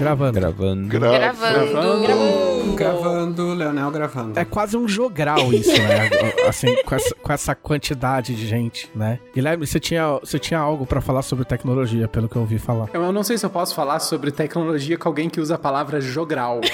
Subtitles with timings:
[0.00, 0.40] Gravando.
[0.40, 0.88] Gravando.
[0.88, 2.74] Gravando.
[2.74, 4.40] Gravando, Leonel gravando.
[4.40, 6.08] É quase um jogral isso, né?
[6.48, 9.18] assim, com essa, com essa quantidade de gente, né?
[9.34, 12.88] Guilherme, você tinha, você tinha algo pra falar sobre tecnologia, pelo que eu ouvi falar.
[12.94, 16.00] Eu não sei se eu posso falar sobre tecnologia com alguém que usa a palavra
[16.00, 16.62] jogral.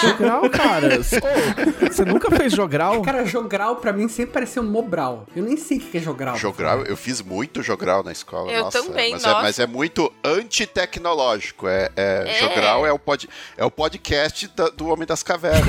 [0.00, 0.98] Jogral, cara.
[1.00, 3.02] Ô, você nunca fez jogral?
[3.02, 5.26] Cara, jogral pra mim sempre pareceu mobral.
[5.34, 6.36] Eu nem sei o que é jogral.
[6.36, 8.50] Jogral, eu fiz muito jogral na escola.
[8.52, 9.38] Eu nossa, também, mas nossa.
[9.38, 11.68] É, mas é muito antitecnológico.
[11.68, 12.34] É, é, É.
[12.40, 15.64] Jogral é o, pod, é o podcast da- do Homem das Cavernas.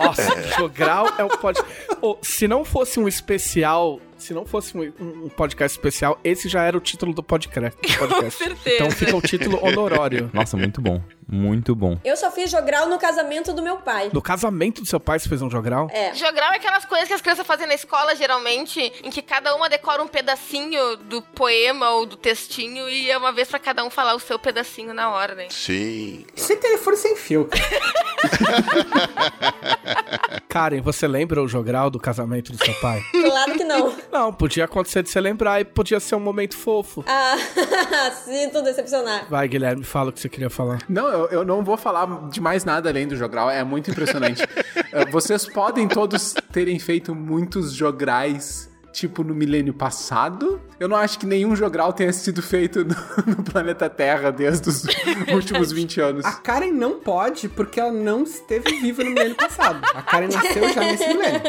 [0.00, 1.60] Nossa, jogral é o pod...
[2.00, 6.62] Ô, se não fosse um especial, se não fosse um, um podcast especial, esse já
[6.62, 7.78] era o título do podcast.
[7.82, 8.32] do podcast.
[8.32, 8.76] certeza.
[8.76, 10.30] Então fica o título honorório.
[10.32, 11.02] Nossa, muito bom.
[11.28, 11.98] Muito bom.
[12.04, 14.10] Eu só fiz jogral no casamento do meu pai.
[14.12, 15.88] No casamento do seu pai, você fez um jogral?
[15.90, 16.14] É.
[16.14, 19.68] Jogral é aquelas coisas que as crianças fazem na escola, geralmente, em que cada uma
[19.68, 23.90] decora um pedacinho do poema ou do textinho e é uma vez pra cada um
[23.90, 25.48] falar o seu pedacinho na ordem.
[25.50, 26.26] Sim.
[26.36, 27.48] Sem telefone sem fio.
[30.48, 33.02] Karen, você lembra o jogral do casamento do seu pai?
[33.10, 33.94] Claro que não.
[34.12, 37.02] Não, podia acontecer de você lembrar e podia ser um momento fofo.
[37.08, 37.34] Ah,
[38.24, 39.26] sinto decepcionar.
[39.30, 40.80] Vai, Guilherme, fala o que você queria falar.
[40.86, 44.42] Não, eu, eu não vou falar de mais nada além do jogral, é muito impressionante.
[44.94, 50.60] Eh, Vocês podem todos terem feito muitos jograis, tipo no milênio passado.
[50.78, 52.94] Eu não acho que nenhum jogral tenha sido feito no,
[53.38, 54.84] no planeta Terra desde os
[55.32, 56.24] últimos 20 anos.
[56.24, 59.80] A Karen não pode porque ela não esteve viva no milênio passado.
[59.94, 61.40] A Karen nasceu já nesse milênio.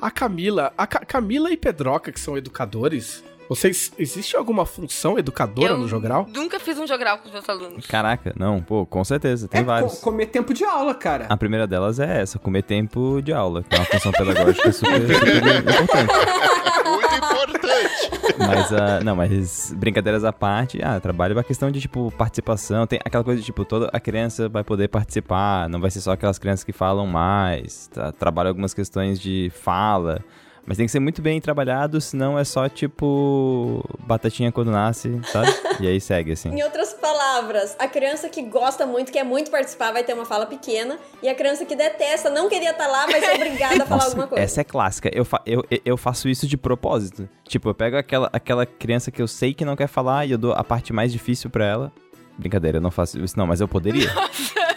[0.00, 3.92] A Camila, a Ca- Camila e Pedroca, que são educadores, vocês.
[3.98, 6.26] Existe alguma função educadora Eu no jogral?
[6.34, 7.86] Nunca fiz um jogral com os meus alunos.
[7.86, 9.94] Caraca, não, pô, com certeza, tem é vários.
[10.00, 11.26] co- comer tempo de aula, cara.
[11.28, 15.00] A primeira delas é essa, comer tempo de aula, que é uma função pedagógica super,
[15.00, 16.14] super importante.
[16.84, 18.10] Muito importante.
[18.38, 22.86] Mas, ah, não, mas brincadeiras à parte, ah, trabalho é uma questão de, tipo, participação.
[22.86, 26.12] Tem aquela coisa de, tipo, toda a criança vai poder participar, não vai ser só
[26.12, 27.88] aquelas crianças que falam mais.
[27.88, 28.12] Tá?
[28.12, 30.20] Trabalho algumas questões de fala.
[30.68, 35.48] Mas tem que ser muito bem trabalhado, senão é só, tipo, batatinha quando nasce, sabe?
[35.80, 36.50] E aí segue, assim.
[36.54, 40.44] Em outras palavras, a criança que gosta muito, quer muito participar, vai ter uma fala
[40.44, 40.98] pequena.
[41.22, 44.26] E a criança que detesta, não queria estar lá, vai ser obrigada a falar alguma
[44.26, 44.44] coisa.
[44.44, 45.10] essa é clássica.
[45.14, 47.26] Eu, fa- eu, eu faço isso de propósito.
[47.44, 50.38] Tipo, eu pego aquela, aquela criança que eu sei que não quer falar e eu
[50.38, 51.92] dou a parte mais difícil pra ela.
[52.36, 54.12] Brincadeira, eu não faço isso não, mas eu poderia.
[54.12, 54.54] Nossa,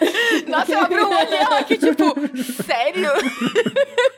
[0.68, 2.04] eu abri um olhão aqui, tipo,
[2.62, 3.10] sério?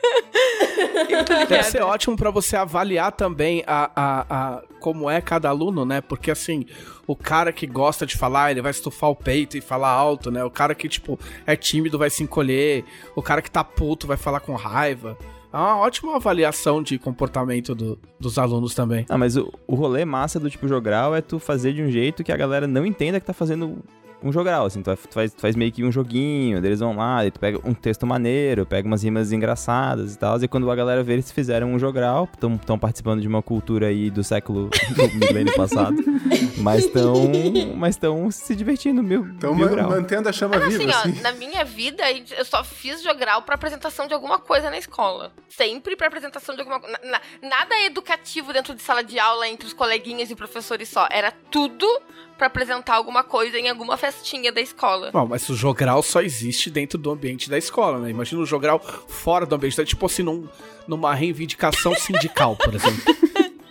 [1.47, 4.25] Deve ser ótimo pra você avaliar também a, a,
[4.57, 6.01] a como é cada aluno, né?
[6.01, 6.65] Porque assim,
[7.07, 10.43] o cara que gosta de falar, ele vai estufar o peito e falar alto, né?
[10.43, 12.83] O cara que, tipo, é tímido vai se encolher.
[13.15, 15.17] O cara que tá puto vai falar com raiva.
[15.51, 19.05] É uma ótima avaliação de comportamento do- dos alunos também.
[19.07, 22.23] Ah, mas o, o rolê massa do tipo jogral é tu fazer de um jeito
[22.25, 23.77] que a galera não entenda que tá fazendo
[24.25, 24.81] um jogral, assim.
[24.81, 27.73] Tu, faz, tu faz meio que um joguinho, eles vão lá, e tu pega um
[27.73, 31.73] texto maneiro, pega umas rimas engraçadas e tal, e quando a galera vê, eles fizeram
[31.73, 35.95] um jogral, estão participando de uma cultura aí do século, do milênio passado,
[36.57, 37.15] mas estão
[37.75, 39.89] mas tão se divertindo, mil, Então, ma- grau.
[39.89, 41.19] mantendo a chama Mas viva, assim, assim.
[41.19, 42.03] ó, na minha vida,
[42.37, 45.31] eu só fiz jogral pra apresentação de alguma coisa na escola.
[45.49, 46.97] Sempre pra apresentação de alguma coisa.
[47.41, 51.07] Nada educativo dentro de sala de aula entre os coleguinhas e professores só.
[51.11, 51.85] Era tudo
[52.37, 55.11] pra apresentar alguma coisa em alguma festinha da escola.
[55.11, 58.09] Bom, mas o jogral só existe dentro do ambiente da escola, né?
[58.09, 60.47] Imagina o jogral fora do ambiente, tipo assim, num,
[60.87, 63.01] numa reivindicação sindical, por exemplo.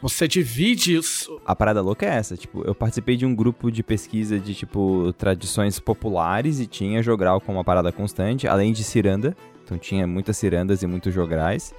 [0.05, 3.83] Você divide os, A parada louca é essa, tipo, eu participei de um grupo de
[3.83, 9.35] pesquisa de, tipo, tradições populares e tinha jogral como uma parada constante, além de ciranda.
[9.65, 11.75] Então tinha muitas cirandas e muitos jograis.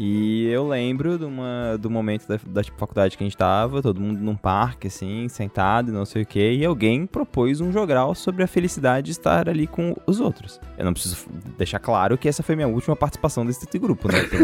[0.00, 3.82] E eu lembro de uma, do momento da, da tipo, faculdade que a gente tava,
[3.82, 7.72] todo mundo num parque, assim, sentado e não sei o que, e alguém propôs um
[7.72, 10.60] jogral sobre a felicidade de estar ali com os outros.
[10.78, 11.26] Eu não preciso
[11.56, 14.20] deixar claro que essa foi minha última participação desse grupo, né?
[14.24, 14.40] Então,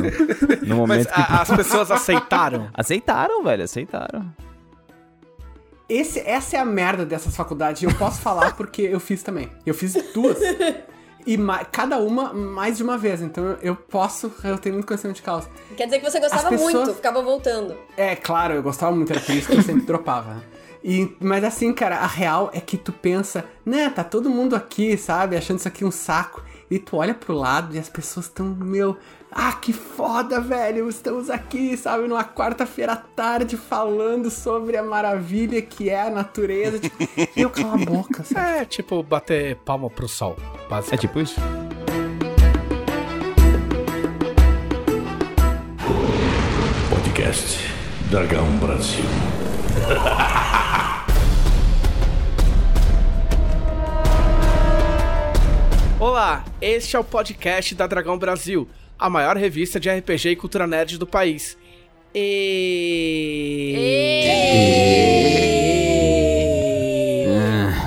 [0.67, 1.21] no Mas momento que...
[1.21, 2.69] a- as pessoas aceitaram.
[2.75, 4.35] Aceitaram, velho, aceitaram.
[5.89, 7.81] Esse, essa é a merda dessas faculdades.
[7.83, 9.49] E eu posso falar porque eu fiz também.
[9.65, 10.39] Eu fiz duas.
[11.27, 11.39] E
[11.73, 13.23] cada uma mais de uma vez.
[13.23, 14.33] Então eu- posso.
[14.45, 15.49] Eu tenho muito conhecimento de causa.
[15.77, 17.77] Quer dizer que você gostava As pessoas- muito, ficava voltando.
[17.97, 20.43] É, claro, eu gostava muito, era por isso que eu sempre dropava.
[20.83, 24.99] E, mas assim, cara, a real é que tu pensa, né, tá todo mundo aqui,
[24.99, 26.43] sabe, achando isso aqui um saco.
[26.71, 28.97] E tu olha pro lado e as pessoas estão, meu,
[29.35, 35.61] ah, que foda, velho, estamos aqui, sabe, numa quarta-feira à tarde falando sobre a maravilha
[35.61, 36.79] que é a natureza.
[36.79, 36.97] Tipo,
[37.37, 38.59] eu cala a boca, sabe?
[38.61, 40.37] É tipo bater palma pro sol.
[40.93, 41.41] É tipo isso?
[46.89, 47.59] Podcast
[48.09, 49.05] Dragão Brasil.
[55.99, 60.67] Olá, este é o podcast da Dragão Brasil a maior revista de RPG e cultura
[60.67, 61.57] nerd do país.
[62.15, 63.75] E...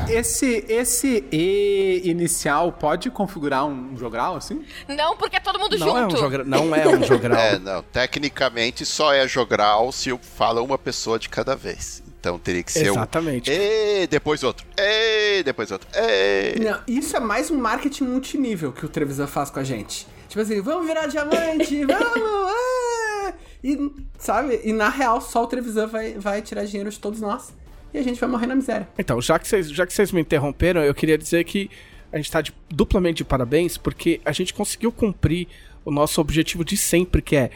[0.09, 4.63] Esse, esse E inicial pode configurar um jogral assim?
[4.87, 6.17] Não, porque é todo mundo Não é um junto.
[6.17, 6.45] jogral.
[6.45, 7.37] Não é um jogral.
[7.37, 7.83] É, não.
[7.83, 12.01] Tecnicamente só é jogral se fala uma pessoa de cada vez.
[12.19, 13.51] Então teria que ser Exatamente.
[13.51, 13.53] um.
[13.53, 14.65] E depois outro.
[14.77, 15.87] E depois outro.
[15.93, 16.59] E.
[16.59, 20.07] Não, isso é mais um marketing multinível que o Trevisan faz com a gente.
[20.27, 22.51] Tipo assim, vamos virar diamante, vamos!
[22.51, 23.33] ah!
[23.63, 24.61] E, sabe?
[24.63, 27.53] E na real, só o Trevisan vai, vai tirar dinheiro de todos nós.
[27.93, 28.87] E a gente vai morrer na miséria.
[28.97, 31.69] Então, já que vocês, já que vocês me interromperam, eu queria dizer que
[32.11, 35.47] a gente tá de- duplamente de parabéns porque a gente conseguiu cumprir
[35.83, 37.49] o nosso objetivo de sempre, que é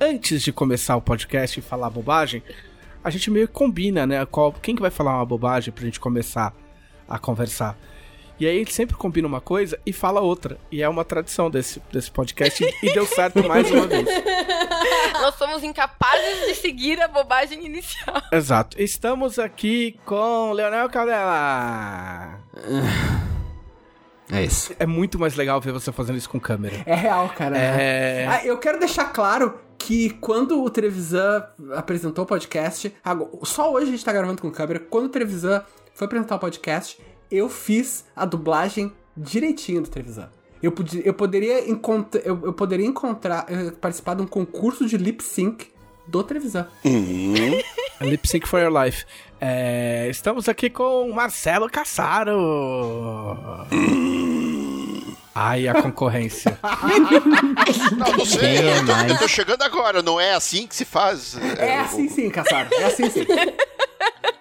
[0.00, 2.42] antes de começar o podcast e falar bobagem,
[3.02, 4.24] a gente meio que combina, né?
[4.26, 6.54] Qual, quem que vai falar uma bobagem pra gente começar
[7.08, 7.76] a conversar.
[8.40, 10.58] E aí a gente sempre combina uma coisa e fala outra.
[10.70, 14.06] E é uma tradição desse, desse podcast e, deu certo mais uma vez.
[15.20, 18.22] Nós somos incapazes de seguir a bobagem inicial.
[18.30, 18.80] Exato.
[18.80, 22.38] Estamos aqui com Leonel Caldela.
[24.30, 24.72] É isso.
[24.78, 26.76] É muito mais legal ver você fazendo isso com câmera.
[26.86, 27.58] É real, cara.
[27.58, 28.26] É.
[28.28, 31.44] Ah, eu quero deixar claro que quando o Trevisan
[31.74, 32.94] apresentou o podcast,
[33.42, 35.62] só hoje a gente tá gravando com câmera, quando o Trevisan
[35.94, 40.28] foi apresentar o podcast, eu fiz a dublagem direitinho do Trevisan.
[40.62, 44.96] Eu, podia, eu poderia encontrar, eu, eu poderia encontrar, eh, participar de um concurso de
[44.96, 45.68] lip sync
[46.06, 46.66] do Trevisan.
[48.00, 49.04] Lip Sync for Your Life.
[49.40, 52.36] É, estamos aqui com o Marcelo Cassaro.
[55.34, 56.58] Ai, a concorrência.
[57.96, 58.56] Não, não sei.
[58.56, 60.02] É eu, tô, eu tô chegando agora.
[60.02, 61.38] Não é assim que se faz.
[61.58, 62.68] É assim sim, Cassaro.
[62.72, 63.24] É assim sim.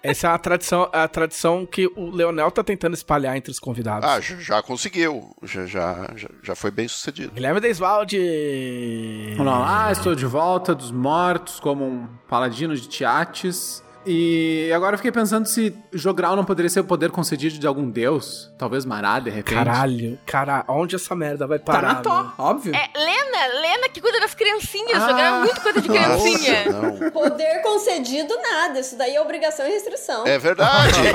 [0.04, 4.08] Essa é a tradição, a tradição que o Leonel tá tentando espalhar entre os convidados.
[4.08, 5.36] Ah, já, já conseguiu.
[5.44, 6.10] Já, já,
[6.42, 7.34] já, foi bem sucedido.
[7.34, 9.36] Guilherme Deisvalde.
[9.38, 13.84] Olá, estou de volta dos mortos como um paladino de Tiates.
[14.10, 17.90] E agora eu fiquei pensando se Jogral não poderia ser o poder concedido de algum
[17.90, 18.50] deus.
[18.58, 19.54] Talvez Mará, de repente.
[19.54, 21.94] Caralho, cara, onde essa merda vai Tá parar?
[21.96, 22.32] na tó, meu?
[22.38, 22.74] óbvio.
[22.74, 25.04] É, Lena, Lena que cuida das criancinhas.
[25.04, 25.10] Ah.
[25.10, 26.66] Jogar muito coisa de criancinha.
[26.72, 27.12] Não.
[27.12, 28.80] Poder concedido, nada.
[28.80, 30.26] Isso daí é obrigação e restrição.
[30.26, 30.94] É verdade.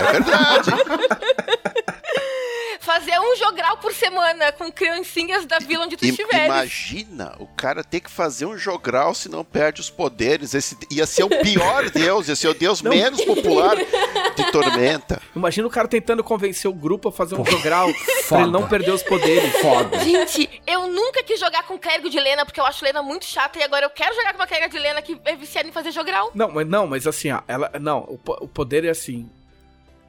[0.00, 0.70] É verdade.
[2.92, 6.46] Fazer um jogral por semana com criancinhas da vila onde tu estiveres.
[6.46, 10.54] imagina o cara ter que fazer um jogral se não perde os poderes.
[10.54, 15.22] Esse ia ser o pior deus, ia ser o deus menos popular de Tormenta.
[15.36, 17.88] Imagina o cara tentando convencer o grupo a fazer um jogral
[18.28, 19.52] pra ele não perder os poderes.
[19.60, 20.00] Foda.
[20.00, 23.56] Gente, eu nunca quis jogar com clérigo de Lena porque eu acho Lena muito chata
[23.60, 25.92] e agora eu quero jogar com uma clériga de Lena que é viciada em fazer
[25.92, 26.32] jogral.
[26.34, 27.70] Não, mas não, mas assim, ó, ela.
[27.80, 29.30] Não, o, o poder é assim.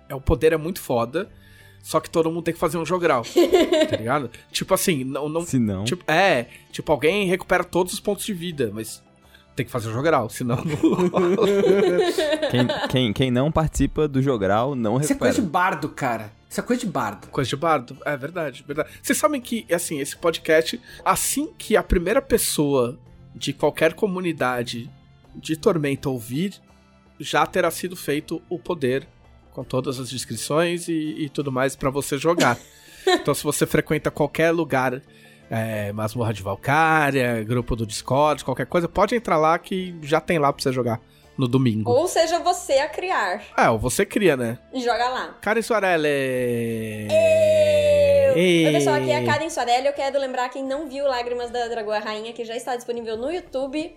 [0.09, 1.29] É, o poder é muito foda.
[1.83, 3.23] Só que todo mundo tem que fazer um jogral.
[3.89, 4.29] tá ligado?
[4.51, 5.27] Tipo assim, não.
[5.27, 5.83] não Se não.
[5.83, 9.03] tipo, é, tipo, alguém recupera todos os pontos de vida, mas
[9.55, 10.57] tem que fazer o jogral, senão.
[10.57, 10.63] não-
[12.51, 15.31] Quem, quem, quem não participa do jogral não Isso é recupera.
[15.33, 16.31] coisa de bardo, cara.
[16.49, 17.27] Isso é coisa de bardo.
[17.27, 17.97] Coisa de bardo.
[18.05, 18.89] É verdade, verdade.
[19.01, 22.99] Vocês sabem que, assim, esse podcast, assim que a primeira pessoa
[23.33, 24.89] de qualquer comunidade
[25.35, 26.55] de Tormenta ouvir,
[27.19, 29.07] já terá sido feito o poder
[29.53, 32.57] com todas as descrições e, e tudo mais pra você jogar.
[33.07, 35.01] então, se você frequenta qualquer lugar,
[35.49, 40.39] é, Masmorra de Valkyria, grupo do Discord, qualquer coisa, pode entrar lá que já tem
[40.39, 41.01] lá pra você jogar
[41.37, 41.91] no domingo.
[41.91, 43.43] Ou seja, você a criar.
[43.57, 44.59] É, ou você cria, né?
[44.73, 45.37] E joga lá.
[45.41, 47.07] Karen Soarelli.
[48.33, 49.87] Oi, pessoal, aqui é a Karen Sorelli.
[49.87, 53.31] Eu quero lembrar quem não viu Lágrimas da Dragoa Rainha, que já está disponível no
[53.31, 53.95] YouTube.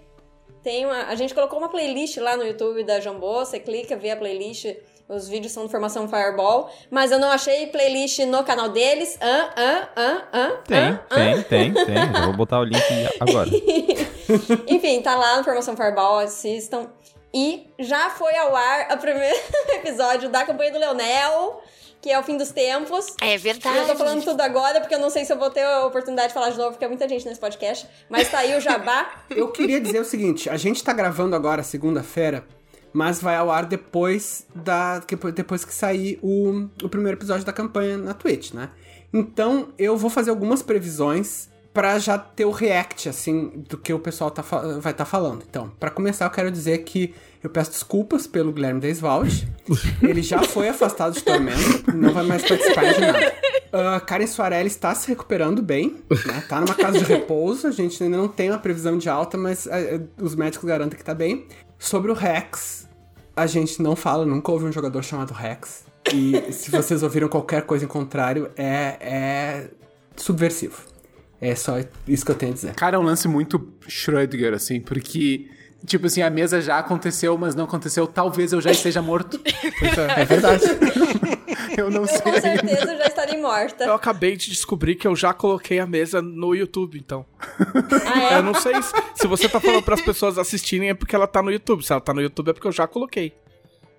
[0.62, 3.45] Tem uma, a gente colocou uma playlist lá no YouTube da Jambô.
[3.45, 4.75] Você clica, vê a playlist.
[5.08, 6.70] Os vídeos são de formação Fireball.
[6.90, 9.18] Mas eu não achei playlist no canal deles.
[9.20, 10.50] Ah, ah, ah, ah.
[10.66, 11.94] Tem, ah, tem, tem, tem.
[11.94, 12.82] Já vou botar o link
[13.20, 13.50] agora.
[14.66, 16.88] Enfim, tá lá no Formação Fireball, assistam.
[17.32, 19.37] E já foi ao ar o primeiro
[19.75, 21.61] episódio da campanha do Leonel,
[22.00, 23.14] que é o fim dos tempos.
[23.20, 23.76] É E verdade.
[23.76, 26.28] eu tô falando tudo agora porque eu não sei se eu vou ter a oportunidade
[26.28, 27.87] de falar de novo, porque é muita gente nesse podcast.
[28.08, 29.25] Mas tá aí o jabá.
[29.30, 32.44] Eu queria dizer o seguinte: a gente tá gravando agora, segunda-feira,
[32.95, 37.53] mas vai ao ar depois da que- depois que sair o, o primeiro episódio da
[37.53, 38.71] campanha na Twitch, né?
[39.13, 43.99] Então eu vou fazer algumas previsões pra já ter o react, assim, do que o
[43.99, 44.43] pessoal tá,
[44.81, 45.43] vai estar falando.
[45.49, 49.49] Então, pra começar, eu quero dizer que eu peço desculpas pelo Guilherme Deiswald.
[50.01, 53.35] Ele já foi afastado de Tormento, não vai mais participar de nada.
[53.73, 55.97] Ah, Karen Soarelli está se recuperando bem,
[56.27, 56.45] né?
[56.49, 59.67] Tá numa casa de repouso, a gente ainda não tem uma previsão de alta, mas
[59.67, 59.73] ah,
[60.23, 61.45] os médicos garantem que tá bem.
[61.85, 62.88] Sobre o Rex,
[63.37, 65.85] a gente não fala, nunca houve um jogador chamado Rex.
[66.14, 69.71] E se vocês ouviram qualquer coisa em contrário, é, é
[70.17, 70.83] subversivo.
[71.38, 71.75] É só
[72.09, 72.75] isso que eu tenho a dizer.
[72.75, 75.50] Cara, é um lance muito Schrödinger, assim, porque,
[75.87, 78.07] tipo assim, a mesa já aconteceu, mas não aconteceu.
[78.07, 79.41] Talvez eu já esteja morto.
[80.17, 80.62] É verdade.
[81.76, 82.21] Eu não Eu sei.
[82.21, 83.85] com certeza já estarei morta.
[83.85, 87.26] Eu acabei de descobrir que eu já coloquei a mesa no YouTube, então.
[88.07, 88.43] Ah, Eu é?
[88.43, 91.50] não sei se, se você tá falando pras pessoas assistirem é porque ela tá no
[91.50, 91.85] YouTube.
[91.85, 93.35] Se ela tá no YouTube é porque eu já coloquei.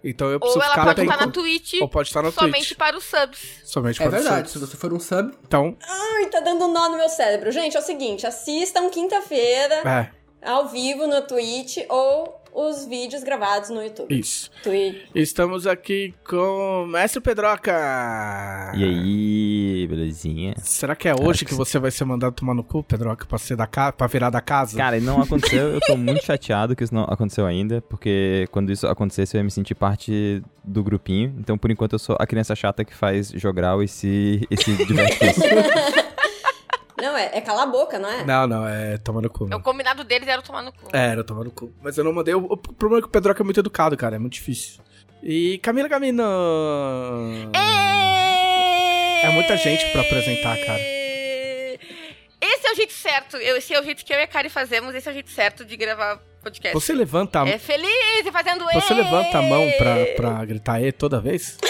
[0.03, 2.77] Então eu preciso Ou ela pode estar na Twitch Ou pode estar na somente Twitch.
[2.77, 3.61] para os subs.
[3.65, 4.47] Somente É para os verdade.
[4.49, 4.69] Se subs.
[4.69, 7.51] você for um sub, Então, Ai, tá dando um nó no meu cérebro.
[7.51, 10.09] Gente, é o seguinte, assistam quinta-feira é,
[10.45, 14.17] ao vivo no Twitch ou os vídeos gravados no YouTube.
[14.17, 14.49] isso.
[14.63, 15.07] Twitch.
[15.13, 18.71] Estamos aqui com Mestre Pedroca.
[18.75, 20.53] E aí, belezinha?
[20.59, 23.57] Será que é hoje que você vai ser mandado tomar no cu, Pedroca, pra, ser
[23.57, 23.91] da ca...
[23.91, 24.77] pra virar da casa?
[24.77, 28.87] Cara, não aconteceu, eu tô muito chateado que isso não aconteceu ainda, porque quando isso
[28.87, 31.35] acontecesse eu ia me sentir parte do grupinho.
[31.37, 34.73] Então, por enquanto, eu sou a criança chata que faz jogral e se, e se
[34.85, 35.25] diverte.
[36.97, 38.23] Não, é, é cala a boca, não é?
[38.23, 39.45] Não, não, é tomar no cu.
[39.45, 39.57] É, não.
[39.57, 40.89] O combinado deles era tomar no cu.
[40.93, 41.73] É, era tomar no cu.
[41.81, 42.33] Mas eu não mandei.
[42.33, 44.15] O, o problema é que o Pedroca é muito educado, cara.
[44.15, 44.81] É muito difícil.
[45.21, 46.23] E Camila Camino.
[49.23, 51.04] É muita gente pra apresentar, cara.
[52.45, 53.37] Esse é o jeito certo.
[53.37, 54.93] Esse é o jeito que eu e a Kari fazemos.
[54.95, 56.73] Esse é o jeito certo de gravar podcast.
[56.73, 60.81] Você levanta a, É feliz e fazendo você "Ê!" levanta a mão pra, pra gritar
[60.81, 61.57] E toda vez?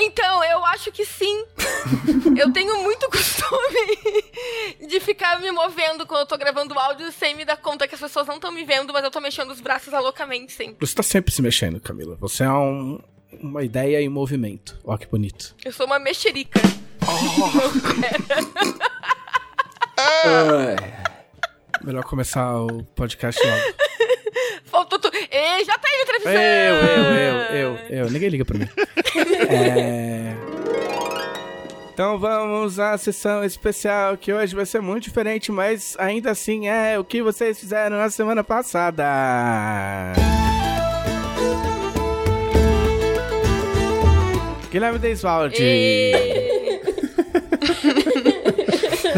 [0.00, 1.44] Então, eu acho que sim.
[2.38, 7.44] eu tenho muito costume de ficar me movendo quando eu tô gravando áudio sem me
[7.44, 9.92] dar conta que as pessoas não estão me vendo, mas eu tô mexendo os braços
[9.92, 10.86] loucamente sempre.
[10.86, 12.16] Você tá sempre se mexendo, Camila.
[12.20, 13.00] Você é um,
[13.32, 14.78] uma ideia em movimento.
[14.84, 15.54] Ó, que bonito.
[15.64, 16.60] Eu sou uma mexerica.
[21.82, 23.62] Melhor começar o podcast logo.
[24.64, 25.10] Faltou tu.
[25.14, 28.10] E já tá aí Eu, eu, eu, eu, eu.
[28.10, 28.68] Ninguém liga pra mim.
[29.50, 30.34] É...
[31.94, 36.96] Então vamos à sessão especial, que hoje vai ser muito diferente, mas ainda assim é
[36.98, 39.02] o que vocês fizeram na semana passada.
[44.70, 45.56] Guilherme Deiswald.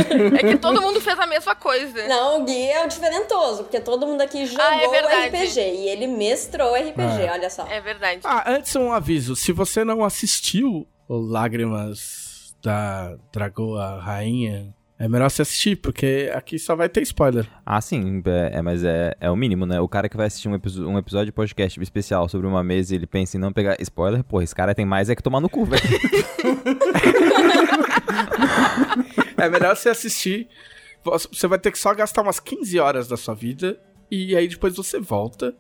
[0.39, 2.07] É que todo mundo fez a mesma coisa.
[2.09, 5.29] Não, o Gui é o diferentoso, porque todo mundo aqui jogou Ah, é.
[5.29, 7.67] RPG e ele mestrou RPG, olha só.
[7.69, 8.21] É verdade.
[8.25, 9.35] Ah, antes um aviso.
[9.37, 16.59] Se você não assistiu o Lágrimas da Dragoa Rainha, é melhor você assistir, porque aqui
[16.59, 17.47] só vai ter spoiler.
[17.65, 19.81] Ah, sim, é, é, mas é, é o mínimo, né?
[19.81, 22.93] O cara que vai assistir um, episo- um episódio de podcast especial sobre uma mesa
[22.93, 25.41] e ele pensa em não pegar spoiler, pô, esse cara tem mais é que tomar
[25.41, 25.83] no cu, velho.
[29.41, 30.49] É melhor você assistir.
[31.05, 33.81] Você vai ter que só gastar umas 15 horas da sua vida.
[34.11, 35.55] E aí depois você volta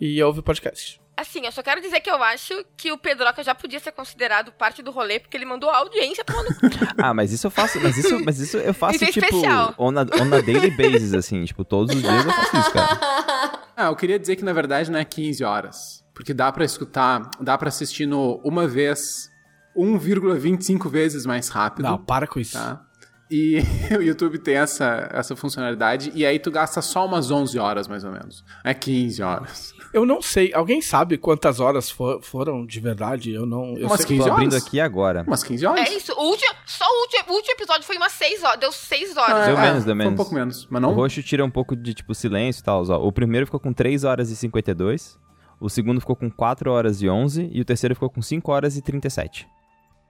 [0.00, 1.00] e ouve o podcast.
[1.16, 4.52] Assim, eu só quero dizer que eu acho que o Pedroca já podia ser considerado
[4.52, 6.48] parte do rolê, porque ele mandou a audiência tomando.
[6.96, 9.74] Ah, mas isso eu faço, mas isso, mas isso eu faço, Isso é tipo, especial.
[9.78, 13.60] on a, on a daily basis, assim, tipo, todos os dias eu faço isso, cara.
[13.76, 16.04] Ah, eu queria dizer que na verdade não é 15 horas.
[16.14, 19.30] Porque dá pra escutar, dá pra assistir no uma vez,
[19.76, 21.84] 1,25 vezes mais rápido.
[21.84, 22.52] Não, para com isso.
[22.52, 22.84] Tá?
[23.30, 23.58] E
[23.96, 26.10] o YouTube tem essa, essa funcionalidade.
[26.14, 28.44] E aí tu gasta só umas 11 horas, mais ou menos.
[28.64, 29.72] É 15 horas.
[29.92, 30.52] Eu não sei.
[30.54, 33.32] Alguém sabe quantas horas for- foram de verdade?
[33.32, 33.76] Eu não.
[33.76, 34.66] Eu Umas sei que- 15 Tô abrindo horas?
[34.66, 35.24] aqui agora.
[35.26, 35.88] Umas 15 horas.
[35.88, 36.12] É isso.
[36.12, 38.60] O último, só o último, o último episódio foi umas 6 horas.
[38.60, 39.46] Deu 6 horas.
[39.46, 40.12] Deu é, menos, deu foi menos.
[40.12, 40.66] um pouco menos.
[40.70, 40.92] Mas O não.
[40.94, 42.84] roxo tira um pouco de, tipo, silêncio e tal.
[42.88, 43.06] Ó.
[43.06, 45.18] O primeiro ficou com 3 horas e 52.
[45.60, 47.48] O segundo ficou com 4 horas e 11.
[47.52, 49.46] E o terceiro ficou com 5 horas e 37.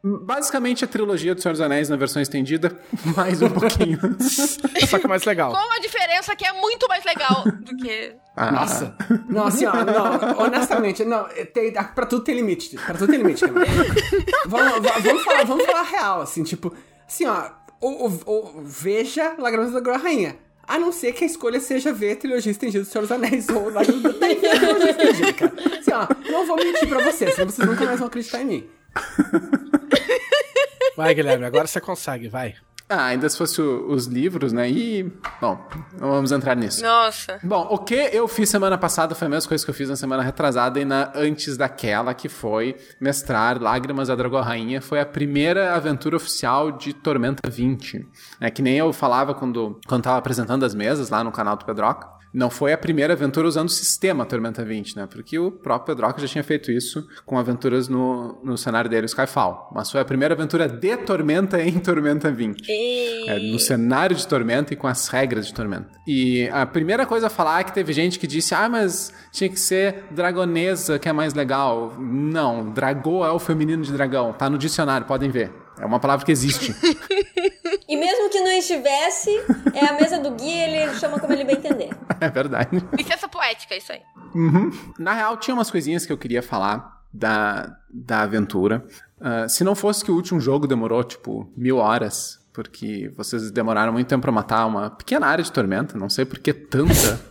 [0.03, 2.75] Basicamente a trilogia do Senhor dos Anéis na versão estendida,
[3.17, 3.99] mais um pouquinho.
[4.89, 5.53] Só que mais legal.
[5.53, 8.15] Com a diferença que é muito mais legal do que.
[8.35, 8.97] Ah, Nossa.
[9.29, 12.77] Não, assim, ó, não, honestamente, não, tem, pra tudo tem limite.
[12.77, 13.45] Pra tudo tem limite,
[14.47, 16.75] vamos, va- vamos, falar, vamos falar real, assim, tipo,
[17.07, 20.37] assim, ó, o, o- o- veja Lágrimas da Groa Rainha.
[20.67, 23.49] A não ser que a escolha seja ver a trilogia estendida do Senhor dos Anéis
[23.49, 24.53] ou Lágrimas da Rainha.
[24.53, 25.53] a trilogia estendida, cara.
[25.79, 28.71] Assim, ó, não vou mentir pra vocês, senão vocês nunca mais vão acreditar em mim.
[30.97, 32.55] Vai, Guilherme, agora você consegue, vai.
[32.93, 34.69] Ah, ainda se fosse o- os livros, né?
[34.69, 35.05] E.
[35.41, 35.65] Bom,
[35.99, 36.83] não vamos entrar nisso.
[36.83, 37.39] Nossa.
[37.43, 39.95] Bom, o que eu fiz semana passada foi a mesma coisa que eu fiz na
[39.95, 44.83] semana retrasada e na antes daquela, que foi mestrar Lágrimas da Dragão Rainha.
[44.83, 48.05] Foi a primeira aventura oficial de Tormenta 20.
[48.41, 51.65] É que nem eu falava quando, quando tava apresentando as mesas lá no canal do
[51.65, 52.09] Pedroca.
[52.33, 55.09] Não foi a primeira aventura usando o sistema Tormenta 20, né?
[55.11, 59.71] Porque o próprio Pedroca já tinha feito isso com aventuras no, no cenário dele, Skyfall.
[59.75, 62.71] Mas foi a primeira aventura de Tormenta em Tormenta 20.
[62.71, 65.89] É, no cenário de Tormenta e com as regras de Tormenta.
[66.07, 69.49] E a primeira coisa a falar é que teve gente que disse: ah, mas tinha
[69.49, 71.97] que ser dragonesa que é mais legal.
[71.99, 74.33] Não, dragô é o feminino de dragão.
[74.33, 75.53] Tá no dicionário, podem ver.
[75.81, 76.75] É uma palavra que existe.
[77.97, 79.31] mesmo que não estivesse,
[79.75, 81.91] é a mesa do Gui, ele chama como ele bem entender.
[82.21, 82.85] É verdade.
[82.99, 84.03] Licença poética, isso aí.
[84.35, 84.71] Uhum.
[84.99, 88.85] Na real, tinha umas coisinhas que eu queria falar da, da aventura.
[89.19, 93.91] Uh, se não fosse que o último jogo demorou, tipo, mil horas, porque vocês demoraram
[93.93, 97.19] muito tempo pra matar uma pequena área de tormenta, não sei por que tanta.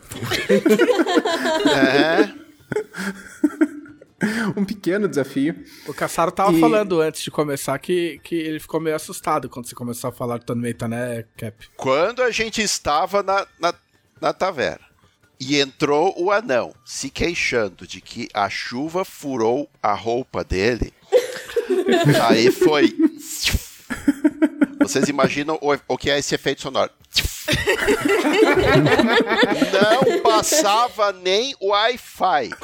[1.70, 2.28] É.
[4.56, 5.64] um pequeno desafio.
[5.86, 9.66] O Caçaro tava E- falando antes de começar que, que ele ficou meio assustado quando
[9.66, 11.56] você começou a falar de Tormenta, né, Cap?
[11.76, 13.74] Quando a gente estava na, na,
[14.20, 14.84] na taverna
[15.40, 20.92] e entrou o anão se queixando de que a chuva furou a roupa dele,
[22.28, 22.94] aí foi.
[24.80, 26.90] Vocês imaginam o, o que é esse efeito sonoro?
[29.72, 32.50] Não passava nem Wi-Fi.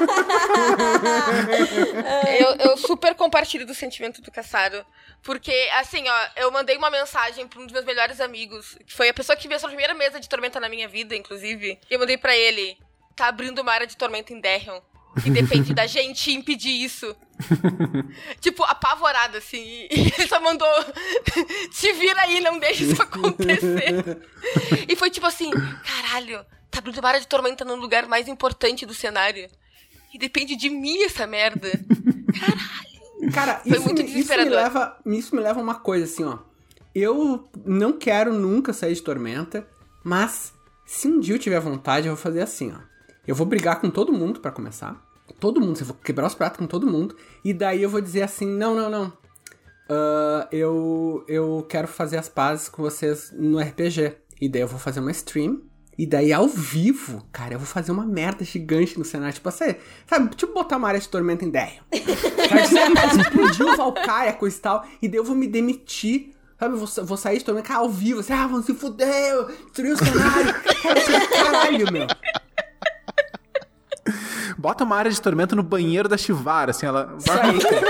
[2.38, 4.84] Eu, eu super compartilho do sentimento do Caçaro.
[5.22, 9.08] Porque, assim, ó, eu mandei uma mensagem pra um dos meus melhores amigos, que foi
[9.08, 11.78] a pessoa que viu essa primeira mesa de tormenta na minha vida, inclusive.
[11.90, 12.78] E eu mandei pra ele:
[13.14, 14.80] tá abrindo uma área de tormenta em Derrion.
[15.24, 17.14] E depende da gente impedir isso.
[18.40, 19.86] tipo, apavorado, assim.
[19.90, 20.68] E ele só mandou:
[21.70, 24.18] te vira aí, não deixa isso acontecer.
[24.88, 28.94] e foi tipo assim: caralho, tá abrindo área de tormenta no lugar mais importante do
[28.94, 29.48] cenário.
[30.12, 31.68] E depende de mim essa merda.
[33.32, 36.24] Cara, Foi isso, muito me, isso me leva, isso me leva a uma coisa assim,
[36.24, 36.38] ó.
[36.94, 39.66] Eu não quero nunca sair de Tormenta,
[40.02, 40.54] mas
[40.86, 42.78] se um dia eu tiver vontade, eu vou fazer assim, ó.
[43.26, 45.04] Eu vou brigar com todo mundo pra começar.
[45.38, 47.16] Todo mundo, eu vou quebrar os pratos com todo mundo.
[47.44, 49.12] E daí eu vou dizer assim, não, não, não.
[49.88, 54.16] Ah, eu, eu quero fazer as pazes com vocês no RPG.
[54.40, 55.62] E daí eu vou fazer uma stream.
[55.98, 59.34] E daí ao vivo, cara, eu vou fazer uma merda gigante no cenário.
[59.34, 59.74] Tipo assim,
[60.06, 60.34] sabe?
[60.34, 61.82] Tipo botar uma área de tormenta em Derrion.
[62.46, 64.86] Sabe, sabe, explodiu o Valkyria, coisa e tal.
[65.02, 66.32] E daí eu vou me demitir.
[66.60, 68.20] Sabe, eu vou, vou sair de tormenta ao vivo.
[68.20, 70.54] Assim, ah, vão se fuder, destruir o cenário.
[70.82, 72.06] Cara, caralho, meu.
[74.66, 77.14] Bota uma área de tormenta no banheiro da Chivara, assim, ela.
[77.16, 77.86] Isso aí, cara.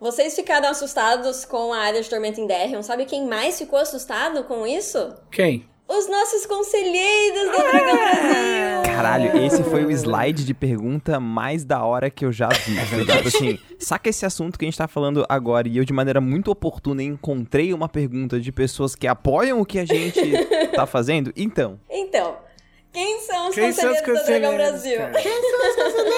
[0.00, 2.82] Vocês ficaram assustados com a área de tormenta em Derrion.
[2.82, 5.14] Sabe quem mais ficou assustado com isso?
[5.30, 5.64] Quem?
[5.88, 8.82] Os nossos conselheiros da Dragão Brasil!
[8.96, 12.74] Caralho, esse foi o slide de pergunta mais da hora que eu já vi.
[13.06, 16.20] Tipo assim, saca esse assunto que a gente tá falando agora e eu, de maneira
[16.20, 20.20] muito oportuna, encontrei uma pergunta de pessoas que apoiam o que a gente
[20.74, 21.32] tá fazendo?
[21.36, 22.38] Então, Então,
[22.92, 24.98] quem são os Quem são os conselheiros da Dragão conselheiros, Brasil?
[24.98, 25.22] cara?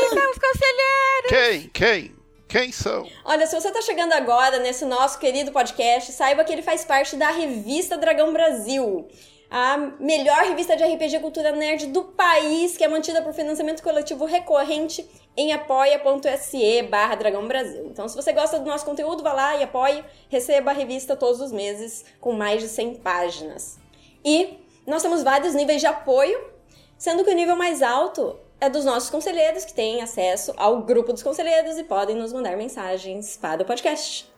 [0.08, 1.28] Somos conselheiros!
[1.28, 1.70] Quem?
[1.70, 2.24] Quem?
[2.48, 3.08] Quem são?
[3.24, 7.16] Olha, se você tá chegando agora nesse nosso querido podcast, saiba que ele faz parte
[7.16, 9.08] da revista Dragão Brasil.
[9.50, 14.24] A melhor revista de RPG Cultura Nerd do país, que é mantida por financiamento coletivo
[14.24, 17.86] recorrente em apoia.se barra Dragão Brasil.
[17.86, 21.40] Então, se você gosta do nosso conteúdo, vá lá e apoie, receba a revista todos
[21.40, 23.78] os meses, com mais de 100 páginas.
[24.24, 26.53] E nós temos vários níveis de apoio,
[26.98, 31.12] sendo que o nível mais alto é dos nossos conselheiros, que têm acesso ao grupo
[31.12, 34.32] dos conselheiros e podem nos mandar mensagens para o podcast.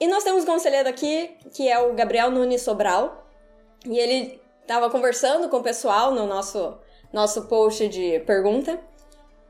[0.00, 3.26] E nós temos um conselheiro aqui, que é o Gabriel Nunes Sobral,
[3.84, 6.78] e ele estava conversando com o pessoal no nosso,
[7.12, 8.80] nosso post de pergunta,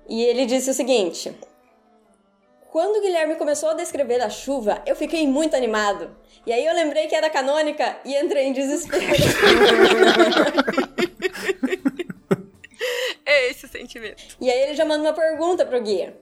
[0.08, 1.32] e ele disse o seguinte...
[2.70, 6.10] Quando o Guilherme começou a descrever a chuva, eu fiquei muito animado.
[6.44, 9.04] E aí eu lembrei que era canônica e entrei em desespero.
[13.26, 14.22] É esse o sentimento.
[14.40, 16.16] E aí ele já manda uma pergunta pro guia.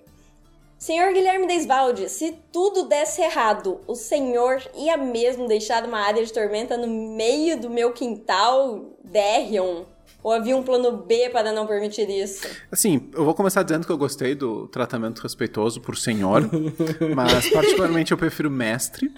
[0.78, 6.32] Senhor Guilherme Desvalde, se tudo desse errado, o senhor ia mesmo deixar uma área de
[6.32, 9.84] tormenta no meio do meu quintal, Derrion?
[10.24, 12.48] Ou havia um plano B para não permitir isso?
[12.70, 16.48] Assim, eu vou começar dizendo que eu gostei do tratamento respeitoso por senhor,
[17.14, 19.12] mas particularmente eu prefiro mestre.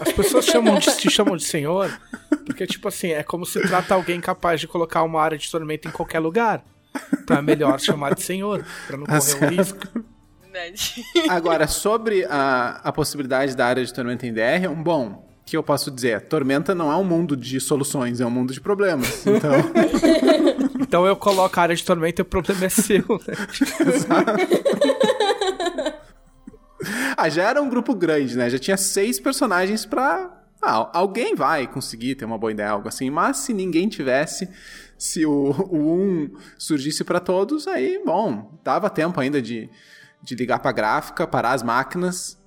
[0.00, 1.90] As pessoas chamam de, te chamam de senhor
[2.44, 5.88] porque, tipo assim, é como se trata alguém capaz de colocar uma área de tormenta
[5.88, 6.64] em qualquer lugar.
[7.22, 10.04] Então é melhor chamar de senhor, pra não Tá correr o risco.
[11.28, 15.56] Agora, sobre a, a possibilidade da área de tormenta em DR, um bom, o que
[15.56, 16.22] eu posso dizer?
[16.22, 19.26] Tormenta não é um mundo de soluções, é um mundo de problemas.
[19.26, 19.52] Então,
[20.80, 23.02] Então eu coloco a área de tormenta e o problema é seu.
[23.26, 23.34] né?
[27.16, 28.48] ah, já era um grupo grande, né?
[28.48, 30.30] Já tinha seis personagens pra.
[30.62, 33.10] Ah, alguém vai conseguir ter uma boa ideia, algo assim.
[33.10, 34.48] Mas se ninguém tivesse,
[34.98, 39.68] se o, o um surgisse pra todos, aí, bom, dava tempo ainda de,
[40.22, 42.40] de ligar pra gráfica, parar as máquinas.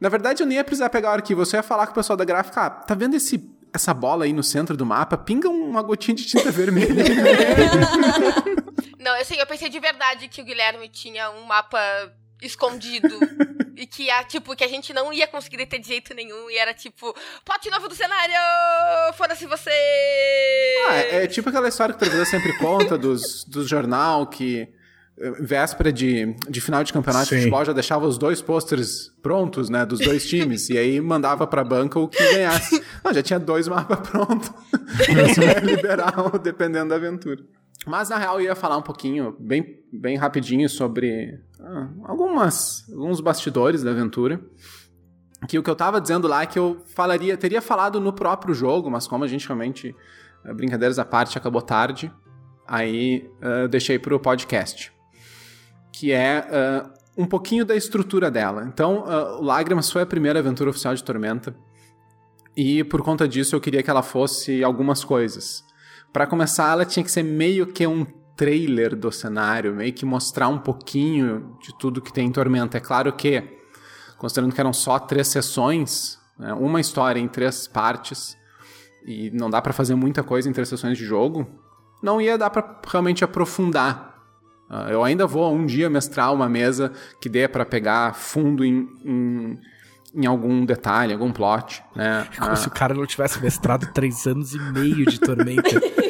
[0.00, 1.94] Na verdade, eu nem ia precisar pegar o arquivo, eu só ia falar com o
[1.94, 5.16] pessoal da gráfica, ah, tá vendo esse, essa bola aí no centro do mapa?
[5.16, 7.04] Pinga uma gotinha de tinta vermelha.
[9.04, 11.78] Não, assim, eu pensei de verdade que o Guilherme tinha um mapa
[12.46, 13.08] escondido.
[13.76, 16.50] e que, a, tipo, que a gente não ia conseguir ter de jeito nenhum.
[16.50, 18.34] E era tipo, plot novo do cenário!
[19.14, 19.70] Foda-se você!
[20.88, 24.68] Ah, é, é tipo aquela história que o televisor sempre conta dos, do jornal que
[25.18, 27.36] eh, véspera de, de final de campeonato Sim.
[27.36, 31.46] de futebol já deixava os dois pôsteres prontos, né, dos dois times, e aí mandava
[31.46, 32.82] pra banca o que ganhasse.
[33.04, 34.50] Não, já tinha dois mapas prontos.
[35.30, 37.42] Isso é liberal, dependendo da aventura.
[37.86, 43.20] Mas na real eu ia falar um pouquinho, bem, bem rapidinho, sobre ah, algumas, alguns
[43.20, 44.40] bastidores da aventura.
[45.48, 48.54] Que o que eu tava dizendo lá é que eu falaria, teria falado no próprio
[48.54, 49.94] jogo, mas como a gente realmente,
[50.44, 52.10] eh, brincadeiras à parte, acabou tarde,
[52.66, 54.94] aí eu deixei pro podcast
[55.94, 58.64] que é uh, um pouquinho da estrutura dela.
[58.64, 61.54] Então, uh, Lágrimas foi a primeira aventura oficial de Tormenta,
[62.56, 65.64] e por conta disso eu queria que ela fosse algumas coisas.
[66.14, 70.48] Para começar, ela tinha que ser meio que um trailer do cenário, meio que mostrar
[70.48, 72.78] um pouquinho de tudo que tem em Tormenta.
[72.78, 73.42] É claro que,
[74.16, 78.36] considerando que eram só três sessões, né, uma história em três partes,
[79.04, 81.46] e não dá para fazer muita coisa em três sessões de jogo,
[82.00, 84.14] não ia dar para realmente aprofundar
[84.68, 88.88] Uh, eu ainda vou um dia mestrar uma mesa que dê para pegar fundo em,
[89.04, 89.60] em,
[90.14, 92.26] em, algum detalhe, algum plot, né?
[92.32, 95.80] É como uh, se o cara não tivesse mestrado três anos e meio de Tormenta.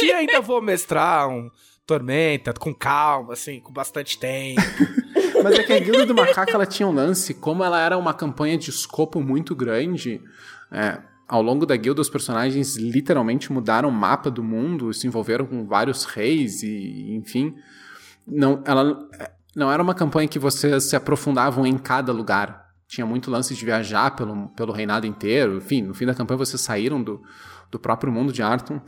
[0.00, 1.50] dia ainda vou mestrar um
[1.86, 4.60] Tormenta com calma, assim, com bastante tempo.
[5.42, 8.12] Mas é que a Guilda do Macaco ela tinha um lance, como ela era uma
[8.12, 10.20] campanha de escopo muito grande,
[10.70, 15.44] é, ao longo da guilda, os personagens literalmente mudaram o mapa do mundo, se envolveram
[15.46, 17.54] com vários reis e, enfim.
[18.26, 19.06] Não, ela
[19.54, 22.68] não era uma campanha que vocês se aprofundavam em cada lugar.
[22.86, 25.58] Tinha muito lance de viajar pelo, pelo reinado inteiro.
[25.58, 27.22] Enfim, no fim da campanha vocês saíram do,
[27.70, 28.80] do próprio mundo de Arton.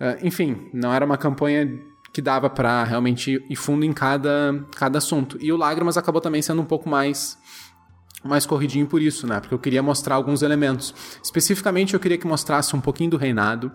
[0.00, 1.80] Uh, enfim, não era uma campanha
[2.12, 5.38] que dava para realmente ir fundo em cada, cada assunto.
[5.40, 7.38] E o Lágrimas acabou também sendo um pouco mais
[8.24, 9.40] mais corridinho por isso, né?
[9.40, 10.94] Porque eu queria mostrar alguns elementos.
[11.22, 13.72] Especificamente, eu queria que mostrasse um pouquinho do reinado,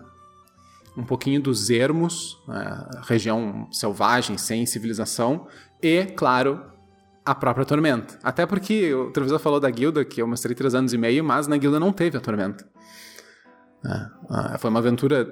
[0.96, 2.88] um pouquinho dos ermos, né?
[3.02, 5.46] região selvagem, sem civilização,
[5.82, 6.62] e, claro,
[7.26, 8.18] a própria tormenta.
[8.22, 11.46] Até porque o televisor falou da guilda, que eu mostrei três anos e meio, mas
[11.46, 12.66] na guilda não teve a tormenta.
[13.84, 15.28] É, foi uma aventura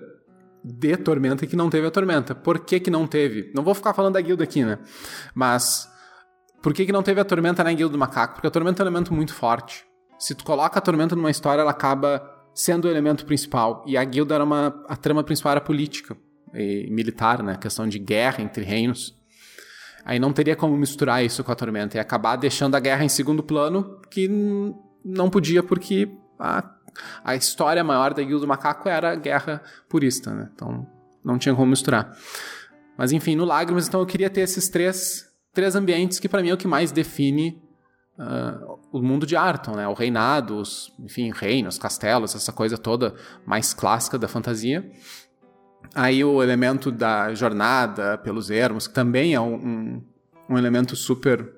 [0.66, 2.34] de tormenta que não teve a tormenta.
[2.34, 3.52] Por que, que não teve?
[3.54, 4.78] Não vou ficar falando da guilda aqui, né?
[5.32, 5.88] Mas
[6.66, 8.34] por que, que não teve a Tormenta na Guilda do Macaco?
[8.34, 9.84] Porque a Tormenta é um elemento muito forte.
[10.18, 13.84] Se tu coloca a Tormenta numa história, ela acaba sendo o elemento principal.
[13.86, 14.82] E a Guilda era uma...
[14.88, 16.16] A trama principal era política
[16.52, 17.56] e militar, né?
[17.56, 19.14] questão de guerra entre reinos.
[20.04, 21.98] Aí não teria como misturar isso com a Tormenta.
[21.98, 24.28] E acabar deixando a guerra em segundo plano, que
[25.04, 26.68] não podia porque a,
[27.24, 30.50] a história maior da Guilda do Macaco era a guerra purista, né?
[30.54, 30.86] Então
[31.24, 32.16] não tinha como misturar.
[32.96, 36.50] Mas enfim, no Lágrimas, então eu queria ter esses três três ambientes que para mim
[36.50, 37.62] é o que mais define
[38.18, 39.88] uh, o mundo de Arton, né?
[39.88, 43.14] O reinado, os, enfim, reinos, castelos, essa coisa toda
[43.46, 44.90] mais clássica da fantasia.
[45.94, 50.02] Aí o elemento da jornada pelos ermos, que também é um,
[50.48, 51.54] um, elemento super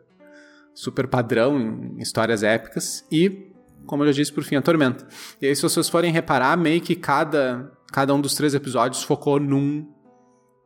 [0.74, 3.04] super padrão em histórias épicas.
[3.10, 3.47] E,
[3.88, 5.08] como eu já disse, por fim, a tormenta.
[5.40, 9.40] E aí, se vocês forem reparar, meio que cada, cada um dos três episódios focou
[9.40, 9.88] num,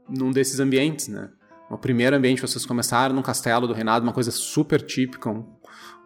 [0.08, 1.30] num desses ambientes, né?
[1.70, 5.46] O primeiro ambiente vocês começaram num castelo do reinado, uma coisa super típica, um,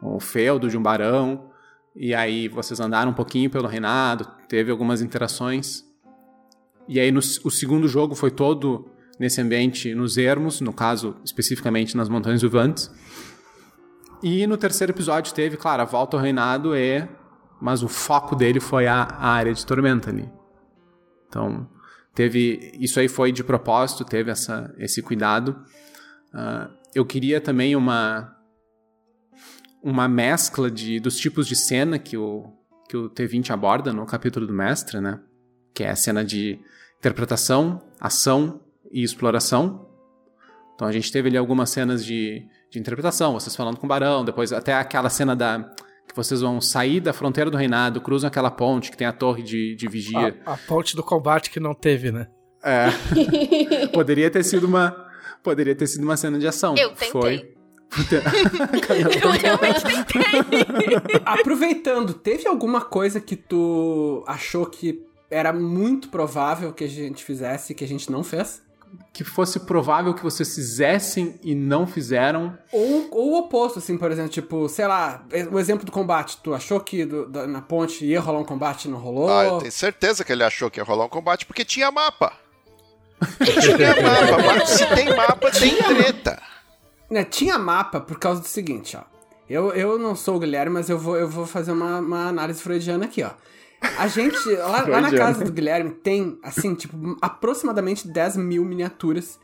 [0.00, 1.50] um feudo de um barão.
[1.96, 5.82] E aí vocês andaram um pouquinho pelo reinado, teve algumas interações.
[6.86, 11.96] E aí no, o segundo jogo foi todo nesse ambiente nos ermos, no caso especificamente
[11.96, 12.90] nas Montanhas Uvantes.
[14.22, 17.06] E no terceiro episódio teve, claro, a volta ao reinado e
[17.60, 20.30] mas o foco dele foi a, a área de tormenta ali.
[21.28, 21.68] Então,
[22.14, 25.64] teve isso aí foi de propósito, teve essa, esse cuidado.
[26.34, 28.32] Uh, eu queria também uma
[29.82, 32.52] uma mescla de, dos tipos de cena que o,
[32.88, 35.20] que o T20 aborda no capítulo do mestre, né?
[35.72, 36.58] Que é a cena de
[36.98, 39.88] interpretação, ação e exploração.
[40.74, 44.24] Então a gente teve ali algumas cenas de, de interpretação, vocês falando com o Barão,
[44.24, 45.70] depois até aquela cena da
[46.06, 49.42] que vocês vão sair da fronteira do reinado, cruzam aquela ponte que tem a torre
[49.42, 50.40] de, de vigia.
[50.46, 52.28] A, a ponte do combate que não teve, né?
[52.62, 52.88] É.
[53.92, 55.04] poderia ter sido uma.
[55.42, 56.74] Poderia ter sido uma cena de ação.
[56.76, 57.10] Eu tentei.
[57.10, 57.56] Foi.
[59.22, 60.22] Eu realmente tentei.
[61.24, 67.74] Aproveitando, teve alguma coisa que tu achou que era muito provável que a gente fizesse
[67.74, 68.62] que a gente não fez?
[69.16, 72.58] Que fosse provável que vocês fizessem e não fizeram.
[72.70, 76.36] Ou, ou o oposto, assim, por exemplo, tipo, sei lá, o exemplo do combate.
[76.42, 79.30] Tu achou que do, do, na ponte ia rolar um combate e não rolou?
[79.30, 82.30] Ah, eu tenho certeza que ele achou que ia rolar um combate porque tinha mapa.
[83.38, 84.66] tinha mapa.
[84.66, 86.42] Se tem mapa, tem treta.
[87.10, 89.02] Né, tinha mapa por causa do seguinte, ó.
[89.48, 92.60] Eu, eu não sou o Guilherme, mas eu vou, eu vou fazer uma, uma análise
[92.60, 93.30] freudiana aqui, ó.
[93.80, 99.38] A gente, lá, lá na casa do Guilherme, tem, assim, tipo, aproximadamente 10 mil miniaturas.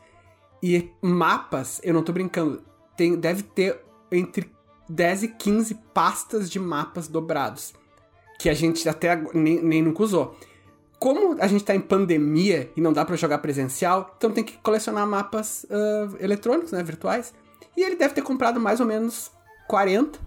[0.61, 2.63] E mapas, eu não tô brincando,
[2.95, 4.49] tem, deve ter entre
[4.87, 7.73] 10 e 15 pastas de mapas dobrados.
[8.39, 10.37] Que a gente até nem, nem nunca usou.
[10.99, 14.57] Como a gente tá em pandemia e não dá para jogar presencial, então tem que
[14.59, 17.33] colecionar mapas uh, eletrônicos, né, virtuais.
[17.75, 19.31] E ele deve ter comprado mais ou menos
[19.67, 20.17] 40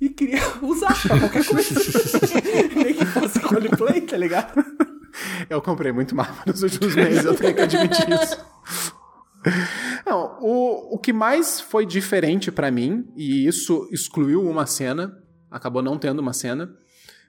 [0.00, 1.74] e queria usar pra qualquer coisa.
[2.74, 4.64] Nem que fosse roleplay, tá ligado?
[5.48, 8.44] Eu comprei muito mapa nos últimos meses, eu tenho que admitir isso.
[10.06, 15.16] Não, o, o que mais foi diferente para mim, e isso excluiu uma cena,
[15.50, 16.70] acabou não tendo uma cena,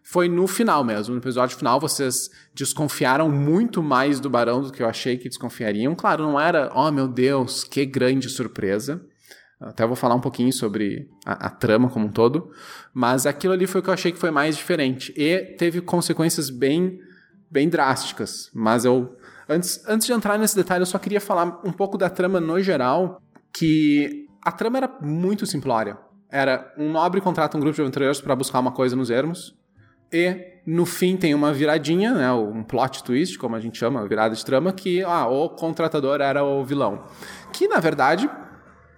[0.03, 1.13] foi no final mesmo.
[1.13, 5.93] No episódio final, vocês desconfiaram muito mais do Barão do que eu achei que desconfiariam.
[5.95, 9.05] Claro, não era, oh meu Deus, que grande surpresa.
[9.59, 12.49] Até vou falar um pouquinho sobre a, a, trama como um todo.
[12.93, 15.13] Mas aquilo ali foi o que eu achei que foi mais diferente.
[15.17, 16.99] E teve consequências bem,
[17.51, 18.49] bem drásticas.
[18.53, 19.17] Mas eu.
[19.49, 22.61] Antes, antes de entrar nesse detalhe, eu só queria falar um pouco da trama no
[22.61, 23.21] geral.
[23.51, 25.97] Que a trama era muito simplória.
[26.31, 29.57] Era um nobre contrata um grupo de aventureiros para buscar uma coisa nos ermos.
[30.11, 34.35] E no fim tem uma viradinha, né, um plot twist, como a gente chama, virada
[34.35, 37.03] de trama, que ah, o contratador era o vilão.
[37.51, 38.29] Que na verdade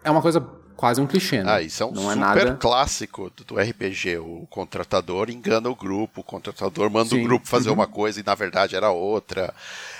[0.03, 0.41] é uma coisa
[0.75, 1.53] quase um clichê, né?
[1.53, 2.55] Ah, isso é um Não é super é nada...
[2.55, 4.17] clássico do, RPG.
[4.17, 7.21] O contratador engana o grupo, o contratador manda Sim.
[7.21, 7.75] o grupo fazer uhum.
[7.75, 9.53] uma coisa e na verdade era outra.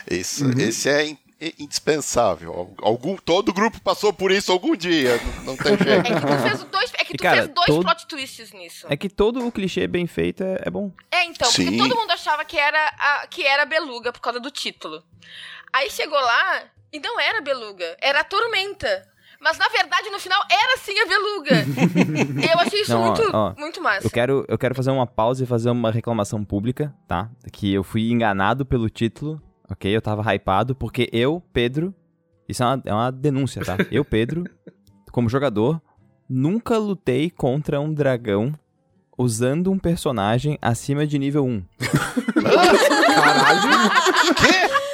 [0.08, 0.60] Esse, uhum.
[0.60, 1.16] esse é
[1.60, 2.76] indispensável.
[2.82, 5.20] Algum, todo grupo passou por isso algum dia.
[5.38, 6.08] Não, não tem jeito.
[6.08, 7.82] É que tu fez dois, é que tu cara, fez dois todo...
[7.84, 8.88] plot twists nisso.
[8.90, 10.92] É que todo o clichê bem feito é, é bom.
[11.12, 11.66] É, então, Sim.
[11.66, 15.04] porque todo mundo achava que era, a, que era beluga por causa do título.
[15.72, 19.11] Aí chegou lá e não era beluga, era a tormenta.
[19.42, 21.66] Mas na verdade, no final, era sim a beluga.
[22.54, 24.06] eu achei isso Não, muito, ó, muito massa.
[24.06, 27.30] Eu quero, eu quero fazer uma pausa e fazer uma reclamação pública, tá?
[27.52, 29.94] Que eu fui enganado pelo título, ok?
[29.96, 31.94] Eu tava hypado, porque eu, Pedro.
[32.48, 33.78] Isso é uma, é uma denúncia, tá?
[33.90, 34.44] Eu, Pedro,
[35.12, 35.82] como jogador,
[36.30, 38.54] nunca lutei contra um dragão
[39.18, 41.64] usando um personagem acima de nível 1.
[42.44, 43.92] Caralho!
[44.36, 44.91] Quê?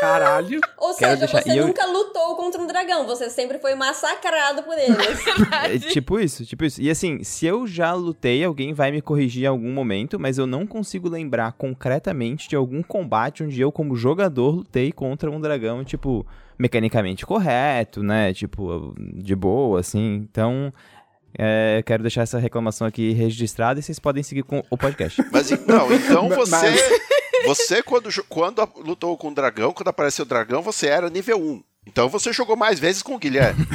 [0.00, 0.60] Caralho.
[0.78, 1.42] Ou seja, deixar...
[1.42, 1.66] você eu...
[1.66, 4.96] nunca lutou contra um dragão, você sempre foi massacrado por eles.
[5.64, 6.80] é, tipo isso, tipo isso.
[6.80, 10.46] E assim, se eu já lutei, alguém vai me corrigir em algum momento, mas eu
[10.46, 15.84] não consigo lembrar concretamente de algum combate onde eu, como jogador, lutei contra um dragão,
[15.84, 16.26] tipo,
[16.58, 18.32] mecanicamente correto, né?
[18.32, 20.26] Tipo, de boa, assim.
[20.30, 20.72] Então,
[21.38, 25.22] é, quero deixar essa reclamação aqui registrada e vocês podem seguir com o podcast.
[25.30, 26.50] Mas não, então você.
[26.56, 26.80] Mas...
[27.44, 31.62] Você, quando, quando lutou com o dragão, quando apareceu o dragão, você era nível 1.
[31.86, 33.64] Então você jogou mais vezes com o Guilherme.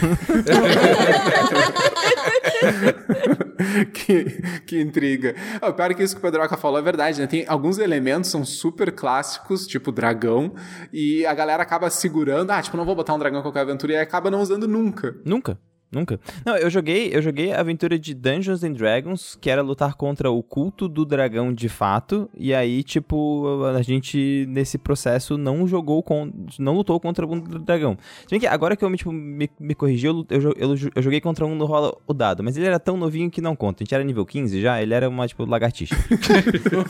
[3.94, 4.26] que,
[4.66, 5.36] que intriga.
[5.62, 7.28] O pior é que isso que o Pedroca falou é verdade, né?
[7.28, 10.54] Tem alguns elementos são super clássicos, tipo dragão,
[10.92, 13.94] e a galera acaba segurando, ah, tipo, não vou botar um dragão em qualquer aventura,
[13.94, 15.16] e acaba não usando nunca.
[15.24, 15.58] Nunca.
[15.92, 16.18] Nunca.
[16.46, 20.32] Não, eu joguei, eu joguei a aventura de Dungeons and Dragons, que era lutar contra
[20.32, 26.02] o culto do dragão de fato, e aí, tipo, a gente nesse processo não jogou
[26.02, 27.98] com, não lutou contra um dragão.
[28.22, 31.20] Se bem que agora que eu tipo, me, me corrigi, eu, eu, eu, eu, joguei
[31.20, 33.84] contra um no rola o dado, mas ele era tão novinho que não conta.
[33.84, 35.96] A gente era nível 15 já, ele era uma, tipo, lagartixa.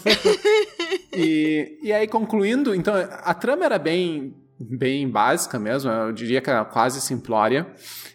[1.12, 4.36] e, e aí, concluindo, então, a trama era bem
[4.70, 7.68] bem básica mesmo, eu diria que era quase simplória.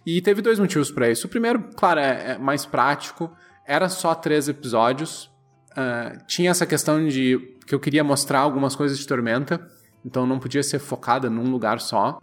[0.05, 1.27] E teve dois motivos para isso.
[1.27, 3.31] O primeiro, claro, é, é, mais prático,
[3.67, 5.31] era só três episódios.
[5.73, 9.61] Uh, tinha essa questão de que eu queria mostrar algumas coisas de Tormenta,
[10.05, 12.19] então não podia ser focada num lugar só.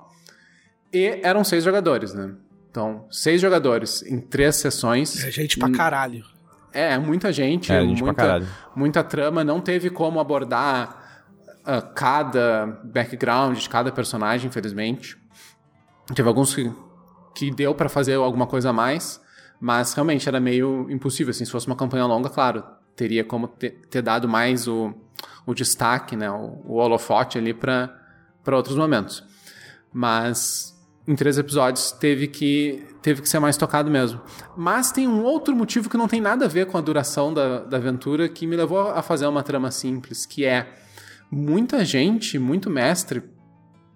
[0.92, 2.34] E eram seis jogadores, né?
[2.70, 5.24] Então, seis jogadores em três sessões.
[5.24, 6.24] É gente pra caralho.
[6.72, 8.42] É, muita gente, é, gente muita,
[8.76, 9.44] muita trama.
[9.44, 11.03] Não teve como abordar
[11.64, 15.18] uh, cada background de cada personagem, infelizmente.
[16.14, 16.72] Teve alguns que,
[17.34, 19.22] que deu para fazer alguma coisa a mais,
[19.60, 21.32] mas realmente era meio impossível.
[21.32, 22.64] Assim, se fosse uma campanha longa, claro,
[22.96, 24.94] teria como ter, ter dado mais o,
[25.46, 27.90] o destaque, né, o, o holofote ali para
[28.52, 29.24] outros momentos.
[29.92, 30.74] Mas
[31.08, 34.22] em três episódios teve que teve que ser mais tocado mesmo.
[34.56, 37.60] Mas tem um outro motivo que não tem nada a ver com a duração da,
[37.60, 40.83] da aventura que me levou a fazer uma trama simples, que é
[41.34, 43.24] muita gente, muito mestre,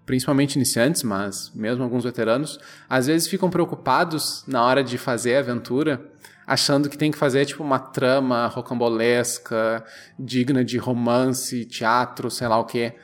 [0.06, 5.39] principalmente iniciantes, mas mesmo alguns veteranos, às vezes ficam preocupados na hora de fazer a
[5.39, 6.12] aventura,
[6.45, 9.84] achando que tem que fazer tipo uma trama rocambolesca,
[10.17, 12.95] digna de romance, teatro, sei lá o quê.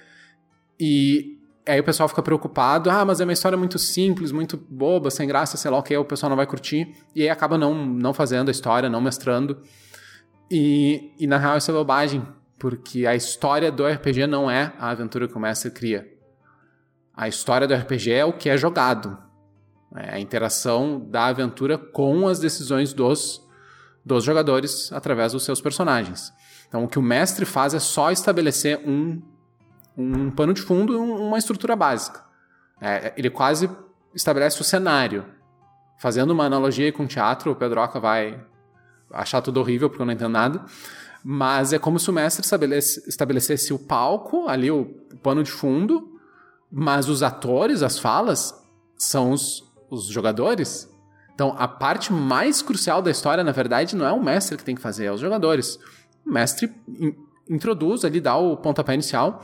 [0.80, 5.12] E aí o pessoal fica preocupado, ah, mas é uma história muito simples, muito boba,
[5.12, 6.96] sem graça, sei lá o que, o pessoal não vai curtir.
[7.14, 9.62] E aí acaba não, não fazendo a história, não mestrando.
[10.50, 12.26] E, e na real isso é bobagem,
[12.64, 16.10] porque a história do RPG não é a aventura que o mestre cria.
[17.14, 19.18] A história do RPG é o que é jogado.
[19.94, 23.46] É a interação da aventura com as decisões dos,
[24.06, 26.32] dos jogadores através dos seus personagens.
[26.66, 29.22] Então, o que o mestre faz é só estabelecer um,
[29.98, 32.24] um pano de fundo, uma estrutura básica.
[32.80, 33.70] É, ele quase
[34.16, 35.26] estabelece o cenário.
[36.00, 38.42] Fazendo uma analogia com teatro, o Pedroca vai
[39.12, 40.66] achar tudo horrível porque eu não entendo nada.
[41.24, 45.52] Mas é como se o mestre estabelece, estabelecesse o palco, ali o, o pano de
[45.52, 46.20] fundo,
[46.70, 48.54] mas os atores, as falas,
[48.98, 50.90] são os, os jogadores.
[51.34, 54.76] Então, a parte mais crucial da história, na verdade, não é o mestre que tem
[54.76, 55.80] que fazer, é os jogadores.
[56.26, 57.16] O mestre in,
[57.50, 59.44] introduz ali, dá o pontapé inicial,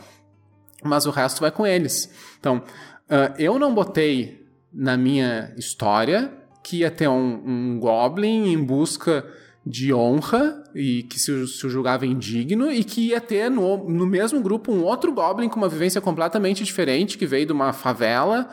[0.84, 2.12] mas o resto vai com eles.
[2.39, 8.63] Então, uh, eu não botei na minha história que ia ter um, um Goblin em
[8.63, 9.26] busca
[9.65, 14.41] de honra e que se, se julgava indigno e que ia ter no, no mesmo
[14.41, 18.50] grupo um outro Goblin com uma vivência completamente diferente, que veio de uma favela,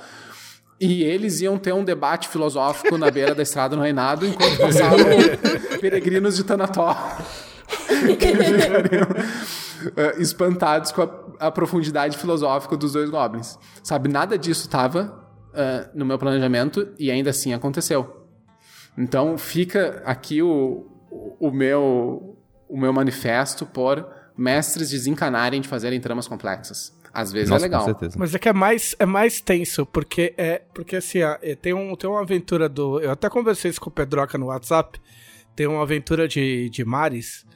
[0.81, 5.07] e eles iam ter um debate filosófico na beira da estrada no Reinado enquanto passavam
[5.81, 6.97] peregrinos de Tanator.
[8.19, 8.33] que
[9.89, 13.59] uh, espantados com a, a, profundidade filosófica dos dois goblins.
[13.83, 18.25] Sabe, nada disso estava uh, no meu planejamento e ainda assim aconteceu.
[18.97, 20.96] Então fica aqui o,
[21.39, 22.37] o, meu,
[22.69, 26.97] o meu manifesto por mestres desencanarem de fazerem tramas complexas.
[27.13, 27.87] Às vezes Nossa, é legal.
[28.19, 30.61] Mas é que é mais, é mais tenso, porque é.
[30.75, 33.01] Porque assim, é, tem, um, tem uma aventura do.
[33.01, 35.01] Eu até conversei isso com o Pedroca no WhatsApp.
[35.55, 37.47] Tem uma aventura de, de Mares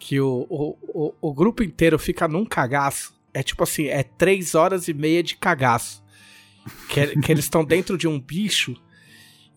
[0.00, 3.14] que o, o, o, o grupo inteiro fica num cagaço.
[3.32, 6.02] É tipo assim, é três horas e meia de cagaço.
[6.88, 8.74] Que, que eles estão dentro de um bicho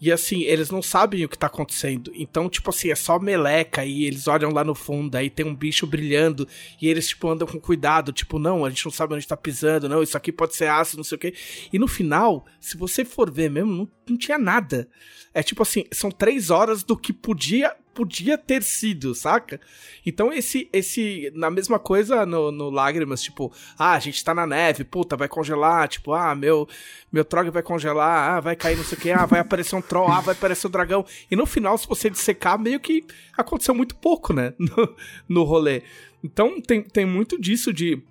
[0.01, 2.11] e assim, eles não sabem o que tá acontecendo.
[2.15, 5.55] Então, tipo assim, é só meleca e eles olham lá no fundo, aí tem um
[5.55, 6.47] bicho brilhando
[6.81, 8.11] e eles, tipo, andam com cuidado.
[8.11, 10.97] Tipo, não, a gente não sabe onde tá pisando, não, isso aqui pode ser ácido,
[10.97, 11.35] não sei o quê.
[11.71, 14.89] E no final, se você for ver mesmo, não, não tinha nada.
[15.35, 19.59] É tipo assim, são três horas do que podia podia ter sido, saca?
[20.05, 24.47] Então esse, esse na mesma coisa no, no Lágrimas, tipo, ah, a gente tá na
[24.47, 26.67] neve, puta, vai congelar, tipo, ah, meu
[27.11, 29.81] meu trog vai congelar, ah, vai cair não sei o que, ah, vai aparecer um
[29.81, 31.05] troll, ah, vai aparecer um dragão.
[31.29, 33.05] E no final, se você dissecar, meio que
[33.37, 34.95] aconteceu muito pouco, né, no,
[35.27, 35.83] no rolê.
[36.23, 38.01] Então tem, tem muito disso de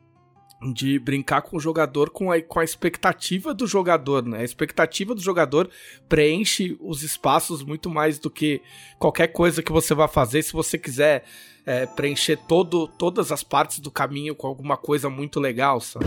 [0.62, 4.40] de brincar com o jogador com a, com a expectativa do jogador, né?
[4.40, 5.70] A expectativa do jogador
[6.09, 8.61] preenche os espaços muito mais do que
[8.99, 10.42] qualquer coisa que você vá fazer.
[10.42, 11.25] Se você quiser
[11.64, 16.05] é, preencher todo, todas as partes do caminho com alguma coisa muito legal, sabe?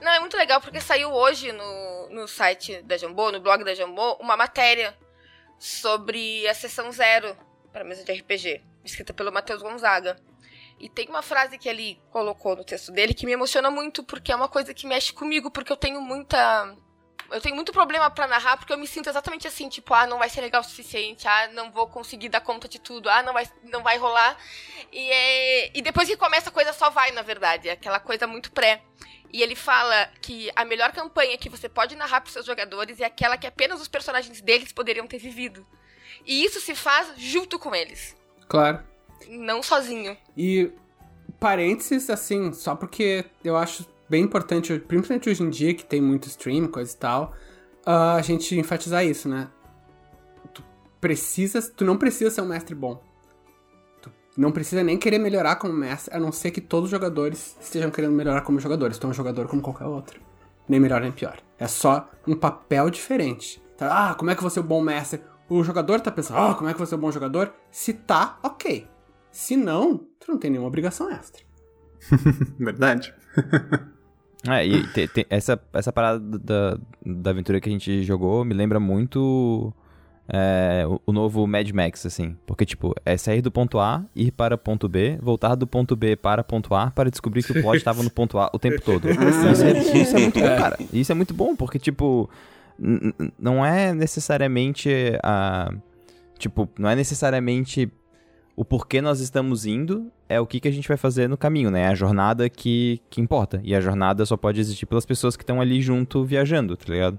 [0.00, 3.74] Não, é muito legal porque saiu hoje no, no site da Jambô, no blog da
[3.74, 4.96] Jambô, uma matéria
[5.58, 7.36] sobre a sessão zero
[7.70, 10.16] para mesa de RPG escrita pelo Matheus Gonzaga.
[10.78, 14.32] E tem uma frase que ele colocou no texto dele que me emociona muito, porque
[14.32, 16.76] é uma coisa que mexe comigo, porque eu tenho muita.
[17.30, 20.18] Eu tenho muito problema para narrar, porque eu me sinto exatamente assim, tipo, ah, não
[20.18, 23.32] vai ser legal o suficiente, ah, não vou conseguir dar conta de tudo, ah, não
[23.32, 24.36] vai, não vai rolar.
[24.92, 25.78] E, é...
[25.78, 28.82] e depois que começa a coisa só vai, na verdade, é aquela coisa muito pré.
[29.32, 33.04] E ele fala que a melhor campanha que você pode narrar para seus jogadores é
[33.06, 35.66] aquela que apenas os personagens deles poderiam ter vivido.
[36.26, 38.14] E isso se faz junto com eles.
[38.52, 38.80] Claro.
[39.30, 40.14] Não sozinho.
[40.36, 40.70] E
[41.40, 46.28] parênteses, assim, só porque eu acho bem importante, principalmente hoje em dia, que tem muito
[46.28, 47.32] stream, coisa e tal,
[47.86, 49.48] a gente enfatizar isso, né?
[50.52, 50.62] Tu
[51.00, 53.02] precisa, tu não precisa ser um mestre bom.
[54.02, 57.56] Tu não precisa nem querer melhorar como mestre, a não ser que todos os jogadores
[57.58, 58.98] estejam querendo melhorar como jogadores.
[58.98, 60.20] Tu é um jogador como qualquer outro.
[60.68, 61.40] Nem melhor nem pior.
[61.58, 63.62] É só um papel diferente.
[63.78, 64.10] Tá?
[64.10, 65.22] Ah, como é que você é um bom mestre?
[65.52, 67.52] O jogador tá pensando, ah, oh, como é que você é um bom jogador?
[67.70, 68.86] Se tá, ok.
[69.30, 71.42] Se não, tu não tem nenhuma obrigação extra.
[72.58, 73.14] Verdade.
[74.48, 78.54] é, e te, te, essa, essa parada da, da aventura que a gente jogou me
[78.54, 79.72] lembra muito
[80.28, 82.36] é, o, o, novo Mad Max, assim.
[82.46, 86.16] Porque, tipo, é sair do ponto A, ir para ponto B, voltar do ponto B
[86.16, 89.08] para ponto A para descobrir que o plot estava no ponto A o tempo todo.
[89.10, 90.78] Isso é, isso é muito bom, cara.
[90.92, 92.30] Isso é muito bom, porque, tipo,
[93.38, 94.90] não é necessariamente
[95.22, 95.72] a.
[96.38, 97.90] Tipo, não é necessariamente
[98.56, 101.70] o porquê nós estamos indo, é o que, que a gente vai fazer no caminho,
[101.70, 101.82] né?
[101.82, 103.60] É a jornada que, que importa.
[103.62, 107.18] E a jornada só pode existir pelas pessoas que estão ali junto viajando, tá ligado?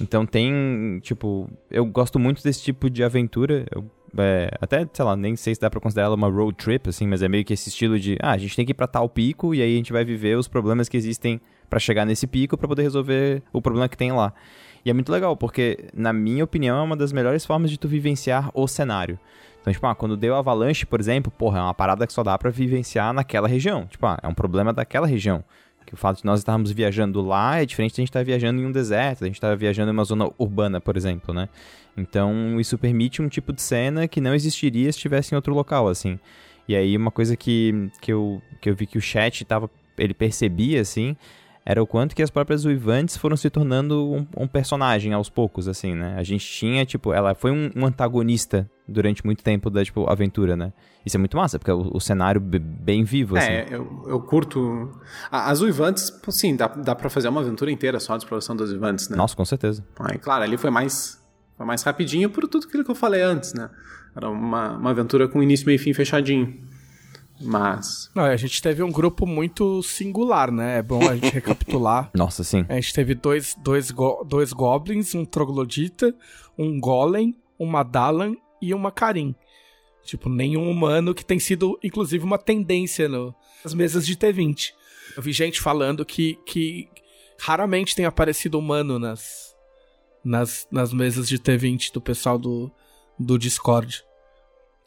[0.00, 3.66] Então tem, tipo, eu gosto muito desse tipo de aventura.
[3.70, 3.84] Eu
[4.18, 7.06] é, até, sei lá, nem sei se dá pra considerar ela uma road trip, assim,
[7.06, 9.08] mas é meio que esse estilo de, ah, a gente tem que ir pra tal
[9.08, 11.40] pico e aí a gente vai viver os problemas que existem
[11.70, 14.34] para chegar nesse pico para poder resolver o problema que tem lá.
[14.84, 17.86] E é muito legal, porque, na minha opinião, é uma das melhores formas de tu
[17.86, 19.18] vivenciar o cenário.
[19.60, 22.36] Então, tipo, ah, quando deu avalanche, por exemplo, porra, é uma parada que só dá
[22.36, 23.86] pra vivenciar naquela região.
[23.86, 25.44] Tipo, ah, é um problema daquela região.
[25.86, 28.60] Que o fato de nós estarmos viajando lá é diferente de a gente estar viajando
[28.60, 31.48] em um deserto, a gente estar viajando em uma zona urbana, por exemplo, né?
[31.96, 35.88] Então, isso permite um tipo de cena que não existiria se estivesse em outro local,
[35.88, 36.18] assim.
[36.66, 40.14] E aí, uma coisa que, que, eu, que eu vi que o chat tava, ele
[40.14, 41.16] percebia, assim,
[41.64, 45.68] era o quanto que as próprias uivantes foram se tornando um, um, personagem aos poucos,
[45.68, 46.16] assim, né?
[46.18, 50.56] A gente tinha, tipo, ela foi um, um, antagonista durante muito tempo da, tipo, aventura,
[50.56, 50.72] né?
[51.06, 53.46] Isso é muito massa, porque é o, o cenário bem vivo, assim.
[53.46, 54.90] É, eu, eu curto...
[55.30, 59.08] As uivantes, sim, dá, dá pra fazer uma aventura inteira só de exploração das uivantes,
[59.08, 59.16] né?
[59.16, 59.84] Nossa, com certeza.
[60.00, 61.22] Aí, claro, ali foi mais,
[61.56, 63.70] foi mais rapidinho por tudo aquilo que eu falei antes, né?
[64.16, 66.71] Era uma, uma aventura com início, meio e fim fechadinho.
[67.42, 68.10] Mas.
[68.14, 70.78] Não, a gente teve um grupo muito singular, né?
[70.78, 72.10] É bom a gente recapitular.
[72.14, 72.64] Nossa, sim.
[72.68, 76.14] A gente teve dois, dois, go dois goblins, um troglodita,
[76.56, 79.34] um golem, uma Dalan e uma Karim.
[80.04, 83.34] Tipo, nenhum humano que tem sido, inclusive, uma tendência no,
[83.64, 84.72] nas mesas de T20.
[85.16, 86.88] Eu vi gente falando que, que
[87.38, 89.54] raramente tem aparecido humano nas,
[90.24, 92.70] nas, nas mesas de T20 do pessoal do,
[93.18, 94.04] do Discord.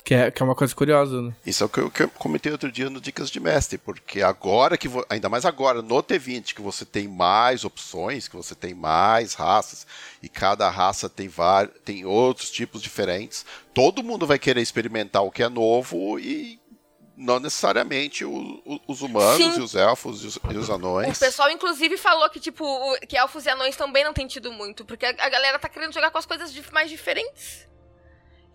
[0.05, 1.33] Que é, que é uma coisa curiosa, né?
[1.43, 4.21] Isso é o que eu, que eu comentei outro dia no Dicas de Mestre, porque
[4.21, 8.75] agora que, ainda mais agora, no T20, que você tem mais opções, que você tem
[8.75, 9.87] mais raças,
[10.21, 11.27] e cada raça tem,
[11.83, 13.43] tem outros tipos diferentes,
[13.73, 16.59] todo mundo vai querer experimentar o que é novo e
[17.17, 19.59] não necessariamente o, o, os humanos Sim.
[19.59, 21.17] e os elfos e os, e os, anões.
[21.17, 22.63] O pessoal, inclusive, falou que, tipo,
[23.07, 25.95] que elfos e anões também não tem tido muito, porque a, a galera tá querendo
[25.95, 27.65] jogar com as coisas mais diferentes.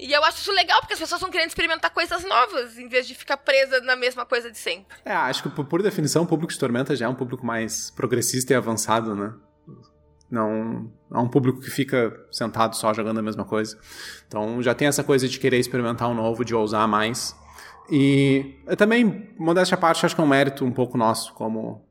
[0.01, 3.07] E eu acho isso legal, porque as pessoas estão querendo experimentar coisas novas, em vez
[3.07, 4.97] de ficar presa na mesma coisa de sempre.
[5.05, 8.55] É, acho que por definição o público de Tormenta já é um público mais progressista
[8.55, 9.35] e avançado, né?
[10.31, 13.79] Não é um público que fica sentado só jogando a mesma coisa.
[14.27, 17.37] Então já tem essa coisa de querer experimentar o um novo, de ousar mais.
[17.91, 21.85] E também, modéstia à parte, acho que é um mérito um pouco nosso, como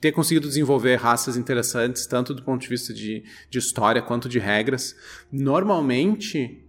[0.00, 4.38] ter conseguido desenvolver raças interessantes, tanto do ponto de vista de, de história quanto de
[4.38, 4.94] regras.
[5.30, 6.65] Normalmente,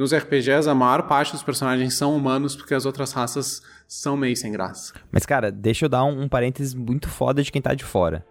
[0.00, 4.34] nos RPGs, a maior parte dos personagens são humanos porque as outras raças são meio
[4.34, 4.94] sem graça.
[5.12, 8.24] Mas, cara, deixa eu dar um, um parênteses muito foda de quem tá de fora.